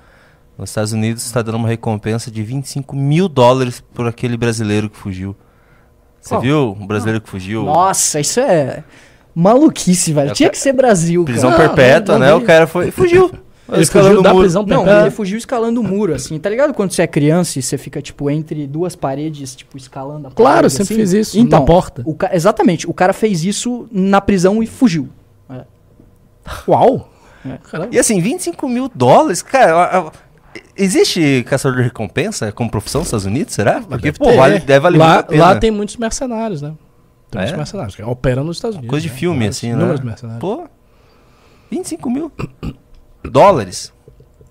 [0.59, 4.97] Nos Estados Unidos está dando uma recompensa de 25 mil dólares por aquele brasileiro que
[4.97, 5.37] fugiu.
[6.21, 6.41] Você Qual?
[6.43, 6.77] viu?
[6.79, 7.65] Um brasileiro que fugiu.
[7.65, 8.85] Nossa, isso é
[9.35, 10.31] maluquice, velho.
[10.31, 11.69] É, Tinha ca- que ser Brasil, Prisão cara.
[11.69, 12.33] perpétua, não né?
[12.39, 12.43] vi.
[12.43, 12.91] O cara foi.
[12.91, 13.31] Fugiu.
[13.73, 14.45] Ele Escalando fugiu da o muro.
[14.45, 16.39] prisão Não, ele fugiu escalando o muro, assim.
[16.39, 20.29] Tá ligado quando você é criança e você fica, tipo, entre duas paredes, tipo, escalando
[20.29, 21.03] a Claro, parede, sempre assim?
[21.03, 22.03] fiz isso, Então, na porta.
[22.05, 22.89] o ca- Exatamente.
[22.89, 25.09] O cara fez isso na prisão e fugiu.
[26.67, 27.09] Uau!
[27.47, 27.59] É.
[27.93, 29.73] E assim, 25 mil dólares, cara.
[29.75, 30.13] a- a-
[30.77, 33.81] Existe caçador de recompensa como profissão nos Estados Unidos, será?
[33.83, 35.45] Porque, Deve pô, vale, deve valer muito lá, a pena.
[35.45, 36.73] lá tem muitos mercenários, né?
[37.31, 37.57] Tem muitos é?
[37.57, 38.91] mercenários que operam nos Estados Unidos.
[38.91, 39.19] Coisa de né?
[39.19, 39.75] filme, assim, né?
[39.75, 40.41] inúmeros mercenários.
[40.41, 40.65] Pô,
[41.71, 42.33] 25 mil
[43.25, 43.93] dólares.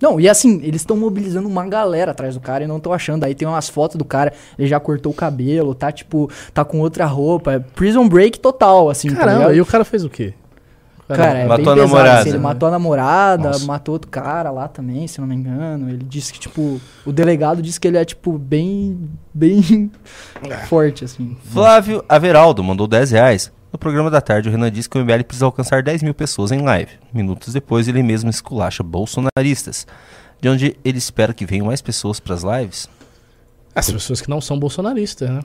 [0.00, 3.24] Não, e assim, eles estão mobilizando uma galera atrás do cara e não estão achando.
[3.24, 6.80] Aí tem umas fotos do cara, ele já cortou o cabelo, tá tipo, tá com
[6.80, 7.52] outra roupa.
[7.52, 9.54] É Prison break total, assim, tá Caramba, ligado?
[9.56, 10.32] e o cara fez o quê?
[11.06, 12.42] Cara, é Matou bem a pesado, namorada, assim, ele né?
[12.44, 13.66] matou a namorada, Nossa.
[13.66, 15.88] matou outro cara lá também, se não me engano.
[15.90, 19.90] Ele disse que, tipo, o delegado disse que ele é, tipo, bem, bem
[20.68, 21.36] forte, assim.
[21.52, 23.52] Flávio Averaldo mandou 10 reais.
[23.72, 26.50] No programa da tarde, o Renan disse que o MBL precisa alcançar 10 mil pessoas
[26.50, 26.90] em live.
[27.12, 29.86] Minutos depois, ele mesmo esculacha bolsonaristas.
[30.40, 32.88] De onde ele espera que venham mais pessoas para as lives.
[33.74, 35.40] As pessoas que não são bolsonaristas, né?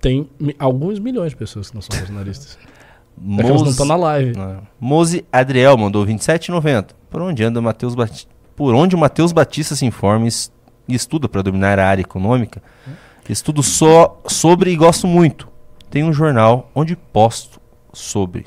[0.00, 2.58] Tem mi- alguns milhões de pessoas que não são bolsonaristas.
[2.58, 4.36] É que elas não Mose- estão na live.
[4.36, 4.62] Não.
[4.80, 6.88] Mose Adriel mandou 27,90.
[7.10, 8.26] Por onde anda Matheus Bati...
[8.56, 10.30] Por onde o Matheus Batista se informa e
[10.88, 12.62] e estuda para dominar a área econômica,
[13.28, 15.48] Estudo só sobre e gosto muito.
[15.96, 17.58] Tem um jornal onde posto
[17.90, 18.44] sobre.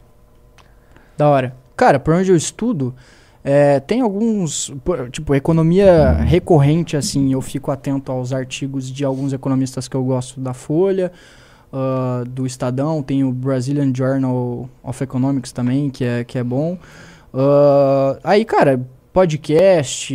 [1.18, 1.56] Da hora.
[1.76, 2.94] Cara, por onde eu estudo,
[3.44, 4.72] é, tem alguns.
[5.12, 7.34] Tipo, economia recorrente, assim.
[7.34, 11.12] Eu fico atento aos artigos de alguns economistas que eu gosto da Folha,
[11.74, 13.02] ah, do Estadão.
[13.02, 16.78] Tem o Brazilian Journal of Economics também, que é, que é bom.
[17.34, 18.80] Ah, aí, cara,
[19.12, 20.14] podcast.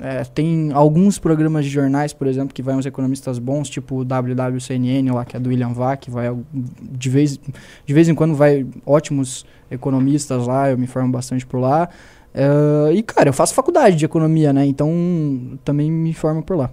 [0.00, 4.04] É, tem alguns programas de jornais, por exemplo, que vai uns economistas bons, tipo o
[4.04, 7.38] WWCNN lá, que é do William Vac, vai de vez,
[7.84, 11.88] de vez em quando vai ótimos economistas lá, eu me formo bastante por lá.
[12.34, 14.64] É, e, cara, eu faço faculdade de economia, né?
[14.64, 16.70] Então também me formo por lá.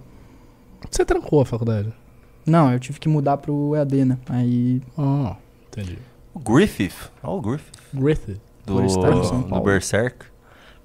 [0.90, 1.92] Você trancou a faculdade?
[2.46, 4.18] Não, eu tive que mudar pro EAD, né?
[4.28, 4.80] Aí.
[4.96, 5.36] Ah,
[5.68, 5.98] entendi.
[6.32, 8.40] O Griffith, ó o Griffith, Griffith.
[8.64, 9.60] do, do.
[9.60, 10.26] Berserk,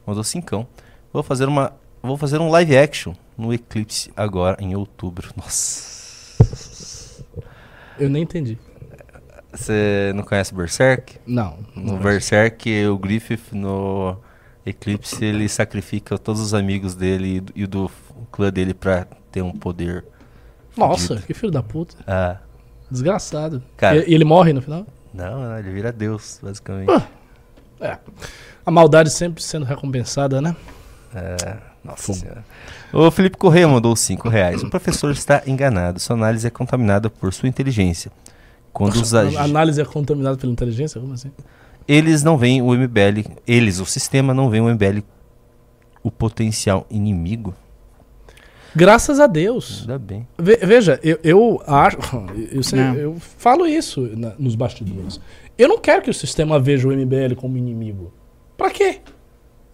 [0.06, 0.68] mandou cincão.
[1.14, 1.74] Vou fazer uma,
[2.06, 5.30] vou fazer um live action no Eclipse agora em outubro.
[5.36, 7.24] Nossa.
[7.98, 8.58] Eu nem entendi.
[9.52, 11.18] Você não conhece Berserk?
[11.26, 11.58] Não.
[11.76, 14.18] No não Berserk, o Griffith no
[14.66, 17.90] Eclipse, ele sacrifica todos os amigos dele e do,
[18.32, 20.04] clã dele pra ter um poder.
[20.76, 21.28] Nossa, fudido.
[21.28, 21.96] que filho da puta.
[22.06, 22.38] Ah,
[22.92, 23.64] Desgraçado.
[23.78, 23.98] Cara.
[23.98, 24.86] E, e ele morre no final?
[25.14, 26.92] não, não, ele vira Deus, basicamente.
[27.80, 27.98] É.
[28.66, 30.56] A maldade sempre sendo recompensada, né?
[31.14, 32.44] É, nossa senhora.
[32.92, 34.64] O Felipe Correia mandou 5 reais.
[34.64, 36.00] O professor está enganado.
[36.00, 38.12] Sua análise é contaminada por sua inteligência.
[38.74, 41.00] Quando os A ag- análise é contaminada pela inteligência?
[41.00, 41.32] Como assim?
[41.88, 45.02] Eles não veem o MBL, eles, o sistema, não veem o MBL
[46.04, 47.54] o potencial inimigo.
[48.76, 49.82] Graças a Deus.
[49.82, 50.28] Ainda bem.
[50.38, 51.98] Ve- veja, eu, eu acho.
[52.52, 55.20] Eu, sei- eu falo isso na- nos bastidores.
[55.58, 58.12] Eu não quero que o sistema veja o MBL como inimigo.
[58.58, 59.00] Pra quê?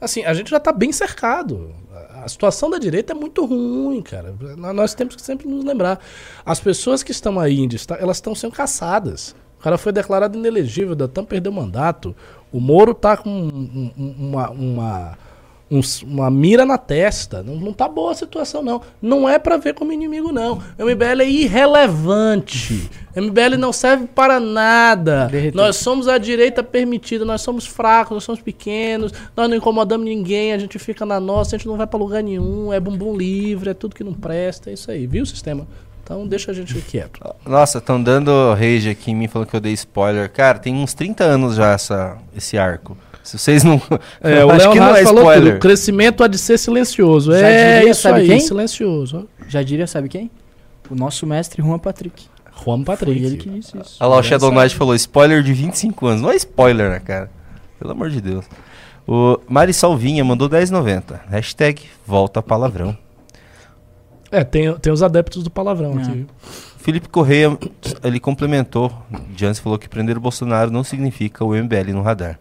[0.02, 1.72] Assim, a gente já tá bem cercado.
[1.94, 4.34] A- situação da direita é muito ruim, cara.
[4.57, 5.99] Nó- Nós temos que sempre nos lembrar.
[6.45, 7.60] As pessoas que estão aí
[7.99, 9.36] elas estão sendo caçadas.
[9.60, 12.15] O cara foi declarado inelegível, o Datan perdeu o mandato.
[12.52, 15.18] O Moro tá com um- um- uma, uma,
[15.72, 17.41] um uma mira na testa.
[17.41, 18.81] Não, não tá boa a situação, não.
[19.02, 20.61] Não é pra ver como inimigo, não.
[20.77, 22.89] O MBL é irrelevante.
[23.15, 25.27] O MBL não serve para nada.
[25.31, 25.61] Derreteu.
[25.61, 30.52] Nós somos a direita permitida, nós somos fracos, nós somos pequenos, nós não incomodamos ninguém,
[30.52, 33.69] a gente fica na nossa, a gente não vai pra lugar nenhum, é bumbum livre,
[33.69, 35.65] é tudo que não presta, é isso aí, viu, sistema?
[36.03, 37.19] Então deixa a gente quieto.
[37.45, 40.30] Nossa, estão dando rage aqui em mim falando que eu dei spoiler.
[40.30, 42.98] Cara, tem uns 30 anos já essa, esse arco.
[43.23, 43.81] Se vocês não.
[44.22, 45.49] É, o que não Leonardo é falou tudo.
[45.49, 47.31] O crescimento há de ser silencioso.
[47.31, 48.39] Já é diria, isso sabe aí, quem?
[48.39, 49.30] silencioso.
[49.48, 50.31] Já diria, sabe quem?
[50.89, 52.26] O nosso mestre Juan Patrick.
[52.65, 53.19] Juan Patrick.
[53.19, 53.98] Foi ele que disse isso.
[53.99, 54.52] Olha lá, o Shadow.
[54.52, 56.22] Knight falou spoiler de 25 anos.
[56.22, 57.30] Não é spoiler, né, cara?
[57.80, 58.45] Pelo amor de Deus.
[59.07, 61.19] O Mari Salvinha mandou 10,90.
[61.30, 62.95] Hashtag volta palavrão.
[64.31, 66.03] É, tem, tem os adeptos do palavrão É.
[66.03, 66.11] aqui.
[66.11, 66.27] viu?
[66.77, 67.57] Felipe Correia,
[68.03, 68.91] ele complementou.
[69.35, 72.39] Jansen falou que prender o Bolsonaro não significa o MBL no radar.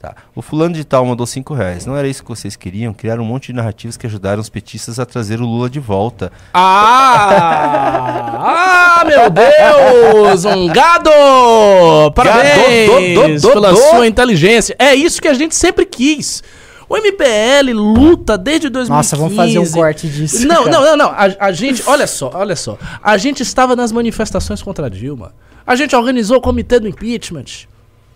[0.00, 0.16] Tá.
[0.34, 1.84] O fulano de tal mandou 5 reais.
[1.84, 2.94] Não era isso que vocês queriam?
[2.94, 6.32] Criar um monte de narrativas que ajudaram os petistas a trazer o Lula de volta.
[6.54, 7.42] Ah!
[9.02, 10.46] ah, meu Deus!
[10.46, 11.10] Um gado!
[12.14, 13.76] Parabéns Gado, do, do, do, pela do.
[13.76, 14.74] sua inteligência.
[14.78, 16.42] É isso que a gente sempre quis.
[16.88, 18.90] O MBL luta desde 2015.
[18.90, 20.46] Nossa, vamos fazer um corte disso.
[20.46, 20.70] Não, cara.
[20.70, 21.10] não, não, não.
[21.10, 22.78] A, a gente, olha só, olha só.
[23.02, 25.34] A gente estava nas manifestações contra a Dilma.
[25.66, 27.68] A gente organizou o comitê do impeachment.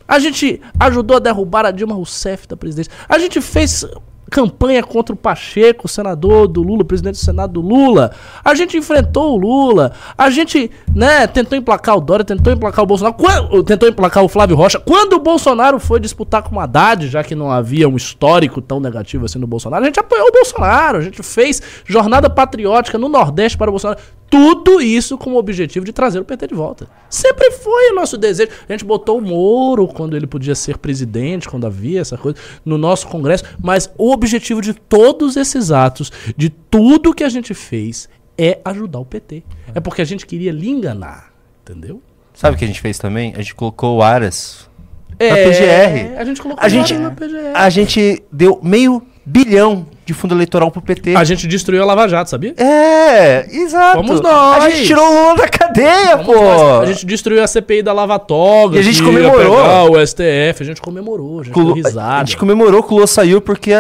[0.07, 2.93] A gente ajudou a derrubar a Dilma Rousseff da presidência.
[3.09, 3.87] A gente fez
[4.31, 8.11] campanha contra o Pacheco, senador do Lula, presidente do Senado do Lula.
[8.45, 9.93] A gente enfrentou o Lula.
[10.19, 14.29] A gente, né, tentou emplacar o Dória, tentou emplacar o Bolsonaro, quan- tentou emplacar o
[14.29, 14.81] Flávio Rocha.
[14.81, 18.81] Quando o Bolsonaro foi disputar com o Haddad, já que não havia um histórico tão
[18.81, 20.99] negativo assim no Bolsonaro, a gente apoiou o Bolsonaro.
[20.99, 24.01] A gente fez jornada patriótica no Nordeste para o Bolsonaro.
[24.35, 26.89] Tudo isso com o objetivo de trazer o PT de volta.
[27.09, 28.51] Sempre foi o nosso desejo.
[28.69, 32.77] A gente botou o Moro quando ele podia ser presidente, quando havia essa coisa, no
[32.77, 33.45] nosso Congresso.
[33.63, 38.99] Mas o objetivo de todos esses atos, de tudo que a gente fez, é ajudar
[38.99, 39.45] o PT.
[39.73, 41.33] É porque a gente queria lhe enganar.
[41.63, 42.03] Entendeu?
[42.35, 43.35] Sabe o que a gente fez também?
[43.37, 44.69] A gente colocou o Aras.
[45.17, 46.19] É, PGR.
[46.19, 47.53] A gente colocou A gente, na PGR.
[47.55, 51.17] a gente deu meio bilhão de fundo eleitoral pro PT.
[51.17, 52.55] A gente destruiu a Lava Jato, sabia?
[52.59, 53.97] É, exato.
[53.99, 54.65] Fomos nós.
[54.65, 56.35] A gente tirou o Lula da cadeia, Vamos pô.
[56.43, 56.89] nós.
[56.89, 58.77] A gente destruiu a CPI da Lava Toga.
[58.77, 59.93] E a gente comemorou.
[59.93, 62.27] O STF, a gente comemorou, a gente Cu- deu a risada.
[62.27, 63.73] gente comemorou que o Lula saiu porque,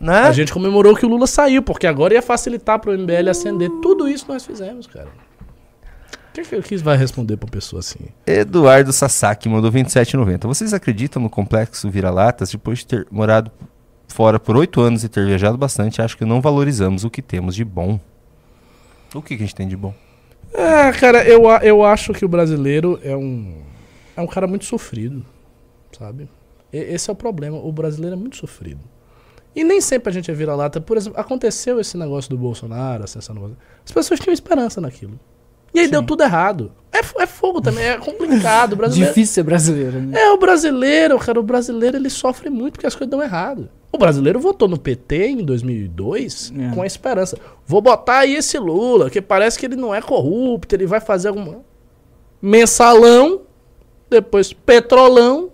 [0.00, 0.20] né?
[0.22, 3.68] A gente comemorou que o Lula saiu, porque agora ia facilitar pro MBL ascender.
[3.82, 5.08] Tudo isso nós fizemos, cara.
[6.30, 7.98] O que, que vai responder pra pessoa assim?
[8.24, 10.46] Eduardo Sasaki mandou 27,90.
[10.46, 13.50] Vocês acreditam no complexo vira-latas depois de ter morado
[14.08, 16.02] fora por oito anos e ter viajado bastante?
[16.02, 18.00] Acho que não valorizamos o que temos de bom.
[19.14, 19.94] O que, que a gente tem de bom?
[20.52, 23.62] É, cara, eu, eu acho que o brasileiro é um.
[24.16, 25.24] É um cara muito sofrido,
[25.96, 26.28] sabe?
[26.72, 27.56] E- esse é o problema.
[27.58, 28.80] O brasileiro é muito sofrido.
[29.54, 30.80] E nem sempre a gente é vira-lata.
[30.80, 33.66] Por exemplo, aconteceu esse negócio do Bolsonaro, ascensão do Bolsonaro.
[33.84, 35.18] As pessoas tinham esperança naquilo.
[35.72, 36.72] E aí deu tudo errado.
[36.92, 38.72] É, é fogo também, é complicado.
[38.72, 40.18] O brasileiro, Difícil ser brasileiro, né?
[40.20, 43.68] é, o brasileiro, cara, o brasileiro ele sofre muito porque as coisas dão errado.
[43.90, 46.74] O brasileiro votou no PT em 2002 É.
[46.74, 47.38] com a esperança.
[47.66, 51.28] Vou botar aí esse Lula, que parece que ele não é corrupto, ele vai fazer
[51.28, 51.60] alguma.
[52.40, 53.42] Mensalão,
[54.10, 55.50] depois petrolão.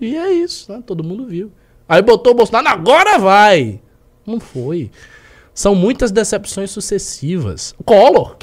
[0.00, 0.82] E é isso, né?
[0.84, 1.50] Todo mundo viu.
[1.88, 3.80] Aí botou o Bolsonaro, agora vai!
[4.26, 4.90] Não foi.
[5.54, 7.74] São muitas decepções sucessivas.
[7.78, 8.36] O Collor.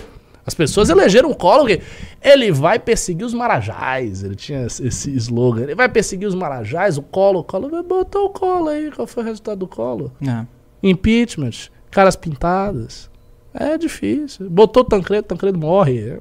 [0.45, 1.81] As pessoas elegeram o Collor porque
[2.21, 4.23] ele vai perseguir os marajás.
[4.23, 5.63] Ele tinha esse slogan.
[5.63, 7.41] Ele vai perseguir os marajás, o Collor.
[7.41, 8.91] O Collor botou o Collor aí.
[8.91, 10.11] Qual foi o resultado do Collor?
[10.27, 10.45] É.
[10.81, 13.09] Impeachment, caras pintadas.
[13.53, 14.49] É difícil.
[14.49, 16.09] Botou Tancredo, Tancredo morre.
[16.09, 16.19] É.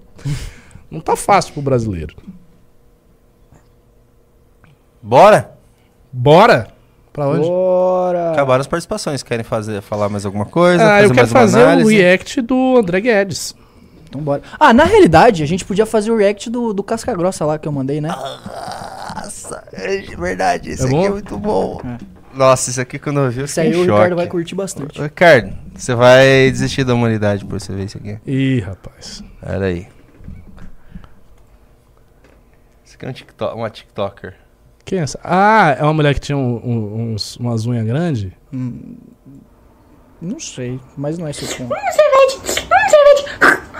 [0.91, 2.15] Não tá fácil pro brasileiro.
[5.03, 5.57] Bora?
[6.13, 6.69] Bora?
[7.13, 7.47] Pra onde?
[7.47, 8.33] Bora!
[8.33, 9.23] Acabaram as participações.
[9.23, 10.95] Querem fazer, falar mais alguma coisa?
[10.95, 13.55] Ah, eu quero fazer o react do André Guedes.
[14.13, 14.43] Então bora.
[14.61, 17.67] Ah, na realidade, a gente podia fazer o react do, do Casca Grossa lá que
[17.67, 18.09] eu mandei, né?
[18.11, 20.69] Nossa, é verdade.
[20.69, 21.07] Esse É aqui bom?
[21.07, 21.81] é muito bom.
[22.35, 23.91] Nossa, isso aqui quando eu vi eu Isso aí em o choque.
[23.91, 25.01] Ricardo vai curtir bastante.
[25.01, 28.19] Ô, Ricardo, você vai desistir da humanidade por você ver isso aqui.
[28.27, 29.25] Ih, rapaz.
[29.41, 29.89] Pera aí.
[32.85, 34.35] Isso aqui é um TikTok, uma TikToker.
[34.85, 35.19] Quem é essa?
[35.25, 38.31] Ah, é uma mulher que tinha um- um- uns, umas unhas grandes?
[38.53, 38.97] Hum,
[40.21, 41.69] não sei, mas não é seu ponto.
[41.69, 42.69] sorvete, um sorvete,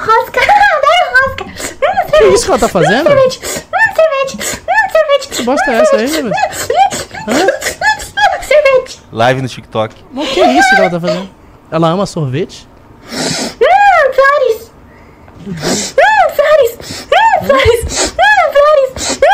[0.05, 3.07] rosca, adoro rosca, um Que isso que ela tá fazendo?
[3.09, 3.43] sorvete, um
[3.95, 6.33] sorvete, um sorvete, Que bosta é essa aí, velho?
[8.43, 9.95] sorvete, Live no TikTok.
[10.11, 11.29] Mas que isso que ela tá fazendo?
[11.71, 12.67] Ela ama sorvete?
[13.11, 14.71] hum, flores,
[15.47, 15.55] hum,
[16.35, 18.91] flores, hum, flores, hum, flores,
[19.23, 19.27] hum,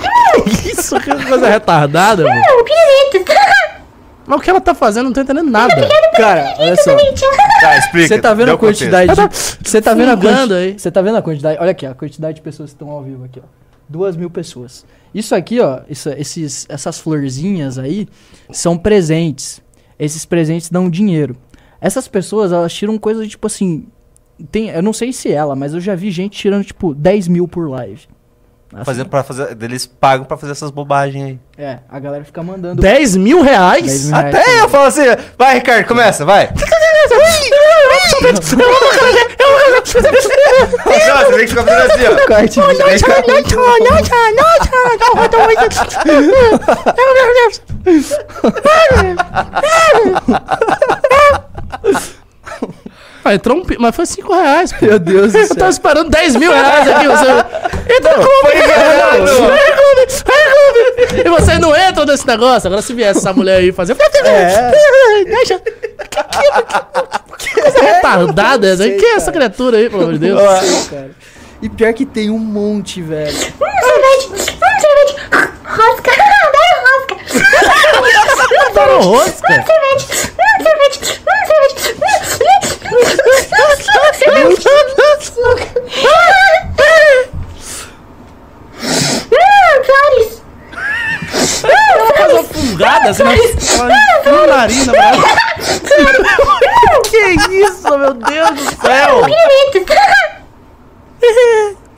[0.00, 2.40] flores, Isso, que coisa retardada, mano.
[2.40, 3.34] hum, pirulitos,
[4.26, 5.06] Mas o que ela tá fazendo?
[5.06, 5.74] Não tô entendendo nada.
[6.16, 6.96] Cara, olha só.
[7.60, 8.08] Tá, explica.
[8.08, 9.68] Você tá vendo dê a quantidade de.
[9.68, 10.54] Você tá vendo a quantidade.
[10.54, 10.78] aí.
[10.78, 11.58] Você tá vendo a quantidade.
[11.60, 13.46] Olha aqui, a quantidade de pessoas que estão ao vivo aqui, ó.
[13.88, 14.86] Duas mil pessoas.
[15.14, 18.08] Isso aqui, ó, isso- esses, essas florzinhas aí
[18.50, 19.60] são presentes.
[19.98, 21.36] Esses presentes dão dinheiro.
[21.80, 23.86] Essas pessoas, elas tiram coisas tipo assim.
[24.50, 27.46] Tem, eu não sei se ela, mas eu já vi gente tirando tipo 10 mil
[27.46, 28.02] por live.
[28.74, 31.38] Assim, Fazer, pra fazer, eles pagam pra fazer essas bobagens aí.
[31.58, 32.80] É, a galera fica mandando.
[32.80, 33.84] 10 mil reais?
[33.84, 34.34] 10 mil reais.
[34.34, 35.02] Até eu falo assim,
[35.36, 36.46] vai Ricardo, começa, vai.
[36.46, 36.54] Não,
[41.18, 42.26] você tem que ficar fazendo assim, ó.
[42.26, 42.60] Corte,
[53.24, 54.84] Ah, entrou um Mas foi 5 reais, pô.
[54.86, 55.68] Meu Deus do Eu tava céu.
[55.70, 57.06] esperando 10 mil reais aqui.
[57.06, 57.26] Você...
[57.94, 59.30] Entra Foi enganado.
[61.24, 62.66] E vocês não entram nesse negócio.
[62.66, 63.96] Agora se viesse essa mulher aí fazer.
[64.24, 64.70] É.
[65.24, 65.60] Deixa.
[67.38, 68.82] Que coisa retardada essa?
[68.82, 69.36] sei, Quem é essa cara.
[69.46, 70.40] criatura aí, pelo amor de Deus?
[70.88, 71.10] cara.
[71.60, 73.30] E pior que tem um monte, velho.
[73.30, 74.36] um sorvete, um
[74.80, 75.16] sorvete,
[75.64, 77.16] rosca, adoro rosca,
[78.66, 79.30] Adoro rosca.
[79.30, 81.84] um sorvete, um sorvete, um sorvete,
[82.92, 84.56] hum,
[89.84, 90.42] flores,
[92.16, 93.34] Faz uma fungada assim na
[94.32, 95.22] na narina, mano.
[97.10, 97.18] Que
[97.62, 99.22] isso, meu Deus do céu?
[99.24, 99.82] pirulitos,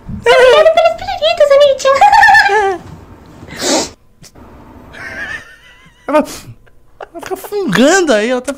[0.09, 1.91] obrigado pelos pirulitos, amiga.
[6.07, 6.25] Ela
[7.15, 8.53] ela fica fungando aí, ela tá.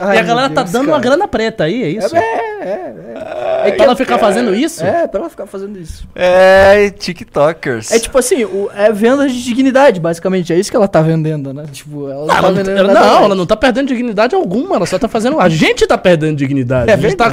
[0.00, 2.14] E a galera tá dando uma grana preta aí, é isso?
[2.16, 4.84] É pra ela ficar fazendo isso?
[4.84, 6.06] É, pra ela ficar fazendo isso.
[6.14, 7.90] É, TikTokers.
[7.92, 10.52] É tipo assim, o, é venda de dignidade, basicamente.
[10.52, 11.64] É isso que ela tá vendendo, né?
[11.70, 14.34] Tipo, ela não Ah, tá ela não, vendendo ela- não, ela não tá perdendo dignidade
[14.34, 15.38] alguma, ela só tá fazendo.
[15.40, 16.90] A gente tá perdendo dignidade.
[16.90, 17.30] É a gente tá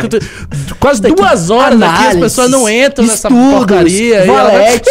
[0.80, 4.28] quase duas horas aqui, as pessoas não entram nessa estudos, porcaria aí.
[4.30, 4.90] ela vai- valete.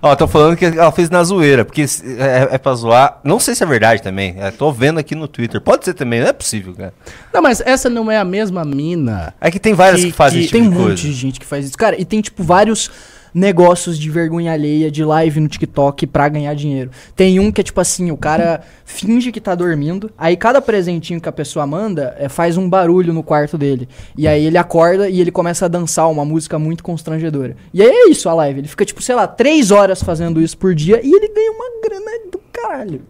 [0.00, 3.20] Ó, tô falando que ela fez na zoeira, porque é, é pra zoar.
[3.24, 4.36] Não sei se é verdade também.
[4.38, 5.60] É, tô vendo aqui no Twitter.
[5.60, 6.94] Pode ser também, não é possível, cara.
[7.34, 9.34] Não, mas essa não é a mesma mina.
[9.40, 11.40] É que tem várias que, Que- fazem que esse Tem tipo um monte de gente
[11.40, 11.76] que faz isso.
[11.76, 12.90] Cara, e tem, tipo, vários
[13.38, 16.90] negócios de vergonha alheia, de live no TikTok pra ganhar dinheiro.
[17.14, 21.20] Tem um que é tipo assim, o cara finge que tá dormindo, aí cada presentinho
[21.20, 23.88] que a pessoa manda é, faz um barulho no quarto dele.
[24.16, 27.56] E aí ele acorda e ele começa a dançar uma música muito constrangedora.
[27.72, 28.60] E aí é isso a live.
[28.60, 31.80] Ele fica, tipo, sei lá, três horas fazendo isso por dia e ele ganha uma
[31.82, 33.02] grana do caralho.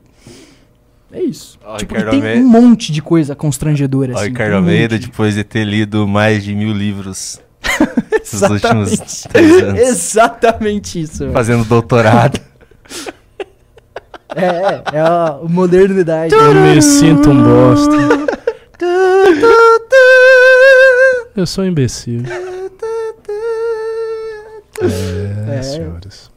[1.10, 1.58] É isso.
[1.64, 2.40] Ó, tipo, tem Almeida.
[2.40, 4.28] um monte de coisa constrangedora, Ó, assim.
[4.28, 7.40] Ricardo um Almeida, depois de ter lido mais de mil livros
[8.32, 9.28] nos últimos Exatamente.
[9.28, 11.18] três anos, Exatamente isso.
[11.20, 11.32] velho.
[11.32, 12.40] fazendo doutorado.
[14.36, 16.34] É, é, é a modernidade.
[16.34, 17.96] Eu me sinto um bosta.
[21.34, 22.22] Eu sou um imbecil.
[25.48, 25.62] É, É.
[25.62, 26.30] senhores.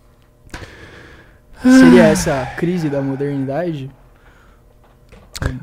[1.62, 3.92] Seria essa a crise da modernidade?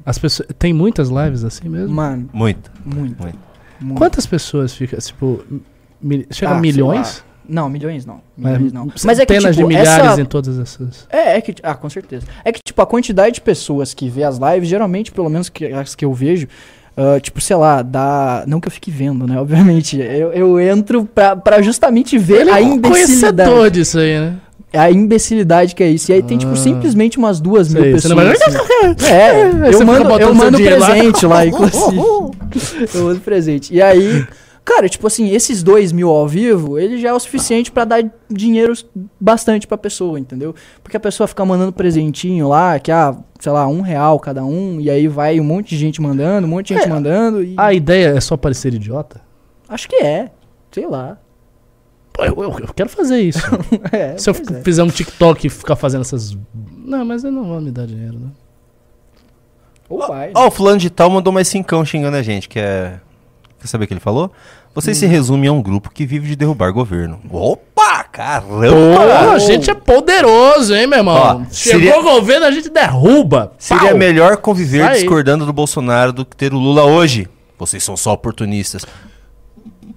[0.04, 0.48] As pessoas.
[0.58, 1.94] Tem muitas lives assim mesmo?
[1.94, 2.70] Mano, Muito.
[2.84, 3.20] muito.
[3.22, 3.38] Muito.
[3.80, 3.98] Muito.
[3.98, 5.42] Quantas pessoas ficam, tipo,
[6.00, 7.24] mi- chega Ah, a milhões?
[7.48, 8.20] Não, milhões não.
[8.36, 8.92] Mas, Milhões não.
[9.04, 10.20] Mas é que, centenas tipo, de milhares essa...
[10.20, 11.06] em todas essas.
[11.10, 12.26] É, é que, ah, com certeza.
[12.44, 15.64] É que, tipo, a quantidade de pessoas que vê as lives, geralmente, pelo menos que,
[15.72, 16.46] as que eu vejo,
[16.94, 18.44] ah, tipo, sei lá, dá.
[18.46, 19.40] Não que eu fique vendo, né?
[19.40, 19.96] Obviamente.
[19.98, 23.48] Eu, eu entro pra, pra justamente ver Ele a é um imbecilidade.
[23.48, 24.36] conhecedor disso aí, né?
[24.72, 26.10] A imbecilidade que é isso.
[26.10, 26.56] E aí tem, tipo, Ah.
[26.56, 28.38] simplesmente umas duas mil Sei, você pessoas.
[28.54, 28.64] não
[28.96, 29.10] vai-.
[29.10, 29.42] É,
[29.74, 30.90] eu mando, eu mando dinheiro lá.
[30.90, 31.96] presente lá, inclusive.
[32.94, 33.72] eu mando presente.
[33.74, 34.26] E aí,
[34.64, 38.04] cara, tipo assim, esses dois mil ao vivo, ele já é o suficiente pra dar
[38.30, 38.74] dinheiro
[39.18, 40.54] bastante pra pessoa, entendeu?
[40.82, 44.78] Porque a pessoa fica mandando presentinho lá, que ah, sei lá, um real cada um,
[44.80, 47.42] e aí vai um monte de gente mandando, um monte de gente É, mandando.
[47.42, 47.54] E...
[47.56, 49.20] A ideia é só parecer idiota?
[49.66, 50.30] Acho que é.
[50.70, 51.16] Sei lá.
[52.18, 53.38] Pô, eu, eu- eu quero fazer isso.
[53.92, 54.62] É, Se eu é.
[54.62, 56.36] fizer um TikTok e ficar fazendo essas.
[56.76, 58.28] Não, mas eu não vou me dar dinheiro, né?
[59.88, 60.32] Ou vai.
[60.34, 62.98] Ó, o fulano de tal mandou mais cincão xingando a gente, que é...
[63.60, 64.30] Quer saber o que ele falou?
[64.74, 65.00] Vocês Hum.
[65.00, 67.20] se resumem a um grupo que vive de derrubar governo.
[67.30, 69.32] Opa, Pô, caramba!
[69.32, 71.16] a gente é poderoso, hein, meu irmão?
[71.16, 73.52] Ó, Chegou seria- o governo, a gente derruba.
[73.58, 73.96] Seria Pau.
[73.98, 77.26] melhor conviver discordando do Bolsonaro do que ter o Lula hoje.
[77.58, 78.84] Vocês são só oportunistas.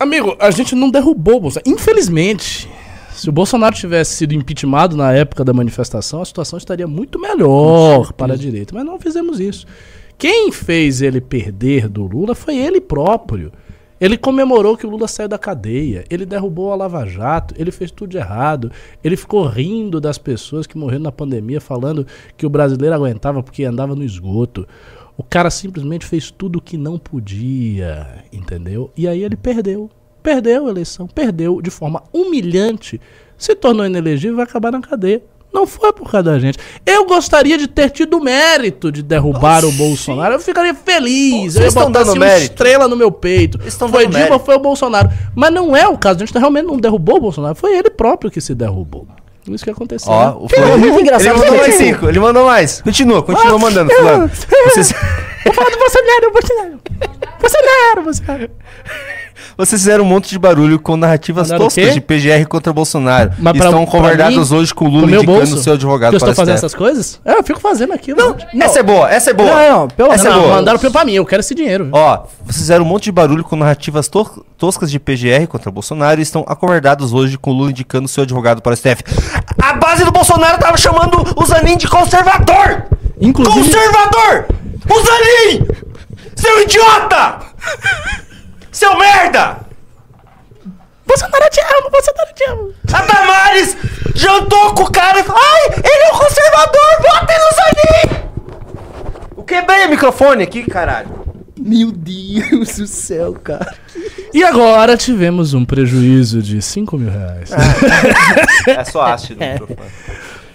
[0.02, 1.69] Amigo, a gente não derrubou o Bolsonaro.
[1.69, 2.68] Infelizmente,
[3.11, 8.11] se o Bolsonaro tivesse sido impeachmentado na época da manifestação, a situação estaria muito melhor
[8.11, 8.73] para a direita.
[8.73, 9.68] Mas não fizemos isso.
[10.18, 13.52] Quem fez ele perder do Lula foi ele próprio.
[13.99, 17.91] Ele comemorou que o Lula saiu da cadeia, ele derrubou a Lava Jato, ele fez
[17.91, 18.72] tudo de errado,
[19.03, 23.64] ele ficou rindo das pessoas que morreram na pandemia, falando que o brasileiro aguentava porque
[23.64, 24.68] andava no esgoto.
[25.17, 28.91] O cara simplesmente fez tudo o que não podia, entendeu?
[28.95, 29.89] E aí ele perdeu.
[30.23, 33.01] Perdeu a eleição, perdeu de forma humilhante,
[33.38, 35.21] se tornou inelegível e vai acabar na cadeia.
[35.53, 36.57] Não foi por causa da gente.
[36.85, 40.35] Eu gostaria de ter tido o mérito de derrubar o Bolsonaro.
[40.35, 41.31] Eu ficaria feliz.
[41.31, 43.57] Pô, eu ia vocês estão botar dando assim, uma estrela no meu peito.
[43.57, 44.45] Vocês estão Foi Dilma, mérito.
[44.45, 45.09] foi o Bolsonaro.
[45.35, 46.23] Mas não é o caso.
[46.23, 47.55] A gente realmente não derrubou o Bolsonaro.
[47.55, 49.05] Foi ele próprio que se derrubou.
[49.47, 50.11] Isso que aconteceu.
[50.11, 50.77] Ó, o É fulano...
[50.77, 51.30] muito engraçado.
[51.30, 52.81] Ele mandou mais tipo, cinco, ele mandou mais.
[52.81, 54.31] Continua, continua mandando, fulano.
[54.65, 54.93] Vocês,
[55.43, 56.80] Vou falar do Bolsonaro, Bolsonaro.
[57.39, 58.49] Bolsonaro, Bolsonaro.
[59.57, 63.31] vocês fizeram um monte de barulho com narrativas Mandaram toscas de PGR contra Bolsonaro.
[63.39, 63.85] Mas pra- estão
[64.51, 64.57] mim?
[64.59, 65.55] hoje com o Lula indicando bolso?
[65.55, 67.19] o seu advogado Que eu estou fazendo essas coisas?
[67.26, 68.18] É, eu fico fazendo aquilo.
[68.53, 69.49] Não, Essa é boa, essa é boa.
[69.49, 70.55] Não, não, pelo Essa não, é boa.
[70.55, 71.89] mandaram pra mim, eu quero esse dinheiro.
[71.91, 76.19] Ó, vocês fizeram um monte de barulho com narrativas to- toscas de PGR contra Bolsonaro
[76.19, 79.03] e estão acovardados hoje com o Lula indicando o seu advogado para o STF.
[79.61, 82.84] A base do Bolsonaro tava chamando o Zanin de conservador!
[83.19, 84.45] Inclusive, Conservador!
[84.91, 85.68] O Zanin!
[86.35, 87.39] Seu idiota!
[88.72, 89.59] Seu merda!
[91.05, 92.73] Bolsonaro te amo, Bolsonaro te amo.
[92.93, 93.77] A Damares
[94.15, 98.22] jantou com o cara e falou: Ai, ele é um conservador, bota ele no Zanin!
[99.38, 101.09] Eu quebrei o microfone aqui, caralho.
[101.59, 103.76] meu Deus do céu, cara.
[104.34, 107.51] E agora tivemos um prejuízo de 5 mil reais.
[108.68, 109.91] É só haste do microfone.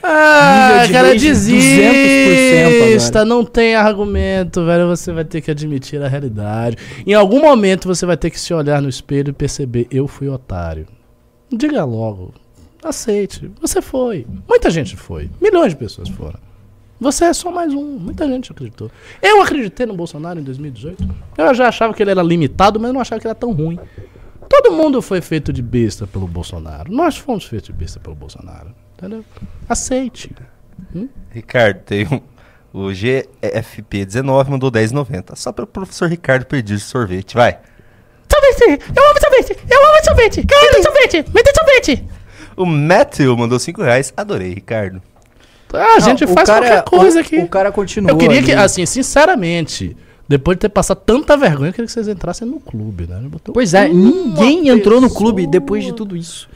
[0.08, 4.86] Ah, de cara, rage 200% desista, não tem argumento, velho.
[4.88, 6.76] Você vai ter que admitir a realidade.
[7.04, 10.28] Em algum momento você vai ter que se olhar no espelho e perceber: eu fui
[10.28, 10.86] otário.
[11.50, 12.32] Diga logo,
[12.82, 13.50] aceite.
[13.60, 14.26] Você foi.
[14.48, 15.28] Muita gente foi.
[15.40, 16.38] Milhões de pessoas foram.
[16.98, 17.98] Você é só mais um.
[17.98, 18.90] Muita gente acreditou.
[19.20, 21.06] Eu acreditei no Bolsonaro em 2018.
[21.36, 23.78] Eu já achava que ele era limitado, mas não achava que era tão ruim.
[24.48, 26.92] Todo mundo foi feito de besta pelo Bolsonaro.
[26.92, 28.74] Nós fomos feitos de besta pelo Bolsonaro.
[28.96, 29.24] Entendeu?
[29.68, 30.34] Aceite.
[31.30, 32.20] Ricardo, tem um.
[32.72, 35.34] O GFP19 mandou 10,90.
[35.36, 37.34] Só para o professor Ricardo pedir sorvete.
[37.34, 37.58] Vai.
[38.30, 38.82] Sorvete!
[38.94, 39.58] Eu amo sorvete!
[39.70, 40.36] Eu amo sorvete!
[40.40, 41.24] Me dê sorvete!
[41.34, 42.04] Me dê sorvete!
[42.56, 44.12] O Matthew mandou 5 reais.
[44.16, 45.00] Adorei, Ricardo.
[45.72, 47.38] Ah, a gente Não, faz cara- qualquer coisa o- aqui.
[47.38, 48.10] O cara continua.
[48.10, 48.62] eu queria que, ali.
[48.62, 49.96] assim, sinceramente,
[50.28, 53.22] depois de ter passado tanta vergonha, eu queria que vocês entrassem no clube, né?
[53.52, 56.48] Pois é, ninguém entrou no clube depois de tudo isso.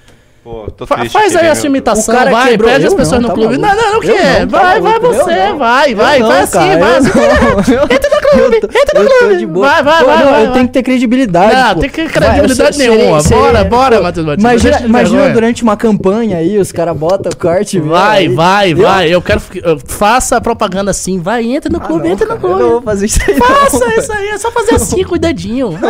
[0.42, 1.76] Pô, tô Fa- triste faz que aí ele a sua ganhou.
[1.76, 2.70] imitação, O cara vai, quebrou.
[2.70, 3.58] pede as pessoas não, no tá clube.
[3.58, 3.84] Não, maluco.
[3.84, 5.58] não, não não, tá vai, vai eu você, não.
[5.58, 7.10] vai, vai, vai assim, vai assim.
[7.10, 7.82] não.
[7.84, 9.36] Entra no clube, entra no clube.
[9.36, 9.66] de boa.
[9.68, 10.52] Vai, vai, Pô, vai, não, vai, eu vai.
[10.54, 11.54] tenho que ter credibilidade.
[11.54, 11.80] Não, pô.
[11.82, 13.20] tem que ter Vai, credibilidade nenhuma.
[13.20, 14.82] serei- Bora, bora, pô, Matheus Batista.
[14.86, 17.78] Imagina, durante uma campanha aí, os caras botam o corte.
[17.78, 19.14] Vai, vai, vai.
[19.14, 19.40] Eu quero.
[19.42, 21.20] que- Faça a propaganda assim.
[21.20, 22.62] Vai, entra no Ah, clube, entra no eu clube.
[22.62, 23.34] não vou fazer isso aí.
[23.36, 25.78] Faça isso aí, é só fazer assim com o dedinho.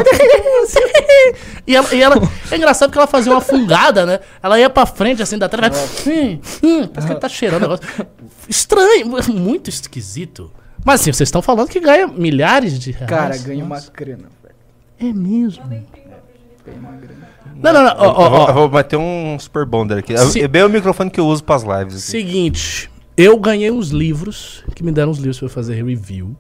[1.69, 2.17] ela, e ela.
[2.51, 4.19] É engraçado que ela fazia uma fungada, né?
[4.43, 5.69] Ela ia pra frente assim da tela.
[5.69, 8.07] vai, Hum, hum, parece que ele tá cheirando o negócio.
[8.49, 10.51] Estranho, muito esquisito.
[10.85, 13.09] Mas assim, vocês estão falando que ganha milhares de reais.
[13.11, 14.29] Cara, ganha uma grana.
[14.43, 14.55] velho.
[14.99, 15.63] É mesmo.
[17.63, 17.95] Não, não, não.
[17.99, 20.17] ó, ó, Eu vou- eu vou bater um super bonder aqui.
[20.17, 21.95] Se- É bem o microfone que eu uso pras lives.
[21.97, 22.03] Aqui.
[22.03, 26.35] Seguinte, eu ganhei uns livros, que me deram uns livros pra eu fazer review.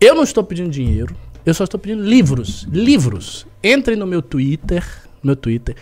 [0.00, 1.14] Eu não estou pedindo dinheiro,
[1.46, 2.66] eu só estou pedindo livros.
[2.72, 3.46] Livros.
[3.62, 4.84] Entrem no meu Twitter,
[5.22, 5.76] meu Twitter,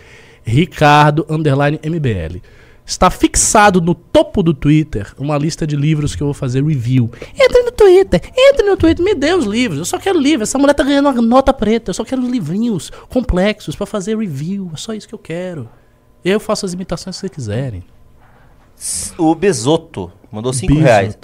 [0.49, 2.41] Ricardo underline MBL.
[2.85, 7.11] Está fixado no topo do Twitter uma lista de livros que eu vou fazer review.
[7.39, 9.77] Entre no Twitter, entre no Twitter, me dê os livros.
[9.77, 10.49] Eu só quero livros.
[10.49, 11.91] Essa mulher tá ganhando uma nota preta.
[11.91, 14.71] Eu só quero livrinhos complexos pra fazer review.
[14.73, 15.69] É só isso que eu quero.
[16.25, 17.83] Eu faço as imitações que vocês quiserem.
[19.19, 20.83] O Besoto mandou 5 Besoto.
[20.83, 21.17] reais.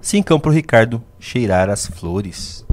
[0.00, 2.66] Cincão pro Ricardo cheirar as flores.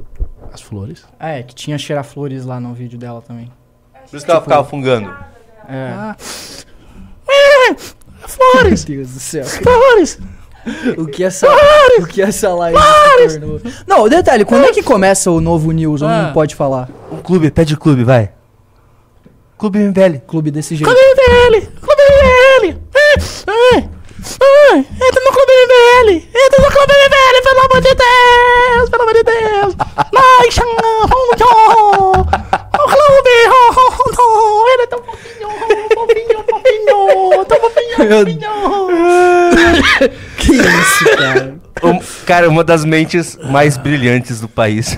[0.52, 1.04] As flores.
[1.18, 3.52] Ah, é, que tinha cheira flores lá no vídeo dela também.
[4.10, 5.14] Por isso que ela ficava fungando.
[5.68, 5.90] É.
[5.92, 6.16] Ah.
[8.26, 8.84] Flores!
[8.86, 9.44] Meu Deus do céu.
[9.44, 10.18] Flores!
[10.98, 11.46] O que essa,
[12.00, 12.76] o que essa live
[13.28, 13.60] se tornou.
[13.86, 16.02] Não, o detalhe, quando é que começa o novo news?
[16.02, 16.22] Ou Ah.
[16.24, 16.88] não pode falar?
[17.10, 18.32] Um clube, pede o clube, vai.
[19.56, 20.18] Clube MBL.
[20.26, 20.92] Clube desse jeito.
[20.92, 21.66] Clube MBL!
[21.80, 22.80] Clube MBL!
[22.94, 23.14] É,
[23.50, 26.28] é, é, entra no Clube MBL!
[26.34, 28.90] Entra no Clube MBL, pelo amor de Deus!
[28.90, 29.76] Pelo amor de Deus!
[30.12, 30.54] Nós
[32.76, 33.36] chamamos o Clube!
[33.48, 35.48] oh, oh, oh, Ele é tão fofinho!
[35.94, 37.44] Fofinho, fofinho!
[37.44, 37.96] Tão fofinho!
[40.36, 41.56] Que isso, cara?
[41.82, 44.96] Um- cara, uma das mentes mais brilhantes do país.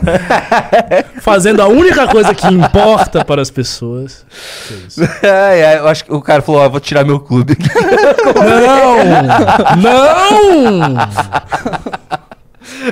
[1.22, 4.24] Fazendo a única coisa que importa para as pessoas.
[5.22, 7.56] Ai, ai, eu acho que o cara falou, ó, vou tirar meu clube.
[9.80, 10.92] Não!
[10.92, 10.96] Não!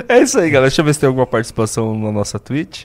[0.09, 0.67] é isso aí, galera.
[0.69, 2.83] Deixa eu ver se tem alguma participação na nossa Twitch.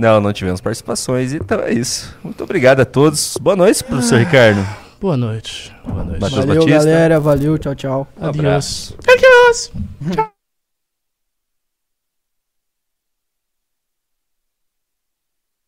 [0.00, 2.16] Não, não tivemos participações, então é isso.
[2.24, 3.36] Muito obrigado a todos.
[3.38, 4.66] Boa noite, professor Ricardo.
[4.98, 5.76] Boa noite.
[5.84, 6.20] Boa noite.
[6.22, 6.78] Matheus Valeu, Batista.
[6.78, 7.20] galera.
[7.20, 8.08] Valeu, tchau, tchau.
[8.18, 8.38] Um Adiós.
[8.38, 8.96] abraço.
[9.06, 9.72] Adiós.
[10.14, 10.39] Tchau.